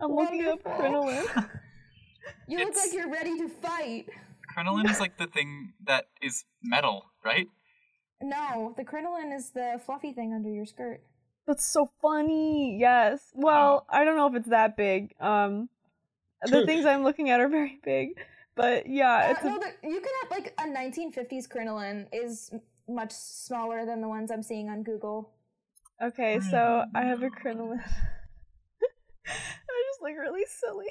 I'm 0.00 0.12
looking 0.14 0.46
up 0.46 0.64
Wonderful. 0.64 0.72
crinoline. 0.72 1.50
You 2.48 2.58
look 2.58 2.68
It's- 2.68 2.86
like 2.86 2.94
you're 2.94 3.10
ready 3.10 3.38
to 3.38 3.48
fight. 3.48 4.08
Crinoline 4.48 4.88
is 4.88 5.00
like 5.00 5.16
the 5.16 5.26
thing 5.26 5.72
that 5.84 6.06
is 6.20 6.44
metal, 6.62 7.06
right? 7.24 7.48
No, 8.20 8.74
the 8.76 8.84
crinoline 8.84 9.32
is 9.32 9.50
the 9.50 9.80
fluffy 9.84 10.12
thing 10.12 10.32
under 10.34 10.50
your 10.50 10.66
skirt. 10.66 11.00
That's 11.46 11.66
so 11.66 11.90
funny. 12.00 12.76
Yes. 12.78 13.30
Well, 13.34 13.84
I 13.88 14.04
don't 14.04 14.16
know 14.16 14.28
if 14.28 14.34
it's 14.34 14.48
that 14.48 14.76
big. 14.76 15.14
Um, 15.20 15.68
the 16.44 16.64
things 16.66 16.84
I'm 16.86 17.02
looking 17.02 17.30
at 17.30 17.40
are 17.40 17.48
very 17.48 17.80
big, 17.84 18.10
but 18.54 18.86
yeah, 18.86 19.28
Uh, 19.28 19.30
it's 19.32 19.42
a, 19.42 19.46
no, 19.46 19.58
the, 19.58 19.88
you 19.88 20.00
can 20.00 20.10
have 20.22 20.30
like 20.30 20.54
a 20.58 20.68
1950s 20.68 21.48
crinoline 21.48 22.06
is 22.12 22.52
much 22.88 23.12
smaller 23.12 23.84
than 23.86 24.00
the 24.00 24.08
ones 24.08 24.30
I'm 24.30 24.42
seeing 24.42 24.68
on 24.68 24.82
Google. 24.82 25.30
okay. 26.02 26.40
So 26.40 26.84
I 26.94 27.02
have 27.02 27.22
a 27.22 27.30
crinoline. 27.30 27.82
I 29.26 29.82
just 29.90 30.02
look 30.02 30.16
really 30.18 30.44
silly. 30.46 30.88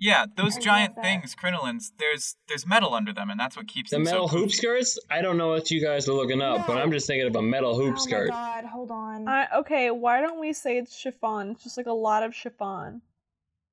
Yeah, 0.00 0.26
those 0.36 0.56
I 0.56 0.60
giant 0.60 0.94
things, 1.02 1.34
crinolines. 1.34 1.90
There's 1.98 2.36
there's 2.46 2.64
metal 2.66 2.94
under 2.94 3.12
them, 3.12 3.30
and 3.30 3.38
that's 3.40 3.56
what 3.56 3.66
keeps 3.66 3.90
The 3.90 3.96
them 3.96 4.04
metal 4.04 4.28
so 4.28 4.36
hoop 4.38 4.52
skirts? 4.52 4.96
I 5.10 5.22
don't 5.22 5.36
know 5.36 5.48
what 5.48 5.70
you 5.72 5.82
guys 5.82 6.08
are 6.08 6.12
looking 6.12 6.40
up, 6.40 6.68
but 6.68 6.78
I'm 6.78 6.92
just 6.92 7.08
thinking 7.08 7.26
of 7.26 7.34
a 7.34 7.42
metal 7.42 7.74
hoop 7.76 7.98
skirt. 7.98 8.30
oh 8.32 8.34
skirt. 8.34 8.38
my 8.38 8.60
god, 8.62 8.64
hold 8.64 8.90
on. 8.92 9.26
I 9.28 9.48
okay. 9.58 9.90
Why 9.90 10.20
don't 10.20 10.38
we 10.40 10.52
say 10.52 10.78
it's 10.78 10.96
chiffon? 10.96 11.50
It's 11.50 11.64
just 11.64 11.76
like 11.76 11.86
a 11.86 11.92
lot 11.92 12.22
of 12.22 12.32
chiffon. 12.32 13.02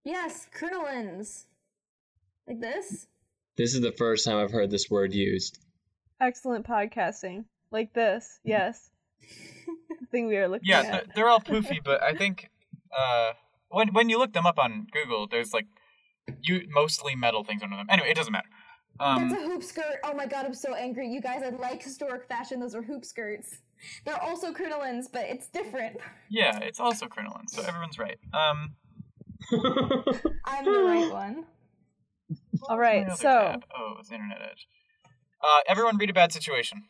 yes, 0.03 0.47
crinolines. 0.57 1.43
Like 2.47 2.59
this? 2.59 3.05
This 3.58 3.74
is 3.74 3.82
the 3.82 3.91
first 3.91 4.26
time 4.26 4.38
I've 4.38 4.51
heard 4.51 4.70
this 4.70 4.89
word 4.89 5.14
used. 5.14 5.60
Excellent 6.20 6.66
podcasting. 6.68 7.45
Like 7.72 7.93
this. 7.93 8.39
Yes. 8.45 8.89
the 9.99 10.06
thing 10.12 10.28
we 10.28 10.38
are 10.38 10.47
looking 10.47 10.68
Yeah, 10.70 10.82
at. 10.82 10.91
they're, 10.91 11.03
they're 11.16 11.30
all 11.30 11.39
poofy, 11.39 11.80
but 11.84 12.03
I 12.03 12.14
think 12.14 12.49
uh, 12.95 13.32
when 13.70 13.89
when 13.93 14.10
you 14.10 14.20
look 14.20 14.34
them 14.34 14.45
up 14.45 14.60
on 14.60 14.86
Google, 14.91 15.28
there's 15.28 15.51
like 15.53 15.66
you 16.43 16.62
mostly 16.70 17.16
metal 17.16 17.43
things 17.43 17.64
under 17.64 17.76
them. 17.76 17.88
Anyway, 17.89 18.10
it 18.10 18.16
doesn't 18.16 18.32
matter. 18.34 18.47
That's 18.99 19.34
Um, 19.34 19.34
a 19.34 19.41
hoop 19.47 19.64
skirt. 19.64 19.97
Oh 20.03 20.14
my 20.14 20.26
god, 20.28 20.45
I'm 20.45 20.53
so 20.53 20.74
angry. 20.76 21.10
You 21.10 21.22
guys, 21.22 21.41
I 21.43 21.49
like 21.49 21.82
historic 21.84 22.28
fashion. 22.28 22.60
Those 22.60 22.76
are 22.76 22.82
hoop 22.84 23.03
skirts. 23.03 23.58
They're 24.06 24.22
also 24.22 24.53
crinolines, 24.53 25.06
but 25.12 25.24
it's 25.26 25.47
different. 25.47 25.97
Yeah, 26.30 26.60
it's 26.60 26.80
also 26.80 27.08
crinolines, 27.08 27.49
so 27.49 27.62
everyone's 27.64 27.97
right. 27.99 28.18
Um, 28.34 28.76
I'm 30.45 30.66
the 30.66 30.84
right 30.84 31.10
one. 31.12 31.45
All 32.64 32.76
my 32.78 32.82
right, 32.82 33.06
other 33.08 33.16
so 33.16 33.24
tab? 33.24 33.66
oh, 33.78 33.95
it's 33.99 34.12
Internet 34.12 34.38
Edge. 34.41 34.68
Uh, 35.43 35.60
everyone 35.68 35.97
read 35.97 36.10
a 36.10 36.14
bad 36.14 36.32
situation. 36.32 36.84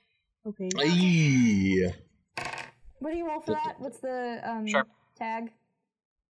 okay. 0.47 0.69
Aye. 0.77 1.93
What 2.99 3.11
do 3.11 3.17
you 3.17 3.27
roll 3.27 3.41
for 3.41 3.51
that? 3.51 3.75
What's 3.79 3.99
the 3.99 4.39
um 4.43 4.65
Sharp. 4.67 4.87
tag? 5.17 5.51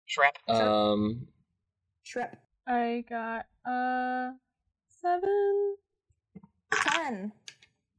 Shrap. 0.09 0.37
um, 0.55 1.27
Shrep. 2.05 2.37
I 2.67 3.05
got 3.09 3.47
uh 3.69 4.33
seven. 5.01 5.77
Ten. 6.75 7.33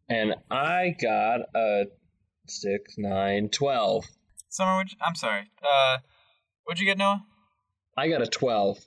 and 0.10 0.36
I 0.50 0.96
got 1.00 1.42
a 1.56 1.86
six, 2.48 2.96
nine, 2.98 3.50
twelve. 3.50 4.06
Summer, 4.50 4.78
which 4.80 4.96
I'm 5.02 5.16
sorry. 5.16 5.52
Uh, 5.62 5.98
what'd 6.64 6.80
you 6.80 6.86
get, 6.86 6.98
Noah? 6.98 7.26
I 7.98 8.08
got 8.10 8.22
a 8.22 8.28
twelve. 8.28 8.80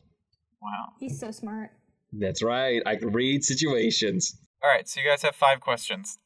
Wow. 0.60 0.92
He's 0.98 1.20
so 1.20 1.30
smart. 1.30 1.70
That's 2.18 2.42
right. 2.42 2.82
I 2.86 2.96
can 2.96 3.10
read 3.12 3.44
situations. 3.44 4.36
All 4.62 4.70
right, 4.70 4.88
so 4.88 5.00
you 5.00 5.06
guys 5.08 5.22
have 5.22 5.34
five 5.36 5.60
questions. 5.60 6.18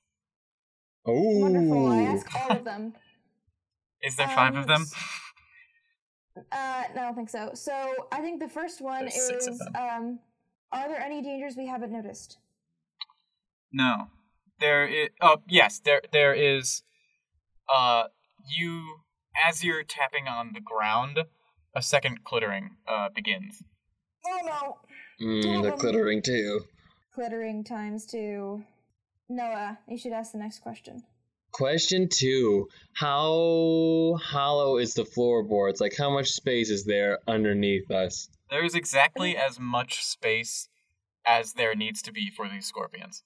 Oh, 1.07 1.39
Wonderful. 1.41 1.87
I 1.89 2.03
ask 2.03 2.27
all 2.35 2.57
of 2.57 2.65
them. 2.65 2.95
Is 4.03 4.17
there 4.17 4.29
five 4.29 4.55
of 4.55 4.63
Um, 4.63 4.67
them? 4.67 4.87
Uh, 6.53 6.83
no, 6.95 7.03
I 7.03 7.05
don't 7.05 7.15
think 7.15 7.29
so. 7.29 7.51
So 7.55 7.73
I 8.13 8.21
think 8.21 8.41
the 8.41 8.49
first 8.49 8.81
one 8.81 9.07
There's 9.07 9.47
is 9.47 9.61
um, 9.79 10.21
are 10.73 10.89
there 10.89 11.01
any 11.01 11.21
dangers 11.23 11.55
we 11.57 11.67
haven't 11.67 11.93
noticed? 11.93 12.39
No. 13.73 14.09
There 14.61 14.87
is. 14.87 15.09
Oh, 15.21 15.39
yes. 15.49 15.81
There. 15.81 16.01
There 16.13 16.35
is. 16.35 16.83
Uh, 17.73 18.05
you 18.49 19.01
as 19.49 19.63
you're 19.65 19.83
tapping 19.83 20.29
on 20.29 20.53
the 20.55 20.61
ground, 20.61 21.19
a 21.75 21.83
second 21.83 22.25
clittering 22.25 22.71
uh 22.89 23.09
begins. 23.15 23.63
Oh 24.27 24.39
no! 24.45 24.79
Mm, 25.21 25.63
the 25.63 25.71
glittering 25.77 26.23
too. 26.23 26.63
Clittering 27.15 27.65
times 27.65 28.07
two. 28.07 28.65
Noah, 29.29 29.79
you 29.89 29.97
should 29.97 30.13
ask 30.13 30.33
the 30.33 30.39
next 30.39 30.61
question. 30.61 31.03
Question 31.53 32.09
two: 32.09 32.69
How 32.95 34.19
hollow 34.23 34.79
is 34.79 34.95
the 34.95 35.05
floorboards? 35.05 35.81
Like, 35.81 35.97
how 35.97 36.11
much 36.11 36.31
space 36.31 36.71
is 36.71 36.85
there 36.85 37.19
underneath 37.27 37.91
us? 37.91 38.29
There 38.51 38.65
is 38.65 38.75
exactly 38.75 39.37
as 39.37 39.59
much 39.59 40.05
space 40.05 40.69
as 41.25 41.53
there 41.53 41.75
needs 41.75 42.03
to 42.03 42.13
be 42.13 42.31
for 42.31 42.49
these 42.49 42.67
scorpions. 42.67 43.23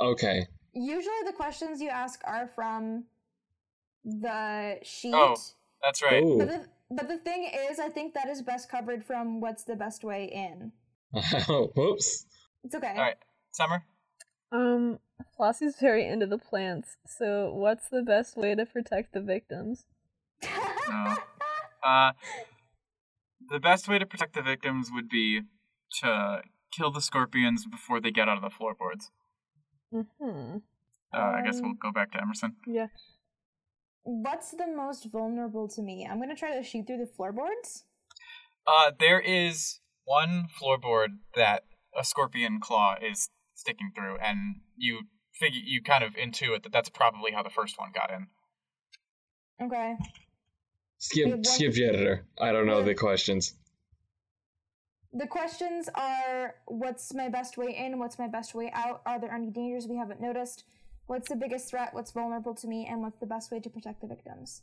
Okay. 0.00 0.46
Usually, 0.72 1.14
the 1.24 1.32
questions 1.32 1.80
you 1.80 1.88
ask 1.88 2.20
are 2.24 2.50
from 2.54 3.04
the 4.04 4.78
sheet. 4.82 5.14
Oh. 5.14 5.36
That's 5.84 6.02
right. 6.02 6.24
But 6.38 6.48
the, 6.48 6.64
but 6.90 7.08
the 7.08 7.18
thing 7.18 7.50
is, 7.70 7.78
I 7.78 7.88
think 7.88 8.14
that 8.14 8.28
is 8.28 8.40
best 8.42 8.70
covered 8.70 9.04
from 9.04 9.40
what's 9.40 9.64
the 9.64 9.76
best 9.76 10.02
way 10.02 10.24
in. 10.24 10.72
Whoops. 11.76 12.26
It's 12.62 12.74
okay. 12.74 12.88
All 12.88 13.02
right, 13.02 13.16
Summer. 13.52 13.84
Um, 14.52 14.98
Flossie's 15.38 15.76
very 15.80 16.06
into 16.06 16.26
the 16.26 16.38
plants. 16.38 16.96
So, 17.06 17.52
what's 17.52 17.88
the 17.88 18.02
best 18.02 18.36
way 18.36 18.54
to 18.54 18.66
protect 18.66 19.12
the 19.12 19.20
victims? 19.20 19.84
No. 20.42 21.16
Uh, 21.84 22.12
the 23.50 23.60
best 23.60 23.88
way 23.88 23.98
to 23.98 24.06
protect 24.06 24.34
the 24.34 24.42
victims 24.42 24.90
would 24.92 25.08
be 25.08 25.42
to 26.00 26.42
kill 26.72 26.90
the 26.90 27.00
scorpions 27.00 27.66
before 27.66 28.00
they 28.00 28.10
get 28.10 28.28
out 28.28 28.36
of 28.36 28.42
the 28.42 28.50
floorboards. 28.50 29.10
Hmm. 29.92 30.56
Uh, 31.12 31.18
I 31.18 31.42
guess 31.44 31.58
Um, 31.58 31.62
we'll 31.62 31.74
go 31.74 31.92
back 31.92 32.12
to 32.12 32.20
Emerson. 32.20 32.56
Yeah. 32.66 32.88
What's 34.02 34.50
the 34.50 34.66
most 34.66 35.06
vulnerable 35.10 35.68
to 35.68 35.82
me? 35.82 36.06
I'm 36.10 36.18
gonna 36.20 36.34
try 36.34 36.56
to 36.56 36.62
shoot 36.62 36.86
through 36.86 36.98
the 36.98 37.06
floorboards. 37.06 37.84
Uh, 38.66 38.92
there 38.98 39.20
is 39.20 39.80
one 40.04 40.46
floorboard 40.60 41.18
that 41.34 41.64
a 41.98 42.04
scorpion 42.04 42.60
claw 42.60 42.96
is 43.00 43.28
sticking 43.54 43.92
through, 43.94 44.16
and 44.18 44.56
you 44.76 45.02
figure 45.32 45.60
you 45.64 45.82
kind 45.82 46.04
of 46.04 46.14
intuit 46.14 46.62
that 46.62 46.72
that's 46.72 46.88
probably 46.88 47.32
how 47.32 47.42
the 47.42 47.50
first 47.50 47.78
one 47.78 47.90
got 47.94 48.10
in. 48.10 48.26
Okay. 49.66 49.96
Skip, 50.98 51.26
Wait, 51.26 51.36
what- 51.36 51.46
skip 51.46 51.72
janitor. 51.72 52.26
I 52.38 52.52
don't 52.52 52.66
know 52.66 52.82
the 52.82 52.94
questions. 52.94 53.54
The 55.12 55.28
questions 55.28 55.88
are 55.94 56.56
what's 56.66 57.14
my 57.14 57.28
best 57.28 57.56
way 57.56 57.76
in? 57.76 58.00
What's 58.00 58.18
my 58.18 58.26
best 58.26 58.54
way 58.54 58.70
out? 58.74 59.00
Are 59.06 59.20
there 59.20 59.32
any 59.32 59.48
dangers 59.50 59.86
we 59.86 59.96
haven't 59.96 60.20
noticed? 60.20 60.64
What's 61.06 61.28
the 61.28 61.36
biggest 61.36 61.70
threat? 61.70 61.94
What's 61.94 62.10
vulnerable 62.10 62.54
to 62.56 62.66
me? 62.66 62.86
And 62.90 63.00
what's 63.00 63.20
the 63.20 63.26
best 63.26 63.52
way 63.52 63.60
to 63.60 63.70
protect 63.70 64.00
the 64.00 64.08
victims? 64.08 64.62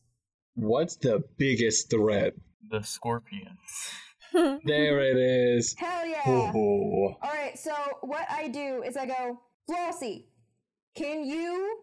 What's 0.55 0.97
the 0.97 1.23
biggest 1.37 1.89
threat? 1.89 2.33
The 2.69 2.81
scorpions. 2.83 3.91
There 4.65 4.99
it 4.99 5.17
is. 5.17 5.75
Hell 5.77 6.05
yeah! 6.05 6.21
Oh. 6.25 7.15
All 7.21 7.31
right, 7.31 7.57
so 7.57 7.73
what 8.01 8.25
I 8.29 8.47
do 8.47 8.83
is 8.83 8.95
I 8.95 9.05
go, 9.05 9.39
Flossie, 9.69 10.25
can 10.95 11.25
you 11.25 11.79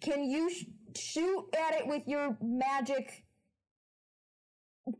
can 0.00 0.24
you 0.24 0.50
sh- 0.50 0.64
shoot 0.96 1.44
at 1.54 1.74
it 1.80 1.86
with 1.86 2.02
your 2.06 2.36
magic? 2.42 3.24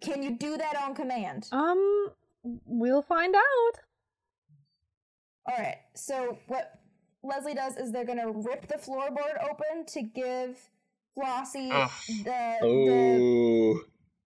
Can 0.01 0.22
you 0.22 0.37
do 0.37 0.57
that 0.57 0.76
on 0.76 0.95
command? 0.95 1.49
Um, 1.53 2.09
we'll 2.43 3.03
find 3.03 3.35
out. 3.35 3.81
All 5.49 5.57
right. 5.59 5.79
So 5.95 6.39
what 6.49 6.72
Leslie 7.22 7.55
does 7.55 7.76
is 7.76 7.91
they're 7.91 8.05
gonna 8.05 8.31
rip 8.31 8.68
the 8.68 8.74
floorboard 8.74 9.43
open 9.43 9.87
to 9.87 10.03
give 10.03 10.59
Flossie 11.16 11.70
Ugh. 11.72 11.91
the, 12.24 12.57
the 12.61 13.81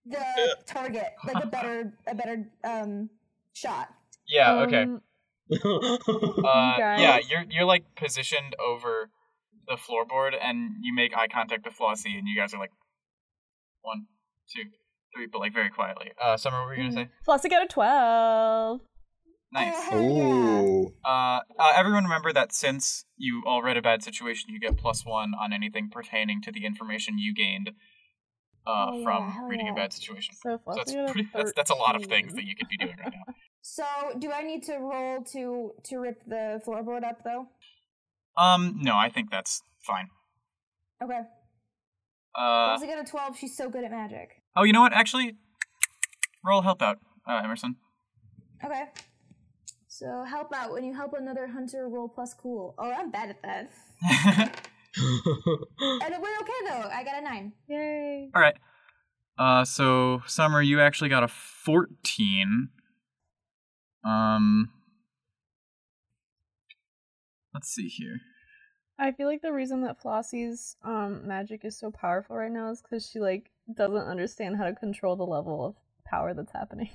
The 0.07 0.57
target, 0.67 1.13
like 1.25 1.45
a 1.45 1.47
better 1.47 1.93
a 2.07 2.15
better 2.15 2.45
um 2.65 3.11
shot. 3.53 3.89
Yeah. 4.29 4.63
okay. 4.63 4.83
Um, 4.83 5.01
Uh, 5.53 6.75
yeah, 6.79 7.19
you're 7.29 7.45
you're 7.51 7.65
like 7.65 7.85
positioned 7.97 8.57
over 8.59 9.11
the 9.69 9.77
floorboard, 9.77 10.33
and 10.41 10.71
you 10.81 10.95
make 10.95 11.17
eye 11.17 11.29
contact 11.29 11.65
with 11.65 11.77
Flossie, 11.77 12.17
and 12.19 12.27
you 12.27 12.37
guys 12.39 12.55
are 12.55 12.59
like 12.59 12.73
one, 13.83 14.07
two, 14.53 14.63
three, 15.15 15.27
but 15.31 15.39
like 15.41 15.53
very 15.53 15.71
quietly. 15.71 16.13
Uh, 16.21 16.37
Summer, 16.37 16.61
what 16.61 16.69
were 16.69 16.75
you 16.75 16.91
gonna 16.91 17.05
say? 17.07 17.09
Flossie 17.27 17.51
got 17.51 17.63
a 17.63 17.69
12. 17.69 18.81
Nice. 19.53 19.75
Oh, 19.77 19.91
hell 19.91 20.03
yeah. 20.03 20.63
Ooh. 20.63 20.95
Uh, 21.05 21.41
uh, 21.59 21.73
everyone 21.77 22.05
remember 22.05 22.33
that 22.33 22.55
since 22.55 23.05
you 23.17 23.43
all 23.47 23.63
read 23.63 23.77
a 23.77 23.83
bad 23.83 24.03
situation, 24.03 24.51
you 24.51 24.59
get 24.59 24.79
plus 24.79 25.05
one 25.05 25.33
on 25.39 25.53
anything 25.53 25.91
pertaining 25.91 26.41
to 26.43 26.51
the 26.53 26.65
information 26.65 27.19
you 27.19 27.35
gained 27.35 27.73
uh, 28.67 28.71
Oh, 28.91 28.99
yeah, 28.99 29.05
from 29.05 29.49
reading 29.49 29.67
yeah. 29.67 29.73
a 29.73 29.77
bad 29.77 29.93
situation. 29.93 30.35
So 30.35 30.61
So 30.65 30.73
that's, 30.77 30.93
a 30.93 31.05
pretty, 31.13 31.29
that's 31.35 31.53
that's 31.55 31.71
a 31.71 31.75
lot 31.75 31.97
of 31.97 32.05
things 32.07 32.35
that 32.35 32.45
you 32.45 32.55
could 32.57 32.69
be 32.69 32.77
doing 32.77 32.97
right 32.99 33.13
now. 33.13 33.35
So 33.65 33.85
do 34.19 34.33
I 34.33 34.43
need 34.43 34.65
to 34.65 34.75
roll 34.79 35.23
to 35.33 35.71
to 35.85 35.97
rip 35.99 36.19
the 36.27 36.61
floorboard 36.67 37.05
up 37.05 37.19
though? 37.25 37.47
Um, 38.37 38.79
no, 38.83 38.97
I 38.97 39.09
think 39.09 39.31
that's 39.31 39.63
fine. 39.87 40.09
Okay. 41.01 41.21
Uh, 42.37 42.73
Leslie 42.73 42.89
got 42.89 42.99
a 42.99 43.09
twelve. 43.09 43.39
She's 43.39 43.57
so 43.57 43.69
good 43.71 43.85
at 43.85 43.93
magic. 43.93 44.31
oh, 44.57 44.65
you 44.65 44.73
know 44.73 44.81
what? 44.81 44.93
Actually, 44.93 45.37
roll 46.45 46.63
help 46.63 46.83
out, 46.83 46.99
uh, 47.29 47.41
Emerson. 47.45 47.77
Okay. 48.65 48.85
So 49.87 50.25
help 50.25 50.53
out 50.53 50.73
when 50.73 50.83
you 50.83 50.95
help 50.95 51.13
another 51.17 51.47
hunter 51.47 51.89
roll 51.89 52.09
plus 52.09 52.35
cool. 52.35 52.75
Oh, 52.79 52.91
I'm 52.91 53.11
bad 53.13 53.31
at 53.31 53.43
that. 53.43 54.67
And 56.03 56.13
it 56.15 56.21
went 56.21 56.41
okay 56.43 56.53
though. 56.69 56.89
I 56.93 57.03
got 57.05 57.19
a 57.19 57.23
nine. 57.23 57.53
Yay. 57.69 58.31
All 58.35 58.43
right. 58.43 58.57
Uh, 59.39 59.65
so 59.65 60.23
Summer, 60.27 60.61
you 60.61 60.81
actually 60.81 61.09
got 61.11 61.23
a 61.23 61.29
fourteen. 61.29 62.69
Um, 64.05 64.71
let's 67.55 67.69
see 67.69 67.89
here. 67.89 68.21
I 68.99 69.13
feel 69.13 69.27
like 69.27 69.43
the 69.43 69.53
reason 69.53 69.83
that 69.83 70.03
Flossie's 70.03 70.77
um 70.85 71.27
magic 71.27 71.65
is 71.65 71.79
so 71.79 71.91
powerful 71.91 72.37
right 72.37 72.51
now 72.53 72.71
is 72.71 72.83
because 72.83 73.09
she 73.09 73.19
like 73.21 73.51
doesn't 73.75 73.97
understand 73.97 74.57
how 74.57 74.65
to 74.65 74.75
control 74.75 75.17
the 75.17 75.25
level 75.25 75.65
of 75.65 75.75
power 76.05 76.35
that's 76.35 76.53
happening. 76.53 76.91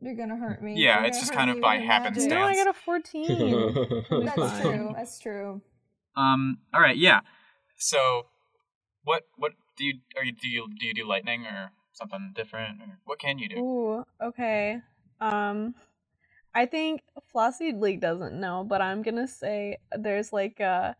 You're 0.00 0.16
gonna 0.16 0.36
hurt 0.36 0.60
me. 0.62 0.74
Yeah, 0.76 0.98
You're 0.98 1.06
it's 1.06 1.20
just 1.20 1.32
kind 1.32 1.48
of 1.50 1.60
by 1.60 1.76
with 1.76 1.84
your 1.84 1.88
magic. 1.88 2.04
happenstance. 2.04 2.32
No, 2.32 2.42
I 2.42 2.54
got 2.56 2.66
a 2.66 2.72
14. 2.72 4.24
That's 4.24 4.60
true. 4.60 4.92
That's 4.96 5.18
true. 5.20 5.62
Um, 6.16 6.58
all 6.74 6.80
right, 6.80 6.96
yeah. 6.96 7.20
So, 7.76 8.26
what 9.04 9.24
what 9.36 9.52
do 9.76 9.84
you 9.84 9.94
are 10.16 10.24
you 10.24 10.32
do 10.32 10.48
you 10.48 10.68
do 10.78 10.86
you 10.86 10.94
do 10.94 11.06
lightning 11.06 11.46
or 11.46 11.72
something 11.92 12.32
different 12.34 12.80
or 12.80 12.98
what 13.04 13.18
can 13.18 13.38
you 13.38 13.48
do? 13.48 13.58
Ooh, 13.58 14.04
okay. 14.22 14.80
Um 15.20 15.74
I 16.54 16.66
think 16.66 17.02
Flossie 17.32 17.72
like 17.72 18.00
doesn't 18.00 18.38
know, 18.38 18.64
but 18.64 18.82
I'm 18.82 19.02
gonna 19.02 19.28
say 19.28 19.78
there's 19.96 20.32
like 20.32 20.60
a 20.60 20.96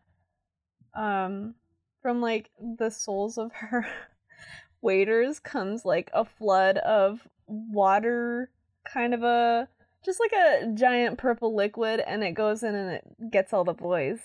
um 0.95 1.55
from 2.01 2.21
like 2.21 2.49
the 2.77 2.89
soles 2.89 3.37
of 3.37 3.51
her 3.53 3.87
waders 4.81 5.39
comes 5.39 5.85
like 5.85 6.09
a 6.13 6.25
flood 6.25 6.77
of 6.79 7.27
water 7.47 8.49
kind 8.85 9.13
of 9.13 9.23
a 9.23 9.67
just 10.03 10.19
like 10.19 10.33
a 10.33 10.67
giant 10.73 11.17
purple 11.17 11.55
liquid 11.55 12.01
and 12.05 12.23
it 12.23 12.33
goes 12.33 12.63
in 12.63 12.75
and 12.75 12.91
it 12.91 13.31
gets 13.31 13.53
all 13.53 13.63
the 13.63 13.73
boys 13.73 14.19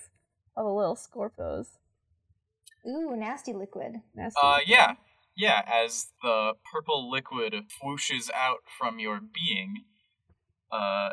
all 0.58 0.64
the 0.64 0.70
little 0.72 0.96
scorpios 0.96 1.68
Ooh, 2.86 3.14
nasty 3.16 3.52
liquid. 3.52 3.96
Nasty. 4.14 4.38
Uh, 4.42 4.58
yeah, 4.66 4.94
yeah. 5.36 5.62
As 5.66 6.06
the 6.22 6.52
purple 6.72 7.10
liquid 7.10 7.54
whooshes 7.82 8.30
out 8.34 8.58
from 8.78 8.98
your 8.98 9.20
being, 9.20 9.84
uh, 10.70 11.10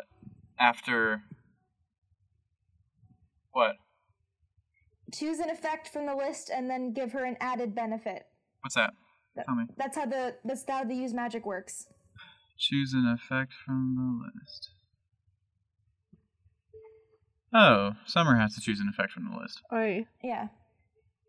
after 0.58 1.22
what? 3.50 3.76
Choose 5.12 5.38
an 5.38 5.50
effect 5.50 5.88
from 5.88 6.06
the 6.06 6.14
list 6.14 6.50
and 6.54 6.70
then 6.70 6.92
give 6.92 7.12
her 7.12 7.24
an 7.24 7.36
added 7.40 7.74
benefit. 7.74 8.26
What's 8.60 8.74
that? 8.76 8.94
That- 9.34 9.46
Tell 9.46 9.54
me. 9.54 9.64
That's 9.76 9.96
how 9.96 10.06
the 10.06 10.36
that's 10.44 10.64
how 10.66 10.84
the 10.84 10.94
use 10.94 11.12
magic 11.12 11.44
works. 11.44 11.88
Choose 12.58 12.94
an 12.94 13.06
effect 13.06 13.52
from 13.52 13.96
the 13.96 14.40
list. 14.40 14.70
Oh, 17.58 17.92
Summer 18.06 18.36
has 18.36 18.54
to 18.54 18.60
choose 18.60 18.80
an 18.80 18.88
effect 18.88 19.12
from 19.12 19.30
the 19.30 19.38
list. 19.38 19.62
Oi. 19.72 20.06
Yeah. 20.22 20.48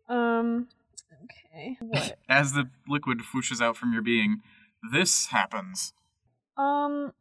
Um. 0.08 0.68
Okay. 1.24 1.76
What? 1.80 2.18
As 2.28 2.52
the 2.52 2.68
liquid 2.86 3.20
whooshes 3.34 3.60
out 3.60 3.76
from 3.76 3.92
your 3.92 4.02
being, 4.02 4.38
this 4.92 5.26
happens. 5.26 5.92
um. 6.56 7.12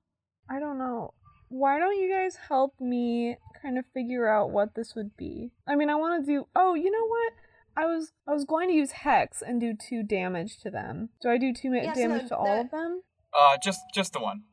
I 0.49 0.59
don't 0.59 0.77
know. 0.77 1.13
Why 1.49 1.77
don't 1.79 1.97
you 1.97 2.09
guys 2.13 2.37
help 2.47 2.73
me 2.79 3.37
kind 3.61 3.77
of 3.77 3.85
figure 3.93 4.27
out 4.27 4.49
what 4.51 4.75
this 4.75 4.95
would 4.95 5.15
be? 5.17 5.51
I 5.67 5.75
mean, 5.75 5.89
I 5.89 5.95
want 5.95 6.25
to 6.25 6.31
do. 6.31 6.47
Oh, 6.55 6.73
you 6.73 6.89
know 6.91 7.05
what? 7.07 7.33
I 7.75 7.85
was 7.85 8.11
I 8.27 8.33
was 8.33 8.45
going 8.45 8.69
to 8.69 8.73
use 8.75 8.91
hex 8.91 9.41
and 9.45 9.59
do 9.61 9.73
two 9.75 10.03
damage 10.03 10.59
to 10.63 10.69
them. 10.71 11.09
Do 11.21 11.29
I 11.29 11.37
do 11.37 11.53
two 11.53 11.69
ma- 11.71 11.77
Yeah, 11.81 11.93
so 11.93 11.99
damage 12.01 12.21
the- 12.23 12.27
to 12.29 12.37
all 12.37 12.45
the- 12.55 12.61
of 12.61 12.71
them? 12.71 13.01
Uh, 13.37 13.57
just 13.63 13.79
just 13.93 14.13
the 14.13 14.19
one. 14.19 14.43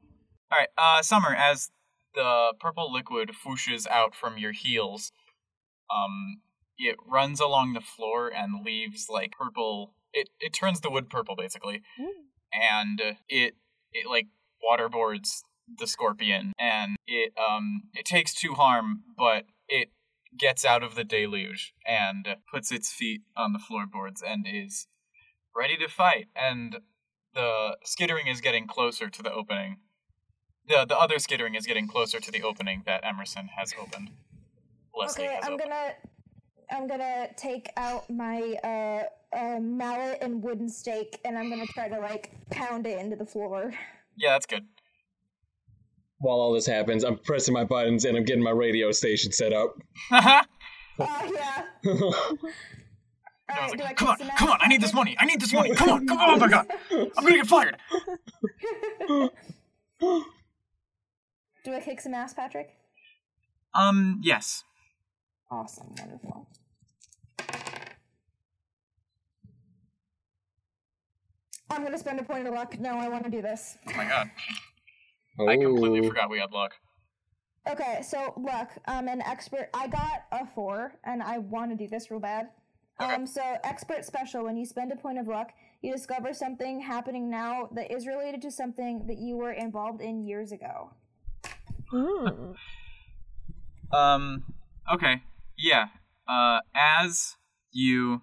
All 0.53 0.59
right. 0.59 0.69
Uh, 0.77 1.01
Summer, 1.03 1.35
as 1.35 1.71
the 2.15 2.55
purple 2.61 2.93
liquid 2.93 3.31
fooshes 3.45 3.87
out 3.89 4.15
from 4.15 4.39
your 4.39 4.53
heels, 4.53 5.11
um, 5.95 6.41
it 6.79 6.97
runs 7.07 7.41
along 7.41 7.73
the 7.73 7.81
floor 7.81 8.29
and 8.33 8.65
leaves 8.65 9.07
like 9.09 9.33
purple. 9.33 9.95
It 10.13 10.29
it 10.41 10.53
turns 10.53 10.81
the 10.81 10.91
wood 10.91 11.11
purple 11.11 11.37
basically, 11.37 11.83
Mm. 11.99 12.09
and 12.53 13.01
it 13.29 13.57
it 13.93 14.07
like 14.09 14.29
waterboards 14.63 15.43
the 15.79 15.87
scorpion, 15.87 16.53
and 16.59 16.97
it 17.07 17.33
um 17.39 17.85
it 17.95 18.05
takes 18.07 18.35
two 18.35 18.55
harm, 18.55 19.03
but 19.17 19.45
it 19.69 19.91
gets 20.37 20.65
out 20.65 20.83
of 20.83 20.95
the 20.97 21.05
deluge 21.05 21.75
and 21.87 22.37
puts 22.51 22.73
its 22.73 22.93
feet 22.93 23.23
on 23.37 23.53
the 23.53 23.59
floorboards 23.59 24.21
and 24.23 24.47
is 24.49 24.89
ready 25.55 25.77
to 25.77 25.89
fight. 25.89 26.27
And 26.35 26.81
the 27.35 27.77
skittering 27.85 28.27
is 28.27 28.41
getting 28.41 28.67
closer 28.67 29.09
to 29.11 29.23
the 29.23 29.33
opening. 29.33 29.79
The 30.69 30.85
the 30.87 30.99
other 30.99 31.19
skittering 31.19 31.55
is 31.55 31.67
getting 31.67 31.87
closer 31.87 32.21
to 32.21 32.31
the 32.31 32.43
opening 32.43 32.83
that 32.87 33.05
Emerson 33.05 33.49
has 33.57 33.75
opened. 33.81 34.11
Leslie 34.97 35.25
okay, 35.25 35.35
has 35.35 35.45
I'm 35.45 35.55
opened. 35.55 35.71
gonna 35.71 35.93
I'm 36.71 36.87
gonna 36.87 37.29
take 37.37 37.71
out 37.77 38.09
my 38.09 38.55
uh, 38.65 39.03
uh 39.37 39.61
mallet 39.61 40.19
and 40.23 40.43
wooden 40.43 40.69
stake 40.69 41.21
and 41.25 41.37
I'm 41.39 41.51
gonna 41.51 41.67
try 41.67 41.89
to 41.89 41.99
like 41.99 42.31
pound 42.51 42.87
it 42.87 42.99
into 42.99 43.17
the 43.17 43.27
floor. 43.27 43.73
Yeah, 44.17 44.31
that's 44.31 44.47
good. 44.47 44.65
While 46.19 46.37
all 46.37 46.53
this 46.53 46.67
happens, 46.67 47.05
I'm 47.05 47.19
pressing 47.19 47.53
my 47.53 47.65
buttons 47.65 48.05
and 48.07 48.17
I'm 48.17 48.25
getting 48.25 48.43
my 48.43 48.51
radio 48.53 48.93
station 48.93 49.33
set 49.33 49.53
up. 49.53 49.77
Oh 50.97 51.33
yeah. 51.35 51.65
I 53.49 53.53
Alright, 53.53 53.73
was 53.73 53.81
like, 53.81 53.97
come 53.97 54.09
on, 54.09 54.17
come 54.39 54.51
on, 54.51 54.59
I 54.63 54.69
need 54.69 54.81
this 54.81 54.95
money, 54.95 55.17
I 55.19 55.27
need 55.27 55.41
this 55.41 55.53
money, 55.53 55.75
come 55.75 55.91
on, 55.91 56.07
come 56.07 56.19
on, 56.19 56.31
oh 56.31 56.37
my 56.39 56.49
god, 56.49 56.67
I'm 56.91 57.11
gonna 57.25 57.37
get 57.37 57.47
fired. 57.49 57.77
Do 61.65 61.73
I 61.73 61.81
kick 61.81 62.01
some 62.01 62.13
ass, 62.13 62.35
Patrick? 62.35 62.77
Um, 63.75 64.21
yes. 64.23 64.65
Awesome, 65.51 65.95
wonderful. 65.99 66.47
I'm 71.71 71.83
gonna 71.83 71.99
spend 71.99 72.21
a 72.21 72.23
point 72.23 72.47
of 72.47 72.55
luck. 72.55 72.79
No, 72.79 72.99
I 72.99 73.09
want 73.09 73.25
to 73.25 73.31
do 73.31 73.41
this. 73.41 73.79
Oh 73.89 73.97
my 73.97 74.05
god, 74.05 74.31
I 75.41 75.57
completely 75.57 76.07
forgot 76.07 76.31
we 76.31 76.39
had 76.39 76.53
luck. 76.53 76.75
Okay, 77.67 78.03
so 78.03 78.35
luck. 78.37 78.71
I'm 78.87 79.09
an 79.09 79.23
expert. 79.23 79.71
I 79.73 79.89
got 79.89 80.27
a 80.31 80.47
four, 80.47 80.93
and 81.05 81.23
I 81.23 81.39
want 81.39 81.71
to 81.71 81.77
do 81.77 81.89
this 81.89 82.11
real 82.11 82.21
bad. 82.21 82.51
Okay. 83.01 83.15
Um, 83.15 83.27
so 83.27 83.43
expert 83.65 84.05
special. 84.05 84.45
When 84.45 84.57
you 84.57 84.67
spend 84.67 84.93
a 84.93 84.97
point 84.97 85.19
of 85.19 85.27
luck, 85.27 85.53
you 85.83 85.93
discover 85.93 86.35
something 86.35 86.81
happening 86.81 87.31
now 87.31 87.69
that 87.73 87.91
is 87.91 88.07
related 88.07 88.43
to 88.43 88.51
something 88.51 89.07
that 89.07 89.19
you 89.19 89.37
were 89.37 89.53
involved 89.53 90.01
in 90.01 90.23
years 90.23 90.53
ago. 90.53 90.91
Mm. 91.95 92.57
Um, 93.93 94.43
okay, 94.93 95.23
yeah. 95.57 95.87
Uh, 96.27 96.61
as 96.75 97.37
you, 97.71 98.23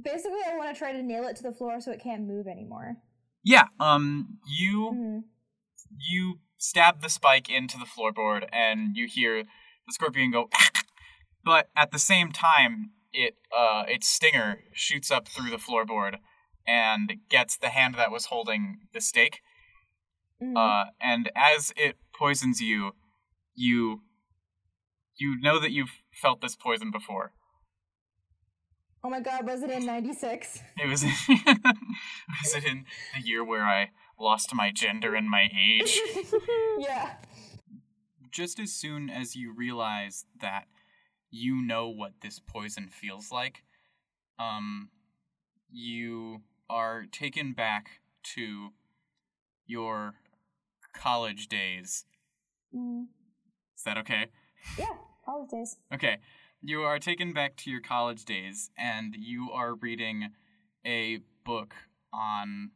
Basically, 0.00 0.38
I 0.46 0.56
want 0.56 0.72
to 0.74 0.78
try 0.78 0.92
to 0.92 1.02
nail 1.02 1.24
it 1.24 1.36
to 1.36 1.42
the 1.42 1.52
floor 1.52 1.80
so 1.80 1.90
it 1.90 2.00
can't 2.02 2.22
move 2.22 2.46
anymore. 2.46 2.96
yeah, 3.42 3.64
um, 3.78 4.38
you 4.46 4.90
Mhm. 4.92 5.24
you 5.98 6.40
stab 6.58 7.02
the 7.02 7.08
spike 7.10 7.50
into 7.50 7.76
the 7.78 7.84
floorboard 7.84 8.48
and 8.52 8.96
you 8.96 9.06
hear 9.06 9.42
the 9.86 9.92
scorpion 9.92 10.30
go 10.30 10.48
but 11.44 11.68
at 11.76 11.90
the 11.90 11.98
same 11.98 12.32
time 12.32 12.92
it 13.12 13.36
uh 13.56 13.84
its 13.86 14.08
stinger 14.08 14.64
shoots 14.72 15.10
up 15.10 15.28
through 15.28 15.50
the 15.50 15.58
floorboard 15.58 16.18
and 16.66 17.20
gets 17.28 17.56
the 17.58 17.68
hand 17.68 17.94
that 17.96 18.10
was 18.10 18.26
holding 18.26 18.88
the 18.94 19.00
stake 19.00 19.40
Mhm. 20.42 20.56
uh 20.56 20.90
and 21.00 21.30
as 21.34 21.72
it 21.76 21.96
poisons 22.12 22.60
you 22.60 22.92
you 23.54 24.02
you 25.16 25.40
know 25.40 25.58
that 25.58 25.70
you've 25.72 26.02
felt 26.12 26.40
this 26.40 26.54
poison 26.54 26.90
before 26.90 27.32
oh 29.02 29.08
my 29.08 29.20
god, 29.20 29.46
was 29.46 29.62
it 29.62 29.70
in 29.70 29.86
'96? 29.86 30.62
it 30.78 30.86
was 30.86 31.02
was 31.28 32.54
it 32.54 32.64
in 32.64 32.84
the 33.14 33.22
year 33.22 33.42
where 33.44 33.64
i 33.64 33.90
lost 34.18 34.54
my 34.54 34.70
gender 34.70 35.14
and 35.14 35.28
my 35.30 35.48
age 35.58 36.00
yeah. 36.78 37.14
just 38.30 38.58
as 38.58 38.72
soon 38.72 39.08
as 39.08 39.36
you 39.36 39.52
realize 39.54 40.26
that 40.40 40.66
you 41.30 41.62
know 41.62 41.88
what 41.88 42.12
this 42.22 42.38
poison 42.38 42.88
feels 42.88 43.30
like, 43.30 43.62
um, 44.38 44.88
you 45.70 46.42
are 46.70 47.04
taken 47.10 47.52
back 47.52 48.00
to 48.22 48.70
your 49.66 50.14
college 51.00 51.48
days. 51.48 52.04
Mm. 52.74 53.04
Is 53.76 53.82
that 53.84 53.98
okay? 53.98 54.26
Yeah. 54.78 54.86
College 55.24 55.50
days. 55.50 55.76
Okay. 55.92 56.18
You 56.62 56.82
are 56.82 56.98
taken 56.98 57.32
back 57.32 57.56
to 57.58 57.70
your 57.70 57.80
college 57.80 58.24
days 58.24 58.70
and 58.78 59.14
you 59.16 59.50
are 59.52 59.74
reading 59.74 60.30
a 60.84 61.20
book 61.44 61.74
on 62.12 62.70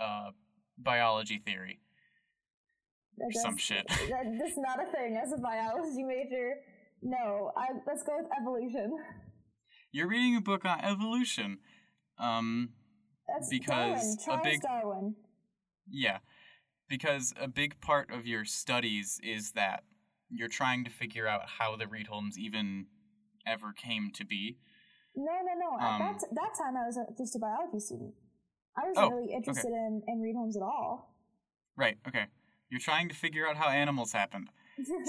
uh, 0.00 0.30
biology 0.78 1.40
theory. 1.44 1.80
That 3.18 3.32
Some 3.42 3.56
shit. 3.56 3.84
That, 3.88 4.24
that's 4.38 4.56
not 4.56 4.78
a 4.80 4.90
thing 4.90 5.16
as 5.22 5.32
a 5.32 5.38
biology 5.38 6.02
major. 6.02 6.54
No, 7.02 7.52
I 7.56 7.66
let's 7.86 8.02
go 8.02 8.16
with 8.16 8.26
evolution. 8.40 8.96
You're 9.92 10.08
reading 10.08 10.36
a 10.36 10.40
book 10.40 10.64
on 10.64 10.80
evolution. 10.80 11.58
Um, 12.18 12.70
That's 13.28 13.48
Because 13.48 14.16
Darwin. 14.24 14.40
a 14.40 14.42
big- 14.42 14.60
Darwin. 14.62 15.14
Yeah, 15.88 16.18
because 16.98 17.34
a 17.40 17.48
big 17.48 17.80
part 17.80 18.10
of 18.12 18.24
your 18.26 18.44
studies 18.44 19.20
is 19.22 19.52
that 19.52 19.82
you're 20.30 20.48
trying 20.48 20.84
to 20.84 20.90
figure 20.90 21.26
out 21.26 21.42
how 21.58 21.74
the 21.76 21.86
Reed 21.88 22.06
Holmes 22.06 22.38
even 22.38 22.86
ever 23.46 23.72
came 23.72 24.10
to 24.14 24.24
be. 24.24 24.58
No, 25.16 25.32
no, 25.48 25.54
no. 25.64 25.70
At 25.84 25.92
Um, 25.94 25.98
that, 26.00 26.20
that 26.32 26.52
time, 26.56 26.76
I 26.76 26.86
was 26.86 26.96
a, 26.96 27.04
just 27.18 27.34
a 27.36 27.38
biology 27.40 27.80
student. 27.80 28.14
I 28.76 28.86
wasn't 28.88 29.06
Oh, 29.06 29.10
really 29.16 29.32
interested 29.32 29.72
in, 29.72 30.02
in 30.06 30.20
Reed 30.20 30.36
Holmes 30.36 30.56
at 30.56 30.62
all. 30.62 31.14
Right, 31.76 31.96
okay. 32.06 32.26
You're 32.70 32.80
trying 32.80 33.08
to 33.08 33.14
figure 33.14 33.46
out 33.48 33.56
how 33.56 33.68
animals 33.68 34.12
happened. 34.12 34.48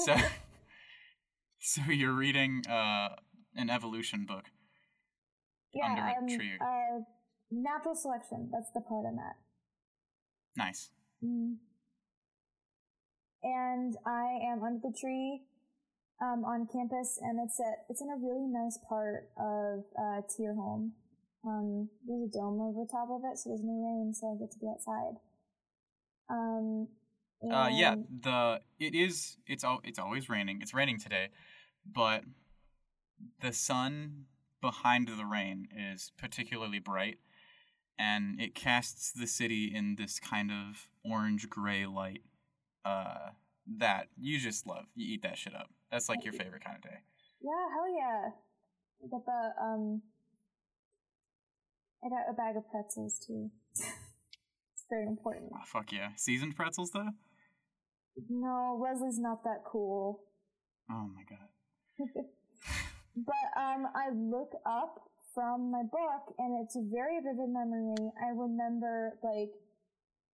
So 0.06 0.16
So 1.60 1.82
you're 1.90 2.14
reading 2.14 2.64
uh 2.68 3.10
an 3.56 3.70
evolution 3.70 4.26
book. 4.26 4.46
yeah, 5.74 5.86
under 5.90 6.02
a 6.02 6.18
um, 6.18 6.28
tree. 6.38 6.58
Uh, 6.60 7.00
natural 7.52 7.96
selection. 7.96 8.50
That's 8.52 8.72
the 8.74 8.82
part 8.82 9.06
I'm 9.08 9.18
at. 9.20 9.38
Nice. 10.58 10.90
Mm. 11.24 11.56
And 13.46 13.94
I 14.08 14.40
am 14.50 14.64
under 14.64 14.82
the 14.82 14.94
tree 15.00 15.44
um, 16.20 16.44
on 16.44 16.66
campus, 16.66 17.20
and 17.22 17.40
it's 17.46 17.60
at 17.60 17.86
it's 17.90 18.02
in 18.02 18.10
a 18.10 18.18
really 18.18 18.48
nice 18.50 18.80
part 18.90 19.30
of 19.38 19.86
uh, 19.94 20.22
Tier 20.36 20.56
Home. 20.56 20.94
Um, 21.46 21.90
there's 22.08 22.30
a 22.30 22.32
dome 22.34 22.60
over 22.60 22.86
top 22.90 23.10
of 23.12 23.22
it, 23.32 23.38
so 23.38 23.52
there's 23.52 23.62
no 23.64 23.86
rain, 23.86 24.14
so 24.16 24.34
I 24.34 24.40
get 24.42 24.50
to 24.52 24.58
be 24.58 24.68
outside. 24.68 25.22
Um, 26.28 26.88
Uh 27.44 27.70
yeah, 27.72 27.96
the 28.24 28.62
it 28.80 28.96
is 28.96 29.38
it's 29.46 29.64
al- 29.64 29.82
it's 29.84 30.00
always 30.00 30.28
raining. 30.28 30.60
It's 30.64 30.74
raining 30.74 31.00
today, 31.00 31.30
but 31.86 32.24
the 33.42 33.54
sun 33.54 34.26
behind 34.62 35.08
the 35.08 35.26
rain 35.26 35.68
is 35.72 36.12
particularly 36.18 36.80
bright 36.80 37.20
and 38.00 38.42
it 38.42 38.56
casts 38.56 39.12
the 39.12 39.28
city 39.28 39.72
in 39.74 39.96
this 39.96 40.20
kind 40.20 40.52
of 40.52 40.88
orange 41.04 41.50
gray 41.50 41.86
light 41.86 42.24
uh 42.86 43.32
that 43.80 44.08
you 44.18 44.40
just 44.40 44.68
love. 44.68 44.86
You 44.96 45.14
eat 45.14 45.24
that 45.24 45.38
shit 45.38 45.56
up. 45.56 45.70
That's 45.92 46.10
like 46.10 46.24
your 46.24 46.34
favorite 46.34 46.64
kind 46.64 46.78
of 46.78 46.84
day. 46.84 46.98
Yeah, 47.42 47.66
hell 47.74 47.90
yeah. 47.96 48.30
I 49.04 49.08
got 49.10 49.26
the 49.26 49.64
um. 49.64 50.02
I 52.04 52.10
got 52.10 52.30
a 52.30 52.34
bag 52.34 52.56
of 52.56 52.70
pretzels 52.70 53.20
too. 53.26 53.50
it's 53.74 54.86
very 54.90 55.08
important. 55.08 55.52
Oh, 55.56 55.64
fuck 55.66 55.92
yeah. 55.92 56.10
Seasoned 56.16 56.56
pretzels, 56.56 56.92
though? 56.92 57.10
No, 58.30 58.80
Leslie's 58.82 59.20
not 59.20 59.44
that 59.44 59.64
cool. 59.66 60.22
Oh 60.90 61.10
my 61.14 61.24
god. 61.28 62.26
But 63.16 63.48
um, 63.56 63.88
I 63.96 64.12
look 64.14 64.52
up 64.66 65.00
from 65.34 65.72
my 65.72 65.84
book, 65.84 66.36
and 66.38 66.62
it's 66.64 66.76
a 66.76 66.84
very 66.92 67.20
vivid 67.20 67.48
memory. 67.48 67.96
I 68.22 68.30
remember 68.36 69.18
like 69.24 69.52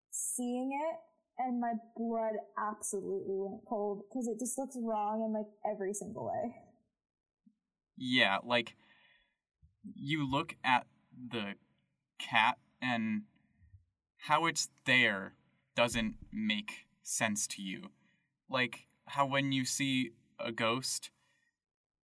seeing 0.10 0.72
it, 0.74 0.97
and 1.38 1.60
my 1.60 1.74
blood 1.96 2.34
absolutely 2.58 3.36
went 3.38 3.66
cold 3.68 4.04
because 4.10 4.28
it 4.28 4.40
just 4.40 4.58
looks 4.58 4.78
wrong 4.80 5.24
in 5.26 5.34
like 5.34 5.48
every 5.66 5.94
single 5.94 6.26
way. 6.28 6.56
Yeah, 7.98 8.40
like 8.44 8.76
you 9.96 10.30
look 10.30 10.56
at 10.64 10.86
the 11.32 11.56
cat 12.20 12.58
and 12.82 13.24
how 14.18 14.46
it's 14.46 14.70
there 14.86 15.34
doesn't 15.76 16.16
make 16.32 16.88
sense 17.04 17.48
to 17.48 17.62
you. 17.62 17.90
Like 18.50 18.88
how 19.08 19.26
when 19.26 19.52
you 19.52 19.66
see 19.66 20.12
a 20.40 20.52
ghost, 20.52 21.12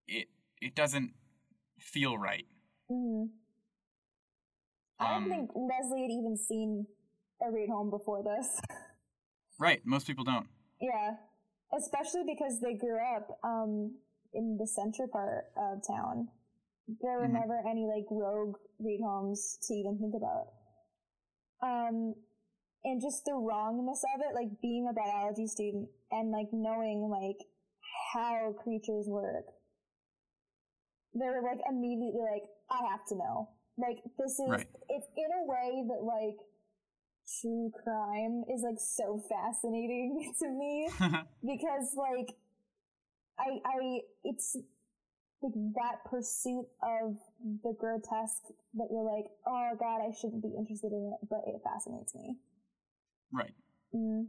it 0.07 0.27
it 0.61 0.75
doesn't 0.75 1.13
feel 1.79 2.17
right. 2.17 2.45
hmm 2.89 3.29
I 4.99 5.11
don't 5.11 5.25
Um, 5.25 5.29
think 5.29 5.51
Leslie 5.55 6.01
had 6.03 6.11
even 6.11 6.37
seen 6.37 6.87
a 7.41 7.51
read 7.51 7.69
home 7.69 7.89
before 7.89 8.23
this. 8.23 8.59
Right, 9.59 9.81
most 9.85 10.07
people 10.07 10.23
don't. 10.23 10.47
yeah, 10.81 11.15
especially 11.77 12.23
because 12.25 12.59
they 12.61 12.75
grew 12.75 12.99
up 13.15 13.27
um 13.43 13.95
in 14.33 14.57
the 14.59 14.67
center 14.67 15.07
part 15.07 15.45
of 15.57 15.81
town. 15.87 16.29
There 17.01 17.17
were 17.19 17.27
Mhm. 17.27 17.33
never 17.33 17.57
any 17.67 17.85
like 17.87 18.05
rogue 18.11 18.55
read 18.79 19.01
homes 19.01 19.57
to 19.67 19.73
even 19.73 19.97
think 19.97 20.13
about. 20.15 20.53
Um, 21.61 22.13
and 22.83 23.01
just 23.01 23.25
the 23.25 23.33
wrongness 23.33 24.03
of 24.15 24.21
it, 24.21 24.35
like 24.35 24.61
being 24.61 24.87
a 24.87 24.93
biology 24.93 25.47
student 25.47 25.89
and 26.11 26.31
like 26.31 26.47
knowing 26.53 27.09
like 27.09 27.39
how 28.13 28.53
creatures 28.63 29.07
work. 29.09 29.45
They 31.13 31.25
were 31.25 31.41
like 31.41 31.59
immediately 31.67 32.21
like, 32.21 32.43
I 32.69 32.85
have 32.91 33.05
to 33.07 33.15
know. 33.15 33.49
Like 33.77 33.97
this 34.17 34.39
is 34.39 34.49
Right. 34.49 34.67
it's 34.89 35.07
in 35.17 35.31
a 35.41 35.45
way 35.45 35.83
that 35.87 36.03
like 36.03 36.37
true 37.41 37.71
crime 37.83 38.43
is 38.53 38.61
like 38.63 38.79
so 38.79 39.21
fascinating 39.29 40.33
to 40.39 40.49
me 40.49 40.89
because 41.45 41.95
like 41.95 42.35
I 43.39 43.59
I 43.65 43.99
it's 44.23 44.55
like 45.41 45.53
that 45.75 46.09
pursuit 46.09 46.65
of 46.81 47.17
the 47.63 47.73
grotesque 47.77 48.49
that 48.73 48.87
you're 48.89 49.03
like, 49.03 49.25
oh 49.45 49.71
god, 49.79 50.01
I 50.01 50.11
shouldn't 50.19 50.41
be 50.41 50.53
interested 50.57 50.91
in 50.91 51.13
it, 51.13 51.27
but 51.29 51.41
it 51.45 51.61
fascinates 51.63 52.15
me. 52.15 52.37
right. 53.31 53.53
Mm. 53.93 54.27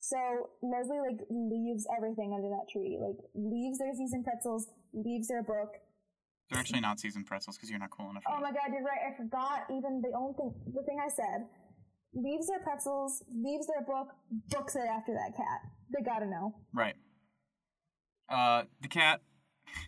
So 0.00 0.16
Leslie 0.62 0.98
like 0.98 1.20
leaves 1.28 1.86
everything 1.94 2.32
under 2.32 2.48
that 2.48 2.70
tree, 2.72 2.96
like 2.98 3.18
leaves 3.34 3.78
their 3.78 3.94
seasoned 3.94 4.24
pretzels, 4.24 4.68
leaves 4.94 5.28
their 5.28 5.42
book. 5.42 5.76
They're 6.48 6.58
actually 6.58 6.80
not 6.80 6.98
seasoned 6.98 7.26
pretzels 7.26 7.56
because 7.56 7.70
you're 7.70 7.78
not 7.78 7.90
cool 7.90 8.10
enough. 8.10 8.24
Oh 8.26 8.40
my 8.40 8.50
god, 8.50 8.72
you're 8.72 8.82
right. 8.82 9.12
I 9.12 9.16
forgot 9.16 9.66
even 9.70 10.02
the 10.02 10.16
only 10.16 10.32
thing, 10.34 10.54
the 10.74 10.82
thing 10.82 10.98
I 10.98 11.08
said. 11.08 11.46
Leaves 12.12 12.48
their 12.48 12.58
pretzels, 12.60 13.22
leaves 13.32 13.66
their 13.66 13.82
book, 13.82 14.08
books 14.48 14.74
it 14.74 14.82
after 14.88 15.12
that 15.12 15.36
cat. 15.36 15.60
They 15.94 16.02
gotta 16.02 16.26
know. 16.26 16.54
Right. 16.74 16.96
Uh, 18.28 18.64
the 18.82 18.88
cat. 18.88 19.20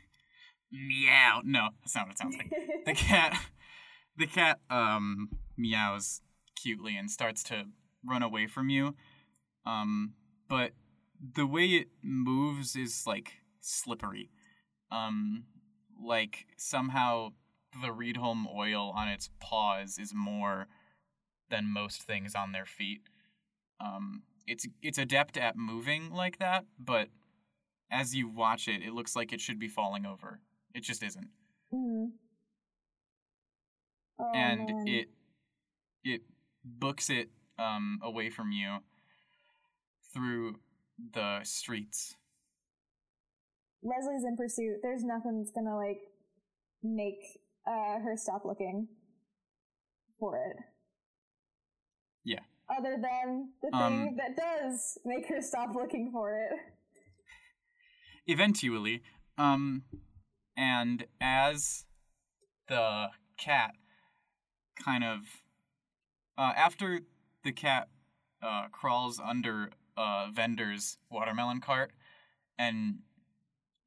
Meow. 0.73 1.43
No, 1.45 1.69
that's 1.81 1.95
not 1.95 2.07
what 2.07 2.13
it 2.13 2.19
sounds 2.19 2.37
like. 2.37 2.53
the 2.87 2.95
cat. 2.95 3.39
The 4.17 4.27
cat 4.27 4.61
um 4.71 5.31
meows 5.57 6.21
cutely 6.55 6.97
and 6.97 7.11
starts 7.11 7.43
to 7.45 7.65
run 8.05 8.23
away 8.23 8.47
from 8.47 8.69
you. 8.69 8.95
Um, 9.65 10.15
but 10.49 10.73
the 11.35 11.47
way 11.47 11.67
it 11.67 11.89
moves 12.03 12.77
is 12.77 13.05
like 13.07 13.33
slippery. 13.61 14.31
Um, 14.91 15.45
like 16.05 16.47
somehow 16.57 17.31
the 17.81 17.89
Reedholm 17.89 18.45
oil 18.55 18.93
on 18.97 19.09
its 19.09 19.31
paws 19.41 19.99
is 19.99 20.13
more 20.15 20.67
than 21.53 21.73
most 21.73 22.03
things 22.03 22.35
on 22.35 22.51
their 22.51 22.67
feet. 22.67 23.03
Um, 23.79 24.23
it's 24.49 24.67
it's 24.83 24.99
adept 24.99 25.37
at 25.37 25.57
moving 25.57 26.11
like 26.11 26.41
that, 26.41 26.65
but 26.81 27.09
as 27.93 28.17
you 28.17 28.27
watch 28.29 28.67
it, 28.67 28.83
it 28.83 28.93
looks 28.93 29.15
like 29.15 29.33
it 29.33 29.41
should 29.41 29.61
be 29.61 29.69
falling 29.69 30.05
over. 30.07 30.41
It 30.75 30.83
just 30.83 31.03
isn't, 31.05 31.29
Mhm. 31.73 32.11
Oh, 34.19 34.33
and 34.35 34.67
man. 34.67 34.89
it 34.89 35.09
it 36.05 36.23
books 36.65 37.11
it 37.11 37.29
um 37.59 38.01
away 38.03 38.31
from 38.31 38.51
you 38.51 38.79
through 40.13 40.59
the 41.13 41.41
streets. 41.45 42.17
Leslie's 43.83 44.25
in 44.25 44.37
pursuit. 44.37 44.79
There's 44.83 45.05
nothing 45.05 45.39
that's 45.41 45.53
gonna 45.53 45.77
like 45.77 46.01
make 46.83 47.21
uh, 47.67 47.99
her 48.01 48.17
stop 48.17 48.45
looking 48.45 48.89
for 50.19 50.37
it. 50.37 50.57
Yeah. 52.25 52.41
Other 52.69 52.97
than 53.01 53.53
the 53.63 53.75
Um, 53.77 53.93
thing 54.07 54.17
that 54.17 54.37
does 54.37 54.99
make 55.05 55.27
her 55.29 55.41
stop 55.43 55.75
looking 55.75 56.11
for 56.13 56.35
it. 56.35 56.53
eventually 58.27 59.03
um 59.37 59.83
and 60.57 61.05
as 61.21 61.87
the 62.69 63.09
cat 63.37 63.75
kind 64.77 65.03
of 65.03 65.43
uh 66.39 66.53
after 66.57 67.01
the 67.43 67.51
cat 67.53 67.89
uh 68.43 68.69
crawls 68.71 69.19
under 69.19 69.71
a 69.97 70.29
vendor's 70.33 70.99
watermelon 71.11 71.61
cart 71.61 71.91
and 72.59 73.01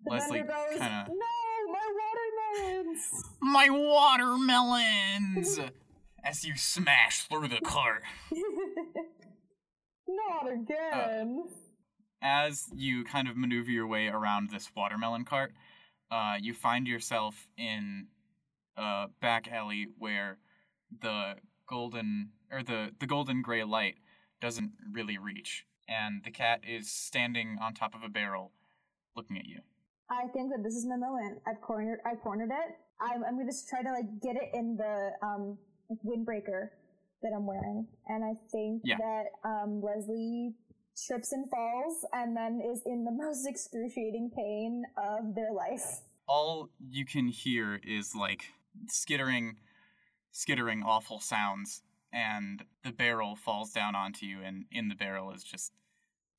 The 0.04 0.12
Leslie 0.12 0.40
kind 0.44 1.08
of 1.08 1.08
"No, 1.08 1.72
my 1.72 1.88
watermelons!" 2.02 3.24
my 3.42 3.70
watermelons 3.70 5.60
as 6.26 6.44
you 6.44 6.56
smash 6.58 7.22
through 7.24 7.48
the 7.48 7.62
cart 7.62 8.04
Not 10.08 10.52
again. 10.52 11.46
as 12.22 12.68
you 12.76 13.04
kind 13.04 13.28
of 13.28 13.38
maneuver 13.38 13.72
your 13.72 13.88
way 13.88 14.08
around 14.08 14.50
this 14.50 14.70
watermelon 14.76 15.26
cart, 15.26 15.52
uh, 16.12 16.36
you 16.40 16.54
find 16.54 16.88
yourself 16.88 17.48
in 17.58 18.08
a 18.78 19.06
back 19.22 19.52
alley 19.52 19.88
where 19.98 20.38
the 21.02 21.36
golden 21.68 22.30
or 22.52 22.62
the 22.62 22.92
the 23.00 23.08
golden 23.08 23.42
gray 23.42 23.64
light 23.64 23.96
doesn't 24.42 24.72
really 24.92 25.18
reach, 25.18 25.66
and 25.88 26.24
the 26.24 26.32
cat 26.32 26.62
is 26.68 26.92
standing 26.92 27.58
on 27.60 27.74
top 27.74 27.96
of 27.96 28.04
a 28.04 28.10
barrel, 28.10 28.52
looking 29.16 29.38
at 29.38 29.46
you. 29.46 29.60
I 30.10 30.28
think 30.34 30.52
that 30.52 30.64
this 30.64 30.76
is 30.76 30.86
my 30.86 30.98
moment. 30.98 31.42
I've 31.48 31.62
cornered. 31.62 32.00
I 32.06 32.16
cornered 32.16 32.52
it. 32.52 32.76
I'm. 33.02 33.24
I'm 33.24 33.38
gonna 33.38 33.50
just 33.50 33.68
try 33.68 33.82
to 33.82 33.92
like 33.92 34.22
get 34.22 34.36
it 34.36 34.52
in 34.54 34.78
the 34.78 35.12
um 35.24 35.58
windbreaker 36.06 36.70
that 37.22 37.32
I'm 37.36 37.46
wearing, 37.46 37.88
and 38.08 38.24
I 38.24 38.34
think 38.52 38.82
Yeah. 38.84 38.98
that 38.98 39.26
um 39.44 39.82
Leslie 39.82 40.54
trips 41.08 41.32
and 41.32 41.50
falls, 41.50 42.06
and 42.14 42.36
then 42.36 42.62
is 42.62 42.82
in 42.86 43.04
the 43.04 43.12
most 43.26 43.48
excruciating 43.48 44.32
pain 44.36 44.86
of 44.98 45.36
their 45.36 45.52
life. 45.52 46.02
All 46.28 46.70
you 46.80 47.06
can 47.06 47.28
hear 47.28 47.80
is 47.84 48.16
like 48.16 48.46
skittering, 48.88 49.58
skittering 50.32 50.84
awful 50.84 51.20
sounds, 51.20 51.82
and 52.12 52.64
the 52.84 52.92
barrel 52.92 53.36
falls 53.36 53.72
down 53.72 53.96
onto 53.96 54.26
you, 54.26 54.42
and 54.42 54.66
in 54.72 54.88
the 54.90 54.96
barrel 54.96 55.32
is 55.32 55.44
just 55.44 55.72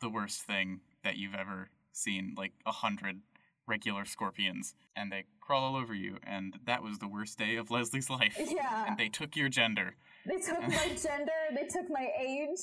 the 0.01 0.09
worst 0.09 0.43
thing 0.43 0.81
that 1.03 1.17
you've 1.17 1.35
ever 1.35 1.71
seen 1.93 2.35
like 2.37 2.53
a 2.67 2.73
hundred 2.73 3.21
regular 3.67 4.05
scorpions 4.05 4.75
and 4.95 5.11
they 5.11 5.25
crawl 5.47 5.63
all 5.65 5.77
over 5.77 5.95
you 5.95 6.17
and 6.25 6.55
that 6.67 6.83
was 6.83 6.99
the 6.99 7.07
worst 7.09 7.39
day 7.39 7.55
of 7.57 7.71
leslie's 7.77 8.11
life 8.11 8.37
Yeah. 8.39 8.87
and 8.89 8.99
they 8.99 9.09
took 9.09 9.37
your 9.37 9.49
gender 9.49 9.95
They 10.27 10.39
took 10.41 10.61
my 10.61 10.89
gender. 11.07 11.39
They 11.55 11.67
took 11.69 11.89
my 11.89 12.09
age. 12.21 12.59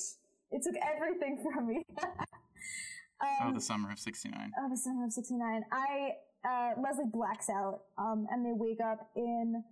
They 0.52 0.58
took 0.58 0.74
everything 0.94 1.42
from 1.42 1.66
me. 1.66 1.82
oh 3.22 3.46
um, 3.48 3.54
the 3.54 3.60
summer 3.60 3.90
of 3.90 3.98
69 3.98 4.52
Oh, 4.60 4.68
the 4.68 4.76
summer 4.76 5.04
of 5.06 5.12
'69. 5.12 5.62
I 5.72 6.10
uh, 6.46 6.70
Leslie 6.80 7.08
blacks 7.10 7.48
out, 7.48 7.80
um, 7.96 8.26
and 8.30 8.44
they 8.44 8.52
wake 8.52 8.80
up 8.84 9.08
in 9.16 9.64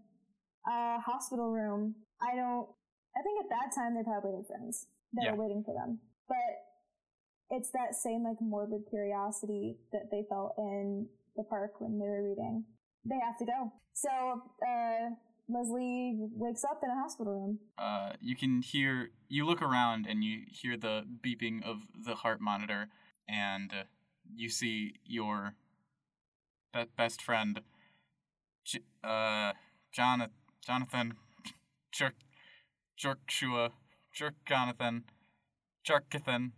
a 0.67 0.99
hospital 1.01 1.51
room. 1.53 1.95
I 2.23 2.35
don't. 2.35 2.67
I 3.15 3.21
think 3.21 3.45
at 3.45 3.51
that 3.51 3.75
time 3.75 3.95
they 3.95 4.03
probably 4.03 4.33
had 4.37 4.47
friends 4.47 4.87
that 5.13 5.25
Yeah. 5.25 5.33
were 5.35 5.45
waiting 5.45 5.63
for 5.65 5.75
them, 5.75 5.99
but 6.29 6.49
it's 7.51 7.71
that 7.73 7.95
same 7.95 8.25
like 8.25 8.41
morbid 8.41 8.89
curiosity 8.89 9.77
that 9.93 10.11
they 10.11 10.25
felt 10.31 10.55
in 10.57 11.07
the 11.37 11.43
park 11.45 11.73
when 11.81 11.99
they 11.99 12.07
were 12.09 12.25
reading. 12.25 12.65
They 13.05 13.17
have 13.25 13.37
to 13.39 13.45
go. 13.45 13.73
So 13.95 14.09
uh, 14.11 15.11
Leslie 15.49 16.17
wakes 16.35 16.65
up 16.65 16.81
in 16.83 16.91
a 16.91 16.95
hospital 16.95 17.33
room. 17.33 17.59
uh, 17.79 18.13
you 18.21 18.37
can 18.37 18.63
hear 18.63 19.11
you 19.29 19.45
look 19.45 19.61
around 19.63 20.07
and 20.09 20.23
you 20.25 20.43
hear 20.49 20.77
the 20.77 21.05
beeping 21.25 21.63
of 21.65 21.79
the 22.07 22.15
heart 22.17 22.41
monitor 22.41 22.89
and 23.29 23.73
uh, 23.73 23.83
you 24.35 24.49
see 24.49 24.95
your 25.05 25.55
be- 26.73 26.85
best 26.97 27.21
friend, 27.23 27.61
J- 28.65 28.81
uh, 29.05 29.53
John- 29.93 30.31
Jonathan, 30.65 31.15
Jerk, 31.93 32.15
Jerkshua, 32.99 33.71
Jerk 34.15 34.35
Jonathan, 34.47 35.05
Jarkathan. 35.87 36.53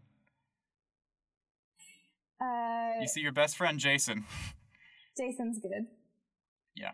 Uh, 2.40 3.00
You 3.00 3.08
see 3.08 3.20
your 3.22 3.32
best 3.32 3.56
friend 3.56 3.78
Jason. 3.78 4.24
Jason's 5.16 5.58
good. 5.58 5.86
Yeah. 6.76 6.92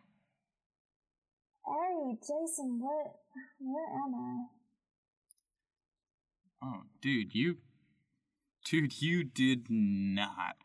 Hey, 1.66 2.16
Jason, 2.20 2.81
what? 2.81 3.14
Where 3.59 3.87
am 4.05 4.14
I? 4.14 4.45
Oh, 6.62 6.83
dude, 7.01 7.35
you, 7.35 7.57
dude, 8.64 9.01
you 9.01 9.24
did 9.24 9.66
not 9.70 10.57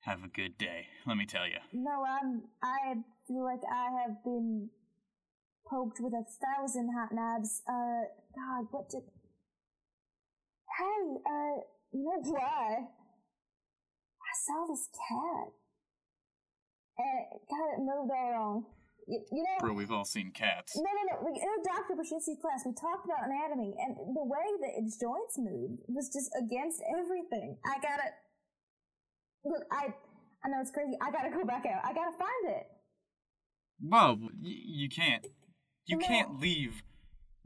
have 0.00 0.22
a 0.22 0.28
good 0.28 0.56
day. 0.58 0.86
Let 1.06 1.16
me 1.16 1.26
tell 1.26 1.46
you. 1.46 1.58
No, 1.72 2.04
I'm. 2.04 2.42
I 2.62 2.94
feel 3.26 3.44
like 3.44 3.62
I 3.70 4.02
have 4.02 4.22
been 4.22 4.70
poked 5.68 5.98
with 6.00 6.12
a 6.12 6.24
thousand 6.24 6.90
hot 6.94 7.10
knives. 7.12 7.62
Uh, 7.68 8.04
God, 8.34 8.66
what 8.70 8.88
did? 8.90 9.02
Hey, 10.78 11.16
uh, 11.26 11.60
you 11.92 12.04
know 12.04 12.30
why? 12.30 12.86
I 14.20 14.32
saw 14.46 14.66
this 14.68 14.88
cat, 15.08 15.52
and 16.98 17.14
it 17.32 17.40
got 17.50 17.66
it 17.74 17.80
moved 17.80 18.10
all 18.12 18.30
wrong. 18.32 18.64
You, 19.06 19.20
you 19.32 19.42
know, 19.42 19.56
Bro, 19.60 19.74
we've 19.74 19.92
all 19.92 20.04
seen 20.06 20.30
cats. 20.32 20.72
no, 20.76 20.82
no, 20.82 21.02
no. 21.12 21.26
We, 21.28 21.36
in 21.38 21.44
a 21.44 21.60
Dr. 21.62 21.92
Brzezinski 21.92 22.40
class, 22.40 22.64
we 22.64 22.72
talked 22.72 23.04
about 23.04 23.26
anatomy, 23.28 23.74
and 23.78 23.96
the 24.16 24.24
way 24.24 24.46
that 24.62 24.72
its 24.80 24.96
joints 24.98 25.36
moved 25.36 25.82
was 25.88 26.08
just 26.08 26.30
against 26.40 26.80
everything. 26.98 27.58
I 27.66 27.76
gotta 27.80 28.08
look. 29.44 29.62
I 29.70 29.92
I 30.44 30.48
know 30.48 30.60
it's 30.60 30.70
crazy. 30.70 30.96
I 31.02 31.10
gotta 31.10 31.30
go 31.30 31.44
back 31.44 31.64
out. 31.66 31.84
I 31.84 31.92
gotta 31.92 32.16
find 32.16 32.56
it. 32.56 32.66
Well, 33.82 34.16
y- 34.20 34.28
you 34.42 34.88
can't. 34.88 35.26
You 35.86 35.98
No. 35.98 36.06
can't 36.06 36.40
leave 36.40 36.82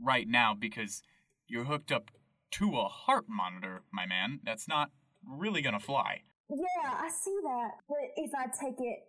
right 0.01 0.29
now 0.29 0.55
because 0.55 1.03
you're 1.49 1.65
hooked 1.65 1.91
up 1.91 2.11
to 2.53 2.79
a 2.79 2.85
heart 2.89 3.25
monitor, 3.29 3.83
my 3.91 4.07
man. 4.07 4.41
That's 4.45 4.69
not 4.69 4.91
really 5.27 5.61
gonna 5.63 5.81
fly. 5.81 6.23
Yeah, 6.49 6.65
I 6.87 7.09
see 7.11 7.37
that. 7.43 7.71
But 7.89 7.99
if 8.17 8.31
I 8.35 8.47
take 8.47 8.79
it 8.79 9.01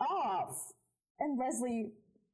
off, 0.00 0.72
and 1.18 1.38
Leslie 1.38 1.92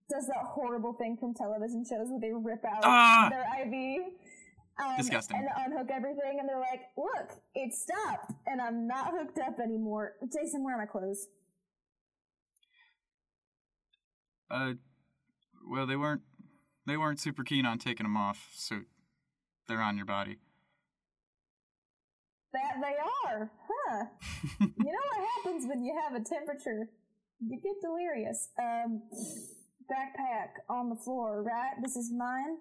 does 0.08 0.26
that 0.28 0.44
horrible 0.44 0.92
thing 0.92 1.16
from 1.18 1.34
television 1.34 1.84
shows 1.84 2.06
where 2.10 2.20
they 2.20 2.32
rip 2.32 2.64
out 2.64 2.80
Ah! 2.84 3.28
their 3.30 3.44
IV. 3.66 4.12
Um, 4.78 4.96
Disgusting. 4.98 5.36
And 5.38 5.72
unhook 5.72 5.90
everything, 5.90 6.38
and 6.38 6.48
they're 6.48 6.60
like, 6.60 6.82
"Look, 6.98 7.30
it 7.54 7.72
stopped, 7.72 8.32
and 8.46 8.60
I'm 8.60 8.86
not 8.86 9.10
hooked 9.10 9.38
up 9.38 9.58
anymore." 9.58 10.14
Jason, 10.32 10.62
where 10.62 10.74
are 10.74 10.78
my 10.78 10.86
clothes? 10.86 11.28
Uh, 14.50 14.74
well, 15.68 15.86
they 15.86 15.96
weren't. 15.96 16.22
They 16.86 16.96
weren't 16.96 17.18
super 17.18 17.42
keen 17.42 17.66
on 17.66 17.78
taking 17.78 18.04
them 18.04 18.16
off, 18.16 18.50
so 18.54 18.80
they're 19.66 19.80
on 19.80 19.96
your 19.96 20.06
body. 20.06 20.36
That 22.52 22.76
they 22.80 22.94
are, 23.28 23.50
huh? 23.68 24.04
you 24.60 24.66
know 24.84 24.92
what 25.10 25.28
happens 25.36 25.66
when 25.66 25.84
you 25.84 25.98
have 26.00 26.14
a 26.14 26.22
temperature? 26.22 26.88
You 27.40 27.60
get 27.62 27.80
delirious. 27.82 28.48
Um, 28.58 29.02
backpack 29.90 30.48
on 30.68 30.88
the 30.90 30.96
floor, 30.96 31.42
right? 31.42 31.74
This 31.82 31.96
is 31.96 32.12
mine. 32.16 32.56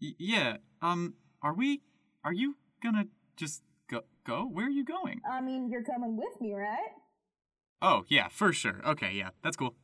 Y- 0.00 0.14
yeah. 0.18 0.56
Um. 0.82 1.14
Are 1.42 1.54
we? 1.54 1.82
Are 2.24 2.32
you 2.32 2.56
gonna 2.82 3.04
just 3.36 3.62
go? 3.90 4.02
Go? 4.26 4.42
Where 4.44 4.66
are 4.66 4.70
you 4.70 4.84
going? 4.84 5.20
I 5.30 5.40
mean, 5.40 5.68
you're 5.70 5.84
coming 5.84 6.16
with 6.16 6.40
me, 6.40 6.52
right? 6.54 6.90
Oh, 7.80 8.04
yeah, 8.08 8.26
for 8.28 8.52
sure. 8.52 8.80
Okay, 8.84 9.12
yeah, 9.14 9.30
that's 9.42 9.56
cool. 9.56 9.74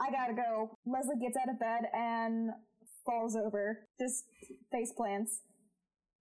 I 0.00 0.10
gotta 0.10 0.34
go. 0.34 0.76
Leslie 0.84 1.14
gets 1.22 1.36
out 1.40 1.48
of 1.48 1.60
bed 1.60 1.82
and 1.94 2.50
falls 3.06 3.36
over. 3.36 3.86
Just 4.00 4.24
face 4.72 4.92
plants. 4.96 5.42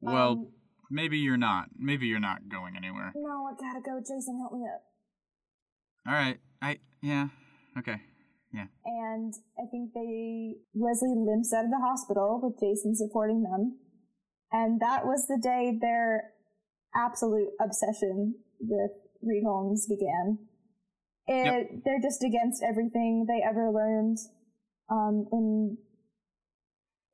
Well, 0.02 0.32
Um, 0.34 0.52
maybe 0.92 1.18
you're 1.18 1.36
not. 1.38 1.70
Maybe 1.76 2.06
you're 2.08 2.20
not 2.20 2.48
going 2.48 2.78
anywhere. 2.78 3.12
no, 3.16 3.48
I 3.48 3.54
gotta 3.60 3.82
go. 3.82 4.00
Jason, 4.00 4.38
help 4.40 4.54
me 4.54 4.68
up. 4.72 4.84
All 6.08 6.14
right. 6.14 6.38
I. 6.62 6.80
Yeah. 7.02 7.28
Okay. 7.78 8.02
Yeah. 8.54 8.68
And 8.86 9.34
I 9.58 9.66
think 9.70 9.92
they 9.94 10.56
Leslie 10.76 11.16
limps 11.16 11.54
out 11.54 11.66
of 11.66 11.72
the 11.72 11.82
hospital 11.84 12.40
with 12.42 12.60
Jason 12.60 12.96
supporting 12.96 13.44
them. 13.44 13.78
And 14.52 14.80
that 14.80 15.06
was 15.06 15.28
the 15.28 15.40
day 15.42 15.78
their 15.80 16.32
absolute 16.96 17.50
obsession 17.60 18.36
with 18.60 18.92
Reed 19.22 19.44
Holmes 19.46 19.88
began. 19.88 20.40
It, 21.28 21.84
They're 21.84 22.02
just 22.02 22.24
against 22.24 22.64
everything 22.64 23.26
they 23.28 23.44
ever 23.46 23.72
learned. 23.72 24.20
Um, 24.90 25.26
in, 25.32 25.78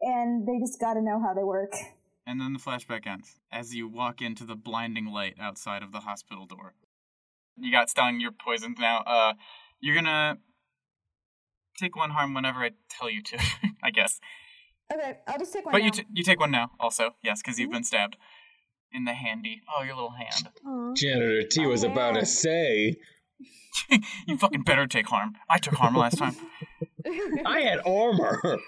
and 0.02 0.48
they 0.48 0.60
just 0.60 0.80
gotta 0.80 1.02
know 1.02 1.22
how 1.22 1.34
they 1.34 1.44
work. 1.44 1.74
And 2.28 2.40
then 2.40 2.54
the 2.54 2.60
flashback 2.60 3.08
ends 3.08 3.40
as 3.52 3.74
you 3.74 3.88
walk 3.88 4.22
into 4.22 4.46
the 4.46 4.56
blinding 4.56 5.08
light 5.08 5.36
outside 5.40 5.82
of 5.82 5.92
the 5.92 6.02
hospital 6.02 6.46
door. 6.46 6.76
You 7.58 7.72
got 7.72 7.90
stung, 7.90 8.20
you're 8.20 8.32
poisoned 8.32 8.78
now. 8.80 9.00
Uh, 9.06 9.34
you're 9.80 9.96
gonna 9.96 10.38
take 11.78 11.96
one 11.96 12.12
harm 12.12 12.34
whenever 12.34 12.60
I 12.60 12.72
tell 12.90 13.10
you 13.10 13.22
to, 13.24 13.40
I 13.84 13.92
guess. 13.92 14.20
Okay, 14.94 15.20
I'll 15.28 15.38
just 15.40 15.54
take 15.54 15.66
one 15.66 15.72
But 15.74 15.80
now. 15.80 15.86
you 15.86 15.92
t- 15.92 16.06
you 16.14 16.24
take 16.24 16.40
one 16.40 16.52
now, 16.52 16.72
also, 16.80 17.12
yes, 17.24 17.42
because 17.42 17.60
you've 17.60 17.72
been 17.72 17.84
stabbed 17.84 18.18
in 18.92 19.06
the 19.06 19.14
handy. 19.14 19.62
Oh, 19.74 19.84
your 19.84 19.96
little 19.96 20.12
hand. 20.12 20.50
Aw. 20.66 20.94
Janitor 20.96 21.44
T 21.44 21.66
was 21.66 21.84
about 21.84 22.16
to 22.16 22.26
say. 22.26 22.96
you 24.28 24.38
fucking 24.38 24.64
better 24.64 24.86
take 24.86 25.08
harm. 25.08 25.34
I 25.50 25.58
took 25.58 25.76
harm 25.76 25.96
last 25.96 26.18
time. 26.18 26.36
I 27.46 27.62
had 27.62 27.80
armor. 27.86 28.60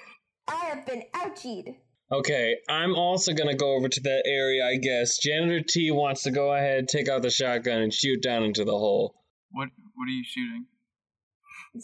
I 0.47 0.65
have 0.65 0.85
been 0.85 1.03
ouchied. 1.13 1.75
Okay, 2.13 2.57
I'm 2.69 2.93
also 2.95 3.33
gonna 3.33 3.55
go 3.55 3.73
over 3.75 3.89
to 3.89 4.01
that 4.01 4.23
area, 4.27 4.65
I 4.67 4.75
guess. 4.75 5.17
Janitor 5.17 5.61
T 5.67 5.89
wants 5.89 6.23
to 6.23 6.31
go 6.31 6.53
ahead, 6.53 6.87
take 6.87 7.09
out 7.09 7.23
the 7.23 7.31
shotgun, 7.31 7.81
and 7.81 7.93
shoot 7.93 8.21
down 8.21 8.43
into 8.43 8.63
the 8.63 8.71
hole. 8.71 9.15
What 9.51 9.69
what 9.95 10.05
are 10.05 10.11
you 10.11 10.23
shooting? 10.23 10.65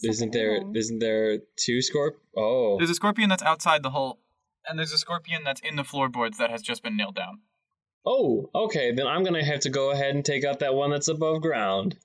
Isn't 0.04 0.32
there? 0.32 0.62
Isn't 0.76 1.00
there 1.00 1.40
two 1.56 1.80
scorp? 1.80 2.12
Oh, 2.38 2.78
There's 2.78 2.92
a 2.92 2.96
scorpion 2.96 3.28
that's 3.30 3.42
outside 3.42 3.82
the 3.82 3.90
hole, 3.90 4.20
and 4.68 4.78
there's 4.78 4.94
a 4.94 5.00
scorpion 5.00 5.44
that's 5.44 5.62
in 5.62 5.78
the 5.78 5.84
floorboards 5.84 6.38
that 6.38 6.52
has 6.52 6.62
just 6.62 6.84
been 6.84 6.96
nailed 6.96 7.16
down. 7.16 7.40
oh, 8.06 8.50
okay. 8.54 8.92
Then 8.94 9.08
I'm 9.08 9.24
gonna 9.24 9.44
have 9.44 9.62
to 9.62 9.72
go 9.72 9.90
ahead 9.92 10.14
and 10.14 10.24
take 10.24 10.46
out 10.46 10.60
that 10.60 10.76
one 10.76 10.92
that's 10.92 11.08
above 11.08 11.42
ground. 11.42 11.98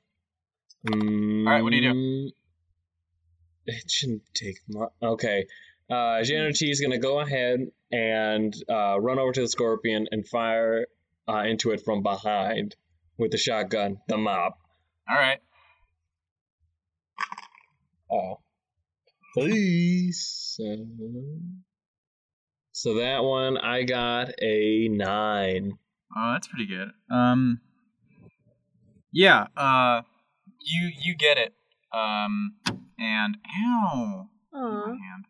Mm, 0.89 1.47
right, 1.47 1.63
what 1.63 1.71
do 1.73 1.77
you 1.77 1.93
do? 1.93 2.31
It 3.67 3.91
shouldn't 3.91 4.23
take 4.35 4.57
much. 4.69 4.91
Okay. 5.03 5.47
Uh, 5.91 6.23
Janitor 6.23 6.53
T 6.53 6.71
is 6.71 6.81
gonna 6.81 6.99
go 6.99 7.21
ahead 7.21 7.61
and 7.95 8.53
uh, 8.69 9.01
run 9.01 9.21
over 9.21 9.31
to 9.31 9.43
the 9.43 9.49
scorpion 9.49 10.09
and 10.11 10.27
fire 10.27 10.87
uh, 11.29 11.45
into 11.47 11.71
it 11.71 11.81
from 11.85 12.03
behind 12.03 12.75
with 13.17 13.31
the 13.31 13.39
shotgun, 13.39 13.99
the 14.09 14.17
mop. 14.17 14.59
All 15.09 15.17
right. 15.17 15.39
Oh. 18.11 18.41
Please. 19.35 20.59
So 22.73 22.95
that 22.95 23.23
one 23.23 23.59
I 23.59 23.85
got 23.85 24.31
a 24.43 24.89
nine. 24.89 25.79
Oh, 26.17 26.33
that's 26.33 26.49
pretty 26.49 26.67
good. 26.67 26.91
Um, 27.11 27.61
yeah. 29.13 29.47
Uh, 29.57 30.03
you 30.61 30.91
you 31.01 31.15
get 31.17 31.39
it. 31.39 31.55
Um, 31.93 32.55
and 32.99 33.37
ow, 33.47 34.29
my 34.53 34.87
hand. 34.89 35.27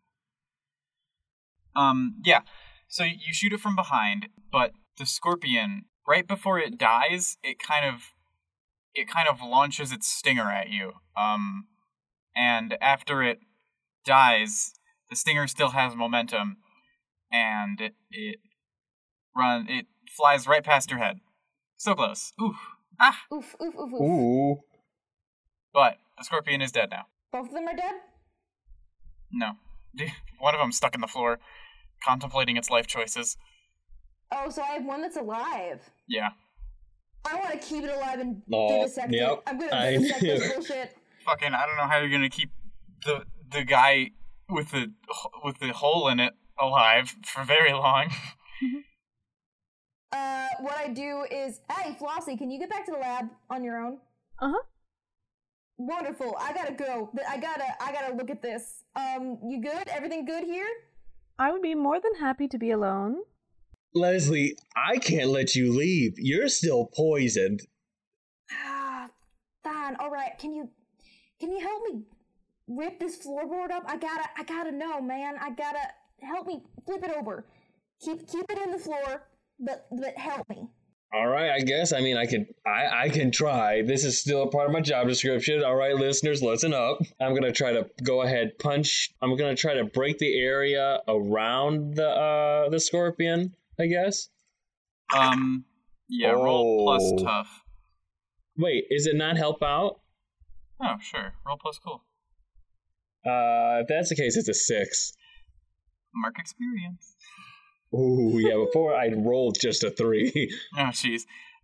Um, 1.77 2.17
yeah. 2.25 2.41
So 2.89 3.05
you 3.05 3.33
shoot 3.33 3.53
it 3.53 3.61
from 3.61 3.77
behind, 3.77 4.29
but 4.53 4.73
the 4.99 5.07
scorpion, 5.07 5.87
right 6.07 6.27
before 6.27 6.59
it 6.59 6.79
dies, 6.79 7.37
it 7.43 7.59
kind 7.59 7.87
of, 7.87 8.13
it 8.95 9.09
kind 9.09 9.29
of 9.29 9.41
launches 9.41 9.93
its 9.93 10.07
stinger 10.07 10.51
at 10.51 10.71
you. 10.71 10.93
Um, 11.17 11.67
and 12.37 12.77
after 12.81 13.23
it 13.23 13.41
dies, 14.05 14.75
the 15.11 15.17
stinger 15.17 15.47
still 15.47 15.71
has 15.71 15.95
momentum, 15.95 16.59
and 17.33 17.81
it 17.81 17.95
it 18.11 18.39
run 19.37 19.67
it 19.69 19.87
flies 20.17 20.47
right 20.47 20.65
past 20.65 20.91
your 20.91 20.99
head. 20.99 21.21
So 21.77 21.95
close. 21.95 22.33
Oof. 22.41 22.57
Ah. 23.01 23.19
Oof, 23.33 23.57
oof, 23.61 23.75
oof, 23.75 23.93
oof. 23.93 24.01
Ooh. 24.01 24.57
But 25.73 25.97
the 26.17 26.25
scorpion 26.25 26.63
is 26.63 26.73
dead 26.73 26.91
now. 26.91 27.07
Both 27.33 27.49
of 27.49 27.55
them 27.55 27.67
are 27.67 27.77
dead? 27.77 27.95
No. 29.33 29.53
One 30.39 30.55
of 30.55 30.61
them 30.61 30.73
stuck 30.73 30.95
in 30.95 31.01
the 31.01 31.09
floor, 31.09 31.39
contemplating 32.05 32.57
its 32.57 32.71
life 32.71 32.87
choices. 32.87 33.37
Oh, 34.33 34.51
so 34.51 34.63
I 34.63 34.67
have 34.75 34.85
one 34.85 35.01
that's 35.03 35.17
alive. 35.17 35.81
Yeah. 36.09 36.31
I 37.31 37.37
want 37.37 37.53
to 37.53 37.59
keep 37.59 37.85
it 37.85 37.91
alive 37.95 38.21
and 38.21 38.43
Oh, 38.53 38.69
vivisect 38.69 39.13
it. 39.15 39.41
I'm 39.47 39.59
gonna 39.59 39.73
I 39.77 39.93
vivisect 39.97 40.21
this 40.21 40.41
knew. 40.49 40.55
bullshit. 40.55 40.97
Fucking, 41.25 41.55
I 41.55 41.67
don't 41.67 41.77
know 41.77 41.87
how 41.89 41.99
you're 41.99 42.11
gonna 42.11 42.29
keep 42.29 42.51
the 43.05 43.25
the 43.51 43.65
guy 43.65 44.11
with 44.51 44.71
the 44.73 44.93
with 45.43 45.59
the 45.59 45.73
hole 45.73 46.09
in 46.09 46.21
it 46.21 46.35
alive 46.61 47.15
for 47.25 47.45
very 47.45 47.73
long. 47.73 48.11
Uh, 50.13 50.47
what 50.61 50.77
I 50.77 50.87
do 50.89 51.25
is, 51.29 51.61
hey, 51.73 51.97
Flossie, 52.01 52.39
can 52.39 52.49
you 52.49 52.59
get 52.61 52.71
back 52.71 52.85
to 52.87 52.93
the 52.93 52.99
lab 52.99 53.29
on 53.51 53.65
your 53.65 53.85
own? 53.85 53.99
Uh-huh. 54.39 54.63
Wonderful. 55.77 56.37
I 56.39 56.53
gotta 56.53 56.73
go. 56.73 57.11
I 57.29 57.37
gotta. 57.37 57.65
I 57.83 57.91
gotta 57.93 58.15
look 58.15 58.31
at 58.31 58.41
this. 58.41 58.85
Um, 58.95 59.39
you 59.45 59.61
good? 59.61 59.89
Everything 59.89 60.25
good 60.25 60.45
here? 60.45 60.69
I 61.39 61.53
would 61.53 61.63
be 61.63 61.75
more 61.75 62.01
than 62.01 62.15
happy 62.21 62.49
to 62.49 62.59
be 62.59 62.71
alone. 62.71 63.17
Leslie, 63.95 64.57
I 64.77 64.99
can't 64.99 65.31
let 65.31 65.55
you 65.55 65.73
leave. 65.73 66.15
You're 66.17 66.49
still 66.49 66.87
poisoned. 66.87 67.63
Ah, 68.53 69.09
fine. 69.63 69.97
All 70.01 70.11
right. 70.11 70.37
Can 70.39 70.53
you, 70.53 70.69
can 71.41 71.53
you 71.53 71.61
help 71.61 71.83
me 71.89 72.03
rip 72.69 72.99
this 72.99 73.19
floorboard 73.19 73.71
up? 73.71 73.85
I 73.87 73.97
gotta. 73.97 74.25
I 74.37 74.45
gotta 74.45 74.73
know, 74.73 75.01
man. 75.01 75.37
I 75.41 75.51
gotta 75.51 75.79
help 76.23 76.47
me 76.47 76.63
flip 76.87 77.05
it 77.05 77.17
over. 77.17 77.45
Keep 78.01 78.29
keep 78.29 78.45
it 78.51 78.59
in 78.59 78.73
the 78.73 78.79
floor, 78.79 79.23
but 79.59 79.87
but 79.93 80.17
help 80.17 80.49
me. 80.49 80.69
All 81.13 81.29
right, 81.29 81.51
I 81.51 81.61
guess. 81.61 81.93
I 81.93 82.01
mean, 82.01 82.17
I 82.17 82.27
can, 82.27 82.47
I, 82.67 83.05
I 83.05 83.09
can 83.09 83.31
try. 83.31 83.83
This 83.83 84.05
is 84.05 84.21
still 84.21 84.43
a 84.43 84.51
part 84.51 84.67
of 84.67 84.73
my 84.73 84.81
job 84.81 85.07
description. 85.07 85.63
All 85.63 85.77
right, 85.77 85.95
listeners, 85.95 86.43
listen 86.43 86.75
up. 86.75 86.99
I'm 87.21 87.35
gonna 87.35 87.53
try 87.53 87.73
to 87.73 87.87
go 88.03 88.23
ahead, 88.23 88.59
punch. 88.59 89.11
I'm 89.23 89.37
gonna 89.37 89.55
try 89.55 89.75
to 89.75 89.85
break 89.85 90.19
the 90.19 90.37
area 90.41 90.99
around 91.07 91.95
the 91.95 92.09
uh 92.09 92.69
the 92.71 92.81
scorpion. 92.81 93.55
I 93.79 93.87
guess. 93.87 94.29
Um, 95.15 95.65
yeah, 96.09 96.31
roll 96.31 96.85
plus 96.85 97.03
Oh. 97.21 97.25
tough. 97.25 97.61
Wait, 98.57 98.85
is 98.91 99.07
it 99.07 99.15
not 99.17 99.37
help 99.37 99.63
out? 99.63 100.01
Oh, 100.83 100.95
sure. 101.01 101.35
Roll 101.47 101.57
plus 101.61 101.79
cool. 101.85 102.03
Uh, 103.25 103.81
if 103.83 103.89
that's 103.89 104.09
the 104.09 104.17
case, 104.17 104.37
it's 104.37 104.49
a 104.49 104.55
six. 104.55 105.13
Mark 106.15 106.39
experience. 106.39 107.14
Ooh, 107.95 108.39
yeah. 108.39 108.57
Before 108.67 108.95
I 108.95 109.09
rolled 109.15 109.59
just 109.61 109.85
a 109.85 109.91
three. 109.91 110.33
Oh, 110.77 110.91
jeez. 110.93 111.23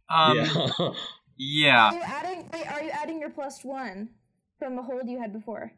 Um, 0.09 0.37
yeah. 0.39 0.91
yeah. 1.37 1.89
Are 1.89 1.95
you 1.95 2.03
adding? 2.03 2.49
Wait, 2.53 2.67
are 2.73 2.83
you 2.83 2.91
adding 2.91 3.21
your 3.21 3.31
plus 3.31 3.65
one 3.65 4.09
from 4.59 4.77
the 4.77 4.83
hold 4.83 5.09
you 5.09 5.19
had 5.21 5.33
before? 5.33 5.73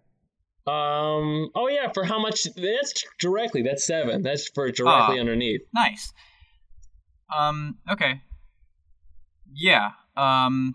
Um. 0.67 1.51
Oh 1.55 1.69
yeah. 1.69 1.91
For 1.93 2.05
how 2.05 2.21
much? 2.21 2.45
That's 2.57 3.05
directly. 3.19 3.63
That's 3.63 3.85
seven. 3.87 4.23
That's 4.23 4.49
for 4.49 4.71
directly 4.71 5.17
Ah. 5.17 5.21
underneath. 5.21 5.63
Nice. 5.75 6.13
Um, 7.37 7.79
okay. 7.91 8.21
Yeah. 9.55 9.91
Um, 10.17 10.75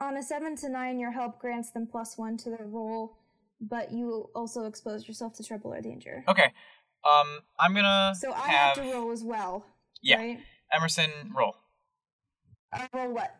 On 0.00 0.16
a 0.16 0.22
seven 0.22 0.56
to 0.56 0.68
nine, 0.68 0.98
your 0.98 1.12
help 1.12 1.38
grants 1.38 1.70
them 1.70 1.86
plus 1.90 2.16
one 2.18 2.36
to 2.38 2.50
their 2.50 2.66
roll, 2.66 3.16
but 3.60 3.92
you 3.92 4.28
also 4.34 4.64
expose 4.64 5.06
yourself 5.06 5.34
to 5.34 5.44
trouble 5.44 5.72
or 5.72 5.80
danger. 5.80 6.24
okay. 6.28 6.52
Um, 7.04 7.40
I'm 7.58 7.74
gonna 7.74 8.12
So 8.18 8.32
I 8.32 8.48
have, 8.48 8.76
have 8.76 8.86
to 8.86 8.92
roll 8.92 9.10
as 9.12 9.22
well. 9.24 9.64
Yeah. 10.02 10.18
Right? 10.18 10.38
Emerson 10.72 11.10
roll. 11.34 11.56
I 12.72 12.88
roll 12.94 13.12
what? 13.12 13.34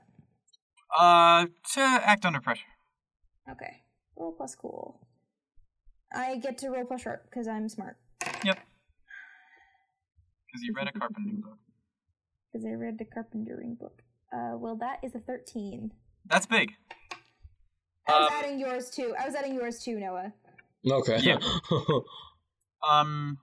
Uh, 0.99 1.47
to 1.75 1.81
act 1.81 2.25
under 2.27 2.41
pressure. 2.41 2.67
Okay. 3.51 3.83
Roll 4.17 4.33
plus 4.33 4.55
cool. 4.55 5.01
I 6.15 6.37
get 6.37 6.59
to 6.59 6.69
roll 6.71 6.85
plus 6.85 7.03
sharp 7.03 7.25
because 7.31 7.49
I'm 7.49 7.69
smart. 7.69 7.97
Yep. 8.45 8.59
Because 10.47 10.63
you 10.63 10.75
read 10.77 10.89
a 10.89 10.93
carpenter 10.99 11.31
book. 11.43 11.59
Because 12.53 12.67
I 12.67 12.73
read 12.73 12.99
the 12.99 13.07
carpentering 13.07 13.77
book. 13.77 14.03
Uh, 14.31 14.59
well, 14.59 14.77
that 14.77 14.99
is 15.03 15.15
a 15.15 15.21
13. 15.21 15.91
That's 16.27 16.45
big. 16.45 16.73
I 18.07 18.21
was 18.21 18.31
Um, 18.31 18.39
adding 18.45 18.61
yours 18.61 18.91
too. 18.91 19.15
I 19.19 19.25
was 19.25 19.35
adding 19.35 19.55
yours 19.55 19.83
too, 19.83 19.99
Noah. 19.99 20.35
Okay. 20.87 21.19
Yeah. 21.23 21.39
Um, 22.87 23.39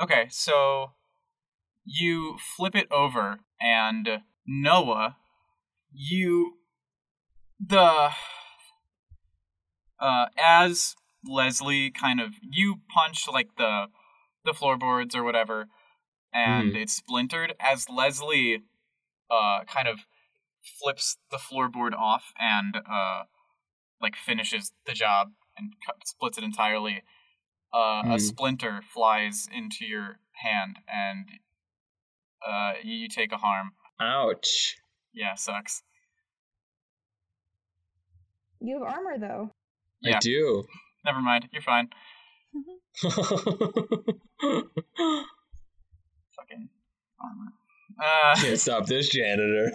okay, 0.00 0.26
so 0.30 0.92
you 1.84 2.36
flip 2.56 2.74
it 2.74 2.86
over, 2.90 3.40
and 3.60 4.22
Noah, 4.46 5.16
you 5.92 6.54
the 7.60 8.10
uh 10.00 10.26
as 10.38 10.94
Leslie 11.24 11.90
kind 11.90 12.20
of 12.20 12.34
you 12.42 12.76
punch 12.94 13.26
like 13.32 13.56
the 13.56 13.86
the 14.44 14.52
floorboards 14.52 15.14
or 15.14 15.24
whatever, 15.24 15.66
and 16.32 16.76
it's 16.76 16.94
splintered. 16.94 17.54
As 17.58 17.88
Leslie 17.88 18.62
uh 19.30 19.64
kind 19.66 19.88
of 19.88 20.00
flips 20.80 21.16
the 21.30 21.38
floorboard 21.38 21.94
off 21.94 22.32
and 22.38 22.76
uh 22.76 23.22
like 24.00 24.14
finishes 24.16 24.72
the 24.86 24.92
job 24.92 25.28
and 25.56 25.72
cut, 25.84 26.06
splits 26.06 26.38
it 26.38 26.44
entirely 26.44 27.02
uh, 27.72 28.02
Hmm. 28.02 28.12
a 28.12 28.18
splinter 28.20 28.80
flies 28.94 29.46
into 29.52 29.84
your 29.84 30.18
hand 30.42 30.78
and 30.88 31.28
uh, 32.46 32.72
you, 32.82 32.94
you 32.94 33.08
take 33.08 33.32
a 33.32 33.36
harm. 33.36 33.72
Ouch. 34.00 34.76
Yeah, 35.12 35.34
sucks. 35.34 35.82
You 38.60 38.78
have 38.82 38.94
armor 38.94 39.18
though. 39.18 39.50
Yeah. 40.00 40.16
I 40.16 40.18
do. 40.20 40.64
Never 41.04 41.20
mind. 41.20 41.48
You're 41.52 41.62
fine. 41.62 41.88
Fucking 46.36 46.68
armor. 47.20 47.52
Uh, 48.00 48.34
Can't 48.40 48.58
stop 48.66 48.86
this 48.86 49.08
janitor. 49.08 49.72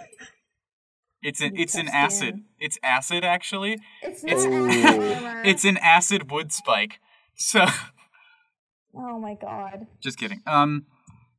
it's 1.22 1.40
an 1.40 1.52
it's 1.56 1.74
an 1.74 1.88
acid. 1.88 2.40
It's 2.58 2.78
acid 2.82 3.24
actually. 3.24 3.78
It's 4.02 4.24
It's- 4.24 4.44
not 4.44 4.52
Ooh. 4.52 5.18
armor. 5.22 5.42
It's 5.44 5.64
an 5.64 5.76
acid 5.78 6.30
wood 6.30 6.52
spike. 6.52 7.00
So 7.36 7.66
Oh 8.96 9.18
my 9.18 9.34
god. 9.34 9.86
just 10.00 10.18
kidding. 10.18 10.42
Um, 10.46 10.86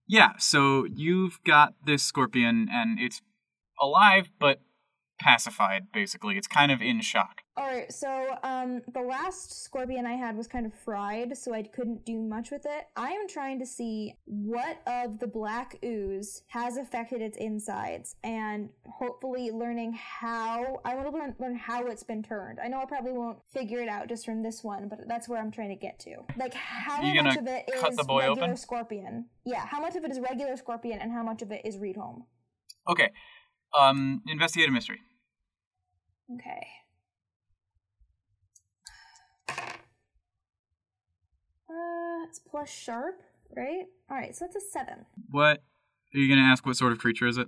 yeah. 0.07 0.33
So 0.37 0.85
you've 0.85 1.39
got 1.45 1.73
this 1.85 2.03
scorpion 2.03 2.67
and 2.71 2.99
it's 2.99 3.21
alive 3.81 4.29
but 4.39 4.59
pacified. 5.19 5.87
Basically, 5.93 6.37
it's 6.37 6.47
kind 6.47 6.71
of 6.71 6.81
in 6.81 7.01
shock. 7.01 7.41
Alright, 7.57 7.93
so 7.93 8.35
um 8.43 8.81
the 8.93 8.99
last 8.99 9.63
scorpion 9.63 10.05
I 10.05 10.15
had 10.15 10.35
was 10.35 10.45
kind 10.45 10.65
of 10.65 10.73
fried, 10.73 11.37
so 11.37 11.53
I 11.53 11.63
couldn't 11.63 12.05
do 12.05 12.21
much 12.21 12.51
with 12.51 12.65
it. 12.65 12.87
I 12.97 13.11
am 13.11 13.29
trying 13.29 13.59
to 13.59 13.65
see 13.65 14.13
what 14.25 14.81
of 14.85 15.19
the 15.19 15.27
black 15.27 15.77
ooze 15.83 16.43
has 16.47 16.75
affected 16.75 17.21
its 17.21 17.37
insides 17.37 18.17
and 18.25 18.69
hopefully 18.85 19.51
learning 19.51 19.93
how 19.93 20.81
I 20.83 20.95
want 20.95 21.07
to 21.07 21.17
learn, 21.17 21.35
learn 21.39 21.55
how 21.55 21.85
it's 21.85 22.03
been 22.03 22.21
turned. 22.21 22.59
I 22.61 22.67
know 22.67 22.81
I 22.81 22.85
probably 22.85 23.13
won't 23.13 23.37
figure 23.53 23.79
it 23.79 23.87
out 23.87 24.09
just 24.09 24.25
from 24.25 24.43
this 24.43 24.61
one, 24.61 24.89
but 24.89 25.07
that's 25.07 25.29
where 25.29 25.39
I'm 25.39 25.51
trying 25.51 25.69
to 25.69 25.75
get 25.75 25.97
to. 25.99 26.17
Like 26.37 26.53
how 26.53 27.01
much 27.01 27.37
of 27.37 27.47
it 27.47 27.69
is 27.73 27.79
cut 27.79 27.95
the 27.95 28.03
boy 28.03 28.19
regular 28.19 28.43
open? 28.43 28.57
scorpion? 28.57 29.25
Yeah, 29.45 29.65
how 29.65 29.79
much 29.79 29.95
of 29.95 30.03
it 30.03 30.11
is 30.11 30.19
regular 30.19 30.57
scorpion 30.57 30.99
and 30.99 31.09
how 31.09 31.23
much 31.23 31.41
of 31.41 31.53
it 31.53 31.61
is 31.63 31.77
read 31.77 31.95
home? 31.95 32.25
Okay. 32.89 33.11
Um, 33.79 34.23
investigate 34.27 34.67
a 34.67 34.73
mystery. 34.73 34.99
Okay. 36.33 36.67
Uh, 41.69 42.25
it's 42.27 42.39
plus 42.39 42.69
sharp, 42.69 43.21
right? 43.55 43.85
All 44.09 44.17
right, 44.17 44.35
so 44.35 44.45
that's 44.45 44.55
a 44.55 44.61
seven. 44.71 45.05
What 45.29 45.63
are 46.13 46.19
you 46.19 46.29
gonna 46.29 46.47
ask? 46.47 46.65
What 46.65 46.77
sort 46.77 46.91
of 46.91 46.99
creature 46.99 47.27
is 47.27 47.37
it? 47.37 47.47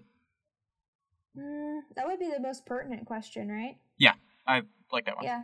Mm, 1.38 1.82
that 1.96 2.08
would 2.08 2.20
be 2.20 2.30
the 2.30 2.40
most 2.40 2.66
pertinent 2.66 3.06
question, 3.06 3.50
right? 3.50 3.78
Yeah, 3.98 4.14
I 4.48 4.64
like 4.92 5.06
that 5.06 5.16
one. 5.16 5.26
Yeah. 5.26 5.44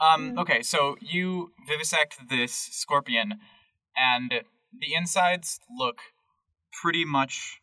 Um, 0.00 0.32
Mm. 0.32 0.38
okay, 0.40 0.62
so 0.62 0.96
you 1.00 1.52
vivisect 1.66 2.28
this 2.28 2.52
scorpion, 2.52 3.40
and 3.96 4.30
the 4.72 4.94
insides 4.94 5.60
look 5.70 6.00
pretty 6.72 7.04
much 7.04 7.60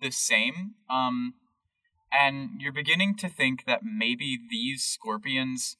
the 0.00 0.10
same. 0.10 0.74
Um, 0.88 1.34
and 2.12 2.60
you're 2.60 2.72
beginning 2.72 3.16
to 3.16 3.28
think 3.28 3.64
that 3.66 3.82
maybe 3.84 4.38
these 4.50 4.84
scorpions 4.84 5.76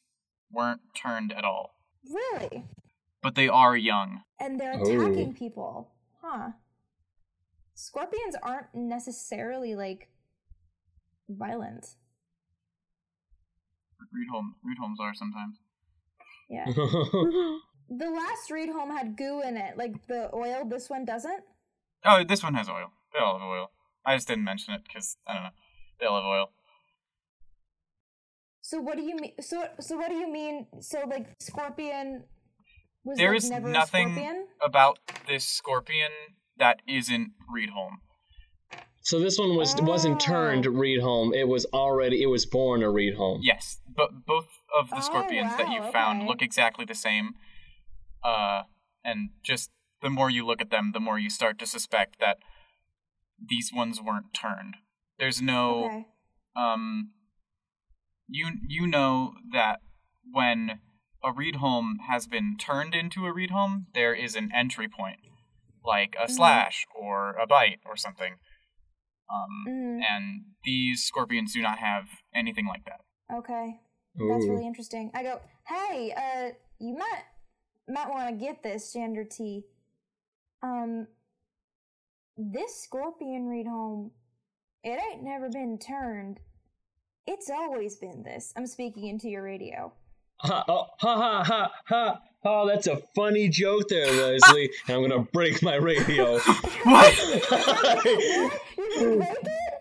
weren't 0.50 0.82
turned 0.94 1.32
at 1.32 1.44
all, 1.44 1.74
Really? 2.04 2.64
But 3.28 3.34
they 3.34 3.46
are 3.46 3.76
young. 3.76 4.22
And 4.40 4.58
they're 4.58 4.72
Oh. 4.72 4.80
attacking 4.80 5.34
people, 5.34 5.92
huh? 6.22 6.52
Scorpions 7.74 8.34
aren't 8.42 8.74
necessarily 8.74 9.74
like 9.74 10.08
violent. 11.28 11.96
Reed 14.10 14.28
home, 14.32 14.54
reed 14.64 14.78
homes 14.78 14.98
are 14.98 15.12
sometimes. 15.12 15.60
Yeah. 16.48 16.64
the 16.74 17.60
last 17.90 18.50
read 18.50 18.70
home 18.70 18.90
had 18.96 19.14
goo 19.18 19.42
in 19.42 19.58
it, 19.58 19.76
like 19.76 20.06
the 20.06 20.34
oil. 20.34 20.64
This 20.64 20.88
one 20.88 21.04
doesn't. 21.04 21.44
Oh, 22.06 22.24
this 22.24 22.42
one 22.42 22.54
has 22.54 22.70
oil. 22.70 22.90
They 23.12 23.18
all 23.18 23.38
have 23.38 23.46
oil. 23.46 23.70
I 24.06 24.16
just 24.16 24.26
didn't 24.26 24.44
mention 24.44 24.72
it 24.72 24.84
because 24.84 25.18
I 25.26 25.34
don't 25.34 25.42
know. 25.42 25.50
They 26.00 26.06
all 26.06 26.16
have 26.16 26.24
oil. 26.24 26.50
So 28.62 28.80
what 28.80 28.96
do 28.96 29.02
you 29.02 29.16
mean? 29.16 29.34
So 29.42 29.68
so 29.80 29.98
what 29.98 30.08
do 30.08 30.14
you 30.14 30.32
mean? 30.32 30.66
So 30.80 31.00
like 31.06 31.36
scorpion 31.40 32.24
was 33.04 33.18
There 33.18 33.30
like 33.30 33.36
is 33.38 33.50
never 33.50 33.68
nothing 33.68 34.18
a 34.18 34.44
about 34.64 34.98
this 35.26 35.44
scorpion 35.44 36.10
that 36.58 36.80
isn't 36.88 37.32
reed 37.52 37.70
home. 37.70 37.98
so 39.02 39.18
this 39.20 39.38
one 39.38 39.56
was 39.56 39.74
wasn't 39.80 40.20
turned 40.20 40.66
Oh. 40.66 40.70
read 40.70 41.00
home. 41.00 41.32
It 41.34 41.48
was 41.48 41.64
already 41.72 42.22
it 42.22 42.26
was 42.26 42.44
born 42.46 42.82
a 42.82 42.90
read 42.90 43.14
home. 43.14 43.40
Yes, 43.42 43.80
but 43.96 44.26
both 44.26 44.48
of 44.78 44.90
the 44.90 44.96
Oh, 44.96 45.00
scorpions 45.00 45.56
that 45.56 45.70
you 45.72 45.82
found 45.92 46.20
okay. 46.20 46.28
look 46.28 46.42
exactly 46.42 46.84
the 46.84 46.94
same. 46.94 47.34
Uh, 48.22 48.62
and 49.04 49.30
just 49.42 49.70
the 50.02 50.10
more 50.10 50.28
you 50.30 50.44
look 50.44 50.60
at 50.60 50.70
them, 50.70 50.90
the 50.92 51.00
more 51.00 51.18
you 51.18 51.30
start 51.30 51.58
to 51.60 51.66
suspect 51.66 52.18
that 52.20 52.38
these 53.40 53.72
ones 53.72 54.00
weren't 54.02 54.34
turned. 54.34 54.76
There's 55.18 55.40
no 55.40 55.84
Okay. 55.86 56.06
um. 56.56 57.12
You 58.30 58.48
you 58.68 58.86
know 58.86 59.34
that 59.52 59.80
when 60.30 60.80
a 61.22 61.32
read 61.32 61.56
home 61.56 61.98
has 62.08 62.26
been 62.26 62.56
turned 62.58 62.94
into 62.94 63.26
a 63.26 63.32
read 63.32 63.50
home, 63.50 63.86
there 63.94 64.14
is 64.14 64.36
an 64.36 64.50
entry 64.54 64.88
point, 64.88 65.20
like 65.84 66.14
a 66.18 66.26
Mhm. 66.26 66.30
slash 66.30 66.86
or 66.94 67.32
a 67.36 67.46
bite 67.46 67.80
or 67.84 67.96
something. 67.96 68.38
Um, 69.30 69.64
Mm, 69.68 70.02
and 70.02 70.54
these 70.64 71.04
scorpions 71.04 71.52
do 71.52 71.60
not 71.60 71.78
have 71.78 72.22
anything 72.34 72.66
like 72.66 72.84
that. 72.84 73.04
okay. 73.30 73.80
That's 74.14 74.48
really 74.48 74.66
interesting. 74.66 75.12
I 75.14 75.22
go, 75.22 75.40
hey, 75.68 76.12
uh, 76.12 76.50
you 76.80 76.94
might 76.96 77.24
might 77.86 78.08
want 78.08 78.28
to 78.28 78.34
get 78.44 78.62
this, 78.62 78.92
Janitor 78.92 79.24
T. 79.24 79.64
Um, 80.62 81.06
this 82.36 82.82
scorpion 82.82 83.46
read 83.48 83.66
home, 83.66 84.12
it 84.82 85.00
ain't 85.00 85.22
never 85.22 85.48
been 85.48 85.78
turned. 85.78 86.40
It's 87.26 87.48
always 87.48 87.96
been 87.96 88.22
this. 88.24 88.52
I'm 88.56 88.66
speaking 88.66 89.06
into 89.06 89.28
your 89.28 89.42
radio. 89.42 89.92
Ha, 90.40 90.64
oh, 90.68 90.86
ha 90.98 91.16
ha 91.16 91.42
ha 91.44 91.72
ha! 91.86 92.20
Oh, 92.44 92.66
that's 92.68 92.86
a 92.86 93.02
funny 93.16 93.48
joke 93.48 93.88
there, 93.88 94.06
Leslie. 94.06 94.70
and 94.88 94.96
I'm 94.96 95.02
gonna 95.02 95.26
break 95.32 95.62
my 95.62 95.74
radio. 95.74 96.38
What? 96.84 97.18
You 97.18 97.40
gonna 98.98 99.16
break 99.16 99.38
it? 99.42 99.72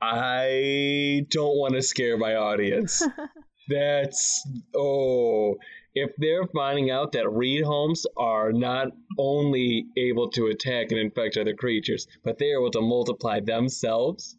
I 0.00 1.26
don't 1.30 1.56
want 1.56 1.74
to 1.74 1.82
scare 1.82 2.16
my 2.16 2.34
audience. 2.36 3.02
That's 3.68 4.46
oh, 4.76 5.56
if 5.94 6.10
they're 6.18 6.46
finding 6.54 6.90
out 6.90 7.12
that 7.12 7.30
reed 7.30 7.64
homes 7.64 8.04
are 8.16 8.52
not 8.52 8.88
only 9.18 9.86
able 9.96 10.28
to 10.32 10.46
attack 10.48 10.90
and 10.90 11.00
infect 11.00 11.38
other 11.38 11.54
creatures, 11.54 12.06
but 12.22 12.38
they're 12.38 12.58
able 12.58 12.70
to 12.72 12.82
multiply 12.82 13.40
themselves, 13.40 14.36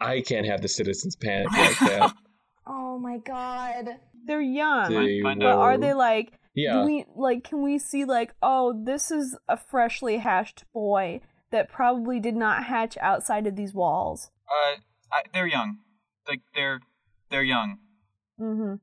I 0.00 0.20
can't 0.20 0.46
have 0.46 0.62
the 0.62 0.68
citizens 0.68 1.16
panic 1.16 1.50
like 1.50 1.78
that. 1.80 2.14
Oh 2.66 2.98
my 2.98 3.18
god. 3.18 3.96
They're 4.26 4.40
young. 4.40 4.92
They 4.92 5.20
Find 5.22 5.40
But 5.40 5.56
are 5.56 5.78
they 5.78 5.94
like 5.94 6.38
Yeah. 6.54 6.80
do 6.80 6.86
we 6.86 7.04
like 7.16 7.44
can 7.44 7.62
we 7.62 7.78
see 7.78 8.04
like 8.04 8.34
oh 8.42 8.72
this 8.84 9.10
is 9.10 9.36
a 9.48 9.56
freshly 9.56 10.18
hatched 10.18 10.64
boy 10.72 11.20
that 11.50 11.70
probably 11.70 12.18
did 12.20 12.34
not 12.36 12.64
hatch 12.64 12.96
outside 13.00 13.46
of 13.46 13.56
these 13.56 13.74
walls. 13.74 14.30
Uh, 14.48 14.76
I, 15.12 15.22
they're 15.34 15.46
young. 15.46 15.78
Like 16.28 16.40
they're 16.54 16.80
they're 17.30 17.42
young. 17.42 17.78
Mhm. 18.40 18.80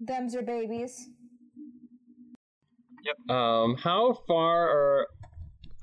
Them's 0.00 0.34
are 0.34 0.42
babies. 0.42 1.08
Yep. 3.04 3.34
Um, 3.36 3.76
how 3.76 4.14
far 4.26 4.68
are? 4.68 5.06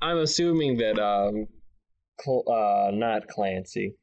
I'm 0.00 0.18
assuming 0.18 0.76
that 0.78 0.98
um, 0.98 1.46
Cl- 2.20 2.44
uh, 2.48 2.90
not 2.92 3.26
Clancy. 3.28 3.94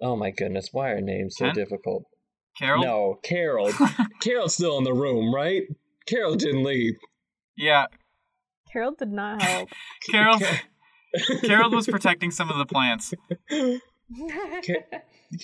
Oh 0.00 0.14
my 0.16 0.30
goodness, 0.30 0.68
why 0.72 0.90
are 0.90 1.00
names 1.00 1.34
so 1.36 1.46
Kent? 1.46 1.56
difficult? 1.56 2.04
Carol. 2.58 2.82
No, 2.82 3.18
Carol. 3.22 3.70
Carol's 4.20 4.54
still 4.54 4.78
in 4.78 4.84
the 4.84 4.92
room, 4.94 5.34
right? 5.34 5.62
Carol 6.06 6.34
didn't 6.34 6.64
leave. 6.64 6.94
Yeah, 7.56 7.86
Carol 8.72 8.92
did 8.98 9.12
not 9.12 9.42
help. 9.42 9.68
Carol. 10.10 10.38
Carol 11.44 11.70
was 11.70 11.86
protecting 11.90 12.30
some 12.30 12.50
of 12.50 12.58
the 12.58 12.66
plants. 12.66 13.14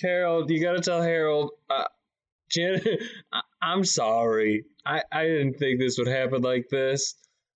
Carol, 0.01 0.49
you 0.51 0.61
gotta 0.61 0.81
tell 0.81 1.01
Harold. 1.01 1.51
Uh, 1.69 1.83
Jan, 2.51 2.81
I- 3.31 3.41
I'm 3.61 3.83
sorry. 3.83 4.65
I 4.85 5.01
I 5.11 5.23
didn't 5.25 5.55
think 5.57 5.79
this 5.79 5.97
would 5.97 6.07
happen 6.07 6.41
like 6.41 6.65
this. 6.69 7.15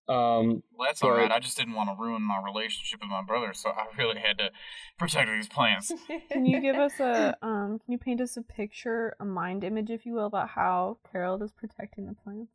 Um, 0.10 0.64
Well, 0.76 0.88
that's 0.88 1.04
all 1.04 1.12
right. 1.12 1.32
I 1.32 1.40
just 1.40 1.56
didn't 1.56 1.76
want 1.76 1.90
to 1.90 1.96
ruin 2.04 2.24
my 2.24 2.42
relationship 2.44 3.00
with 3.02 3.10
my 3.10 3.22
brother, 3.22 3.54
so 3.54 3.70
I 3.70 3.86
really 3.98 4.20
had 4.20 4.40
to 4.40 4.50
protect 4.98 5.30
these 5.30 5.48
plants. 5.48 5.92
Can 6.32 6.46
you 6.46 6.60
give 6.60 6.78
us 6.78 7.00
a 7.00 7.38
um 7.44 7.80
can 7.80 7.92
you 7.92 7.98
paint 8.00 8.20
us 8.22 8.36
a 8.38 8.42
picture, 8.42 9.16
a 9.20 9.26
mind 9.26 9.64
image 9.64 9.90
if 9.92 10.06
you 10.06 10.14
will 10.14 10.26
about 10.26 10.50
how 10.50 10.98
Carol 11.12 11.42
is 11.44 11.52
protecting 11.52 12.08
the 12.08 12.14
plants? 12.16 12.52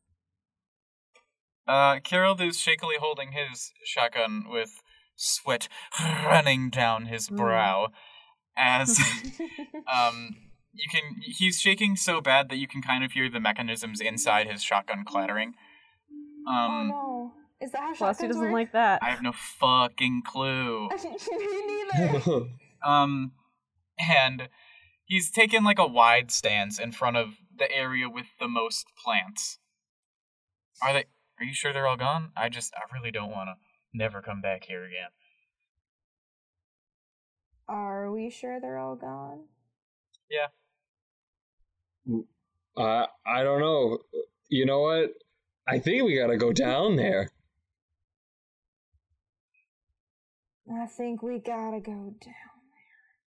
Uh, 1.66 2.00
Carol 2.00 2.38
is 2.42 2.58
shakily 2.58 2.96
holding 3.00 3.32
his 3.32 3.72
shotgun 3.84 4.44
with 4.48 4.82
sweat 5.16 5.68
running 6.00 6.70
down 6.70 7.06
his 7.06 7.28
Mm. 7.28 7.36
brow, 7.36 7.88
as 8.56 8.98
um 9.92 10.36
you 10.72 10.88
can. 10.90 11.16
He's 11.22 11.60
shaking 11.60 11.94
so 11.94 12.20
bad 12.20 12.48
that 12.48 12.56
you 12.56 12.66
can 12.66 12.82
kind 12.82 13.04
of 13.04 13.12
hear 13.12 13.30
the 13.30 13.38
mechanisms 13.40 14.00
inside 14.00 14.50
his 14.50 14.62
shotgun 14.62 15.04
clattering. 15.04 15.54
oh 16.48 16.52
Um, 16.52 16.88
no. 16.88 17.32
Is 17.64 17.72
that 17.72 17.80
how 17.80 17.94
Flossie 17.94 18.28
doesn't 18.28 18.42
work? 18.42 18.52
like 18.52 18.72
that. 18.72 19.02
I 19.02 19.08
have 19.08 19.22
no 19.22 19.32
fucking 19.32 20.22
clue. 20.26 20.90
Me 21.32 21.84
neither. 21.94 22.20
Um, 22.84 23.32
and 23.98 24.50
he's 25.06 25.30
taken 25.30 25.64
like 25.64 25.78
a 25.78 25.86
wide 25.86 26.30
stance 26.30 26.78
in 26.78 26.92
front 26.92 27.16
of 27.16 27.36
the 27.56 27.72
area 27.72 28.10
with 28.10 28.26
the 28.38 28.46
most 28.46 28.88
plants. 29.02 29.58
Are 30.82 30.92
they? 30.92 31.04
Are 31.40 31.46
you 31.46 31.54
sure 31.54 31.72
they're 31.72 31.86
all 31.86 31.96
gone? 31.96 32.32
I 32.36 32.50
just, 32.50 32.74
I 32.76 32.82
really 32.94 33.10
don't 33.10 33.30
want 33.30 33.48
to 33.48 33.54
never 33.94 34.20
come 34.20 34.42
back 34.42 34.64
here 34.64 34.84
again. 34.84 35.08
Are 37.68 38.12
we 38.12 38.28
sure 38.28 38.60
they're 38.60 38.76
all 38.76 38.96
gone? 38.96 39.44
Yeah. 40.28 40.48
I 42.76 42.82
uh, 42.82 43.06
I 43.26 43.42
don't 43.42 43.60
know. 43.60 44.00
You 44.50 44.66
know 44.66 44.82
what? 44.82 45.14
I 45.66 45.78
think 45.78 46.04
we 46.04 46.18
gotta 46.18 46.36
go 46.36 46.52
down 46.52 46.96
there. 46.96 47.30
I 50.72 50.86
think 50.86 51.22
we 51.22 51.38
gotta 51.38 51.80
go 51.80 52.14
down. 52.20 52.34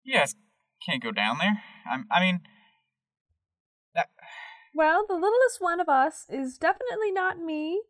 You 0.04 0.16
guys 0.16 0.36
can't 0.86 1.04
go 1.04 1.12
down 1.12 1.38
there. 1.40 1.62
I'm, 1.90 2.06
I 2.12 2.20
mean, 2.20 2.42
that, 3.96 4.10
Well, 4.74 5.06
the 5.08 5.16
littlest 5.16 5.60
one 5.60 5.80
of 5.80 5.90
us 5.90 6.26
is 6.30 6.58
definitely 6.58 7.12
not 7.12 7.40
me. 7.40 7.82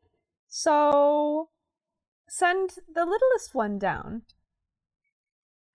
So 0.48 1.49
send 2.30 2.72
the 2.94 3.06
littlest 3.06 3.53
one 3.53 3.78
down. 3.78 4.22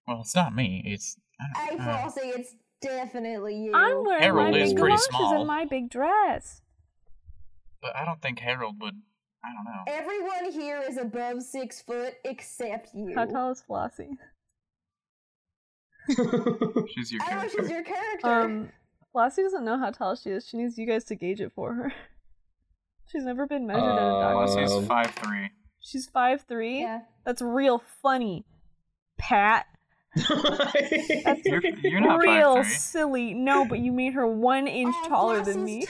well, 0.07 0.21
it's 0.23 0.35
not 0.35 0.55
me. 0.55 0.83
It's. 0.87 1.17
I 1.41 1.61
Hey, 1.65 1.77
don't, 1.77 1.81
uh, 1.87 1.99
Flossie, 2.09 2.33
it's 2.39 2.55
definitely 2.81 3.57
you. 3.57 3.73
I'm 3.75 4.05
wearing 4.05 4.23
Harold 4.23 4.53
my 4.53 4.59
is 4.59 4.71
big 4.73 4.79
pretty 4.81 4.93
galoshes 4.97 5.07
small. 5.11 5.39
and 5.39 5.47
my 5.47 5.65
big 5.65 5.91
dress. 5.91 6.63
but 7.83 7.95
I 7.97 8.05
don't 8.05 8.23
think 8.23 8.39
Harold 8.41 8.77
would. 8.81 9.03
I 9.45 9.53
don't 9.53 9.65
know. 9.65 9.85
Everyone 9.89 10.53
here 10.53 10.83
is 10.89 10.97
above 10.99 11.43
six 11.43 11.81
foot 11.83 12.15
except 12.25 12.95
you. 12.95 13.15
How 13.15 13.25
tall 13.25 13.51
is 13.51 13.63
Flossie? 13.69 14.11
She's 16.09 17.13
your 17.13 17.23
I 17.23 17.27
know 17.35 17.41
character. 17.41 17.59
she's 17.63 17.71
your 17.71 17.83
character. 17.85 18.27
Um, 18.29 18.69
Flossie 19.15 19.43
doesn't 19.43 19.65
know 19.65 19.79
how 19.79 19.91
tall 19.91 20.17
she 20.17 20.31
is. 20.31 20.47
She 20.49 20.57
needs 20.57 20.77
you 20.79 20.87
guys 20.87 21.05
to 21.05 21.15
gauge 21.15 21.41
it 21.41 21.53
for 21.55 21.75
her. 21.75 21.93
She's 23.11 23.25
never 23.25 23.47
been 23.47 23.67
measured 23.67 23.83
at 23.85 23.97
a 23.97 23.97
dog. 23.97 24.49
Uh, 24.49 24.55
Plus, 24.55 24.73
Um, 24.73 24.87
five 24.87 25.11
three. 25.11 25.51
She's 25.81 26.07
five 26.07 26.43
three. 26.49 26.81
yeah. 26.81 27.01
That's 27.25 27.43
real 27.43 27.83
funny, 28.03 28.45
Pat. 29.19 29.67
You're, 30.17 31.63
you're 31.83 32.01
not 32.01 32.21
real 32.21 32.63
silly. 32.65 33.33
No, 33.35 33.65
but 33.65 33.79
you 33.79 33.93
made 33.93 34.13
her 34.15 34.27
one 34.27 34.67
inch 34.67 34.95
Oh, 35.05 35.09
taller 35.09 35.43
than 35.43 35.65
me. 35.65 35.87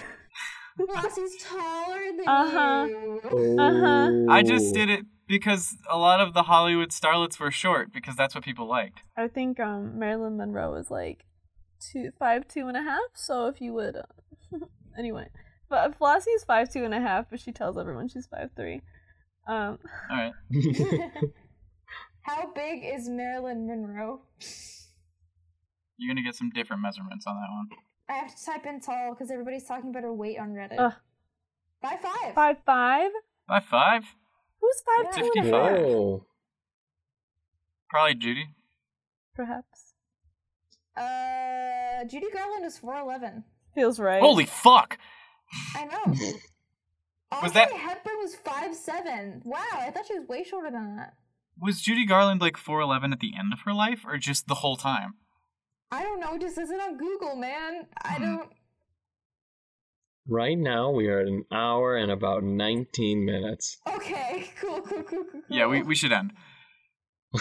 T- 0.78 0.84
Flossie's 0.84 1.42
taller 1.42 2.00
than 2.16 2.28
Uh-huh. 2.28 2.86
you. 2.88 3.20
Uh-huh. 3.58 4.10
I 4.32 4.42
just 4.42 4.74
did 4.74 4.88
it 4.90 5.04
because 5.28 5.76
a 5.90 5.98
lot 5.98 6.20
of 6.20 6.34
the 6.34 6.44
Hollywood 6.44 6.90
starlets 6.90 7.38
were 7.40 7.50
short 7.50 7.92
because 7.92 8.16
that's 8.16 8.34
what 8.34 8.44
people 8.44 8.66
liked. 8.68 9.00
I 9.16 9.28
think 9.28 9.58
um 9.60 9.98
Marilyn 9.98 10.36
Monroe 10.36 10.74
is 10.74 10.90
like 10.90 11.24
two 11.80 12.10
five 12.18 12.46
two 12.48 12.68
and 12.68 12.76
a 12.76 12.82
half. 12.82 13.00
So 13.14 13.46
if 13.46 13.60
you 13.60 13.72
would, 13.74 13.96
uh, 13.96 14.58
anyway, 14.98 15.28
but 15.68 15.98
Flossie 15.98 16.34
is 16.36 16.44
five 16.44 16.70
two 16.72 16.84
and 16.84 16.94
a 16.94 17.00
half, 17.00 17.26
but 17.30 17.40
she 17.40 17.52
tells 17.52 17.76
everyone 17.78 18.08
she's 18.08 18.26
five 18.26 18.50
three. 18.56 18.82
Um, 19.48 19.78
All 20.10 20.16
right. 20.16 20.32
How 22.22 22.52
big 22.54 22.84
is 22.84 23.08
Marilyn 23.08 23.66
Monroe? 23.66 24.20
You're 25.96 26.14
gonna 26.14 26.24
get 26.24 26.34
some 26.36 26.50
different 26.50 26.82
measurements 26.82 27.26
on 27.26 27.34
that 27.36 27.48
one. 27.50 27.66
I 28.12 28.16
have 28.16 28.36
to 28.36 28.44
type 28.44 28.66
in 28.66 28.80
tall 28.80 29.14
because 29.14 29.30
everybody's 29.30 29.64
talking 29.64 29.90
about 29.90 30.02
her 30.02 30.12
weight 30.12 30.38
on 30.38 30.50
Reddit. 30.50 30.78
Ugh. 30.78 30.92
By 31.80 31.96
five. 32.02 32.34
five 32.34 32.56
five. 32.66 33.10
Five 33.48 33.64
five? 33.64 34.04
Who's 34.60 34.82
five 34.86 35.06
Yeah. 35.16 35.22
two 35.22 35.32
and 35.36 35.48
a 35.48 35.58
half? 35.58 35.70
55. 35.76 35.86
Whoa. 35.86 36.26
Probably 37.90 38.14
Judy. 38.14 38.46
Perhaps 39.34 39.94
Uh, 40.96 42.04
Judy 42.04 42.26
Garland 42.32 42.64
is 42.66 42.78
four 42.78 42.96
eleven. 42.98 43.44
feels 43.74 43.98
right. 43.98 44.20
Holy 44.20 44.44
fuck! 44.44 44.98
I 45.74 45.84
know. 45.86 46.04
Audrey 47.32 47.50
that- 47.52 47.72
Hepburn 47.72 48.18
was 48.18 48.34
five 48.36 48.74
seven. 48.76 49.40
Wow, 49.44 49.64
I 49.72 49.90
thought 49.90 50.06
she 50.06 50.18
was 50.18 50.28
way 50.28 50.44
shorter 50.44 50.70
than 50.70 50.96
that. 50.96 51.14
Was 51.58 51.80
Judy 51.80 52.04
Garland 52.06 52.40
like 52.40 52.56
4'11 52.56 53.12
at 53.12 53.20
the 53.20 53.34
end 53.38 53.52
of 53.52 53.60
her 53.60 53.72
life, 53.74 54.04
or 54.06 54.16
just 54.18 54.48
the 54.48 54.56
whole 54.56 54.76
time? 54.76 55.14
I 55.92 56.02
don't 56.02 56.18
know. 56.20 56.34
It 56.34 56.40
just 56.40 56.58
isn't 56.58 56.80
on 56.80 56.96
Google, 56.96 57.36
man. 57.36 57.86
I 58.02 58.14
Hmm. 58.14 58.22
don't. 58.24 58.52
Right 60.28 60.56
now 60.56 60.90
we 60.90 61.08
are 61.08 61.20
at 61.20 61.26
an 61.26 61.44
hour 61.52 61.96
and 61.96 62.10
about 62.10 62.44
19 62.44 63.24
minutes. 63.24 63.78
Okay, 63.88 64.50
cool, 64.60 64.80
cool, 64.80 65.02
cool, 65.02 65.24
cool. 65.24 65.42
Yeah, 65.48 65.66
we, 65.66 65.82
we 65.82 65.94
should 65.94 66.12
end. 66.12 66.32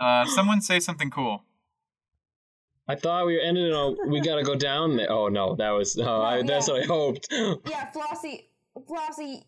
Uh, 0.00 0.24
someone 0.26 0.60
say 0.60 0.78
something 0.78 1.10
cool. 1.10 1.42
I 2.86 2.94
thought 2.94 3.26
we 3.26 3.40
ended 3.42 3.66
it 3.66 3.72
on 3.74 3.96
we 4.08 4.20
gotta 4.20 4.44
go 4.44 4.54
down 4.54 4.96
there. 4.96 5.10
Oh 5.10 5.26
no, 5.26 5.56
that 5.56 5.70
was 5.70 5.98
oh, 5.98 6.22
I, 6.22 6.42
that's 6.42 6.68
what 6.68 6.84
I 6.84 6.86
hoped. 6.86 7.26
Yeah, 7.32 7.90
Flossie, 7.90 8.44
Flossie, 8.88 9.42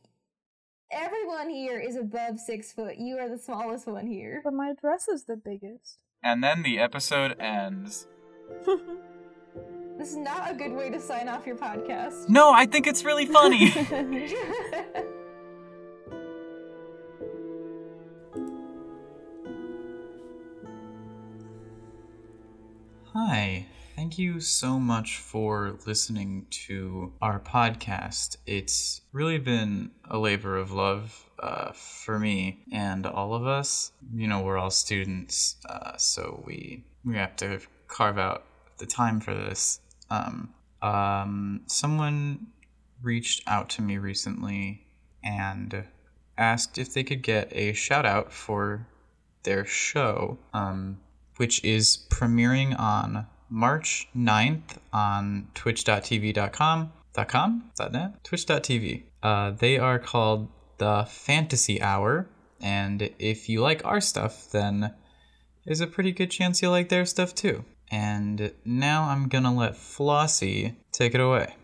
everyone 0.91 1.51
here 1.51 1.79
is 1.79 1.95
above 1.95 2.41
six 2.41 2.73
foot. 2.73 2.97
You 2.99 3.19
are 3.19 3.29
the 3.29 3.39
smallest 3.39 3.87
one 3.87 4.09
here. 4.09 4.41
But 4.43 4.55
my 4.55 4.73
dress 4.81 5.07
is 5.07 5.25
the 5.27 5.37
biggest. 5.37 5.99
And 6.21 6.43
then 6.43 6.65
the 6.65 6.81
episode 6.81 7.39
ends. 7.41 8.09
This 10.01 10.11
is 10.13 10.17
not 10.17 10.51
a 10.51 10.55
good 10.55 10.73
way 10.73 10.89
to 10.89 10.99
sign 10.99 11.29
off 11.29 11.47
your 11.47 11.57
podcast. 11.57 12.27
No, 12.31 12.55
I 12.55 12.65
think 12.65 12.87
it's 12.87 13.05
really 13.05 13.27
funny. 13.27 13.69
Hi. 23.13 23.67
Thank 23.95 24.19
you 24.19 24.41
so 24.41 24.81
much 24.81 25.19
for 25.19 25.77
listening 25.85 26.47
to 26.67 27.13
our 27.21 27.39
podcast. 27.39 28.39
It's 28.47 29.03
really 29.13 29.37
been 29.37 29.91
a 30.09 30.17
labor 30.17 30.57
of 30.57 30.73
love 30.73 31.27
uh, 31.39 31.73
for 31.73 32.19
me 32.19 32.65
and 32.73 33.05
all 33.05 33.35
of 33.35 33.47
us. 33.47 33.93
You 34.15 34.29
know, 34.29 34.41
we're 34.41 34.57
all 34.57 34.71
students, 34.71 35.57
uh, 35.69 35.99
so 35.99 36.43
we 36.47 36.87
we 37.05 37.17
have 37.17 37.37
to 37.37 37.61
carve 37.91 38.19
out 38.19 38.45
the 38.79 38.87
time 38.87 39.21
for 39.21 39.35
this. 39.35 39.81
Um, 40.09 40.55
um, 40.83 41.63
someone 41.67 42.47
reached 43.03 43.43
out 43.47 43.69
to 43.71 43.83
me 43.83 43.99
recently 43.99 44.87
and 45.23 45.85
asked 46.39 46.79
if 46.79 46.95
they 46.95 47.05
could 47.05 47.23
get 47.23 47.49
a 47.53 47.73
shout 47.75 48.07
out 48.07 48.33
for 48.33 48.87
their 49.43 49.65
show, 49.65 50.39
um, 50.55 50.99
which 51.37 51.63
is 51.65 52.07
premiering 52.11 52.79
on 52.79 53.27
March 53.49 54.09
9th 54.17 54.79
on 54.93 55.49
twitch.tv.com. 55.55 56.93
.com? 57.27 57.71
.net? 57.91 58.25
Twitch.tv. 58.25 59.03
Uh, 59.23 59.51
they 59.51 59.79
are 59.79 59.99
called 59.99 60.49
the 60.79 61.07
Fantasy 61.09 61.83
Hour, 61.83 62.29
and 62.61 63.11
if 63.19 63.49
you 63.49 63.61
like 63.61 63.85
our 63.85 64.01
stuff, 64.01 64.51
then 64.53 64.95
there's 65.65 65.81
a 65.81 65.87
pretty 65.87 66.13
good 66.13 66.31
chance 66.31 66.63
you'll 66.63 66.71
like 66.71 66.89
their 66.89 67.05
stuff 67.05 67.35
too. 67.35 67.65
And 67.91 68.53
now 68.65 69.09
I'm 69.09 69.29
gonna 69.29 69.55
let 69.55 69.75
Flossie 69.75 70.77
take 70.93 71.15
it 71.15 71.21
away. 71.21 71.55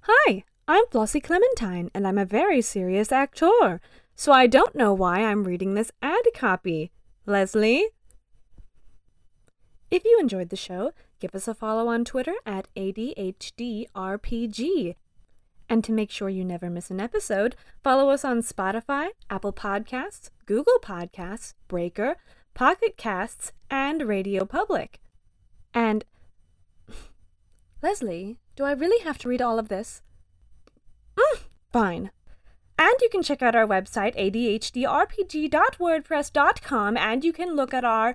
Hi, 0.00 0.44
I'm 0.66 0.84
Flossie 0.86 1.22
Clementine, 1.22 1.90
and 1.94 2.06
I'm 2.06 2.18
a 2.18 2.24
very 2.24 2.60
serious 2.60 3.12
actor, 3.12 3.80
so 4.16 4.32
I 4.32 4.46
don't 4.46 4.74
know 4.74 4.92
why 4.92 5.24
I'm 5.24 5.44
reading 5.44 5.74
this 5.74 5.92
ad 6.02 6.24
copy. 6.34 6.90
Leslie? 7.24 7.88
If 9.90 10.04
you 10.04 10.18
enjoyed 10.20 10.48
the 10.48 10.56
show, 10.56 10.92
give 11.20 11.34
us 11.34 11.46
a 11.46 11.54
follow 11.54 11.88
on 11.88 12.04
Twitter 12.04 12.34
at 12.44 12.68
ADHDRPG. 12.74 13.86
And 15.70 15.84
to 15.84 15.92
make 15.92 16.10
sure 16.10 16.28
you 16.28 16.44
never 16.44 16.68
miss 16.70 16.90
an 16.90 17.00
episode, 17.00 17.54
follow 17.84 18.10
us 18.10 18.24
on 18.24 18.42
Spotify, 18.42 19.08
Apple 19.30 19.52
Podcasts, 19.52 20.30
Google 20.46 20.78
Podcasts, 20.82 21.54
Breaker, 21.68 22.16
Pocket 22.54 22.96
Casts, 22.96 23.52
and 23.70 24.02
Radio 24.08 24.44
Public. 24.44 24.98
And. 25.74 26.04
Leslie, 27.82 28.38
do 28.56 28.64
I 28.64 28.72
really 28.72 29.02
have 29.04 29.18
to 29.18 29.28
read 29.28 29.40
all 29.40 29.56
of 29.58 29.68
this? 29.68 30.02
Mm, 31.16 31.38
fine. 31.72 32.10
And 32.78 32.94
you 33.00 33.08
can 33.08 33.22
check 33.22 33.42
out 33.42 33.56
our 33.56 33.66
website, 33.66 34.14
adhdrpg.wordpress.com, 34.16 36.96
and 36.96 37.24
you 37.24 37.32
can 37.32 37.56
look 37.56 37.74
at 37.74 37.84
our 37.84 38.14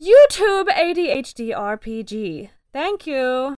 YouTube 0.00 0.68
ADHD 0.68 1.50
RPG. 1.50 2.50
Thank 2.72 3.06
you. 3.06 3.56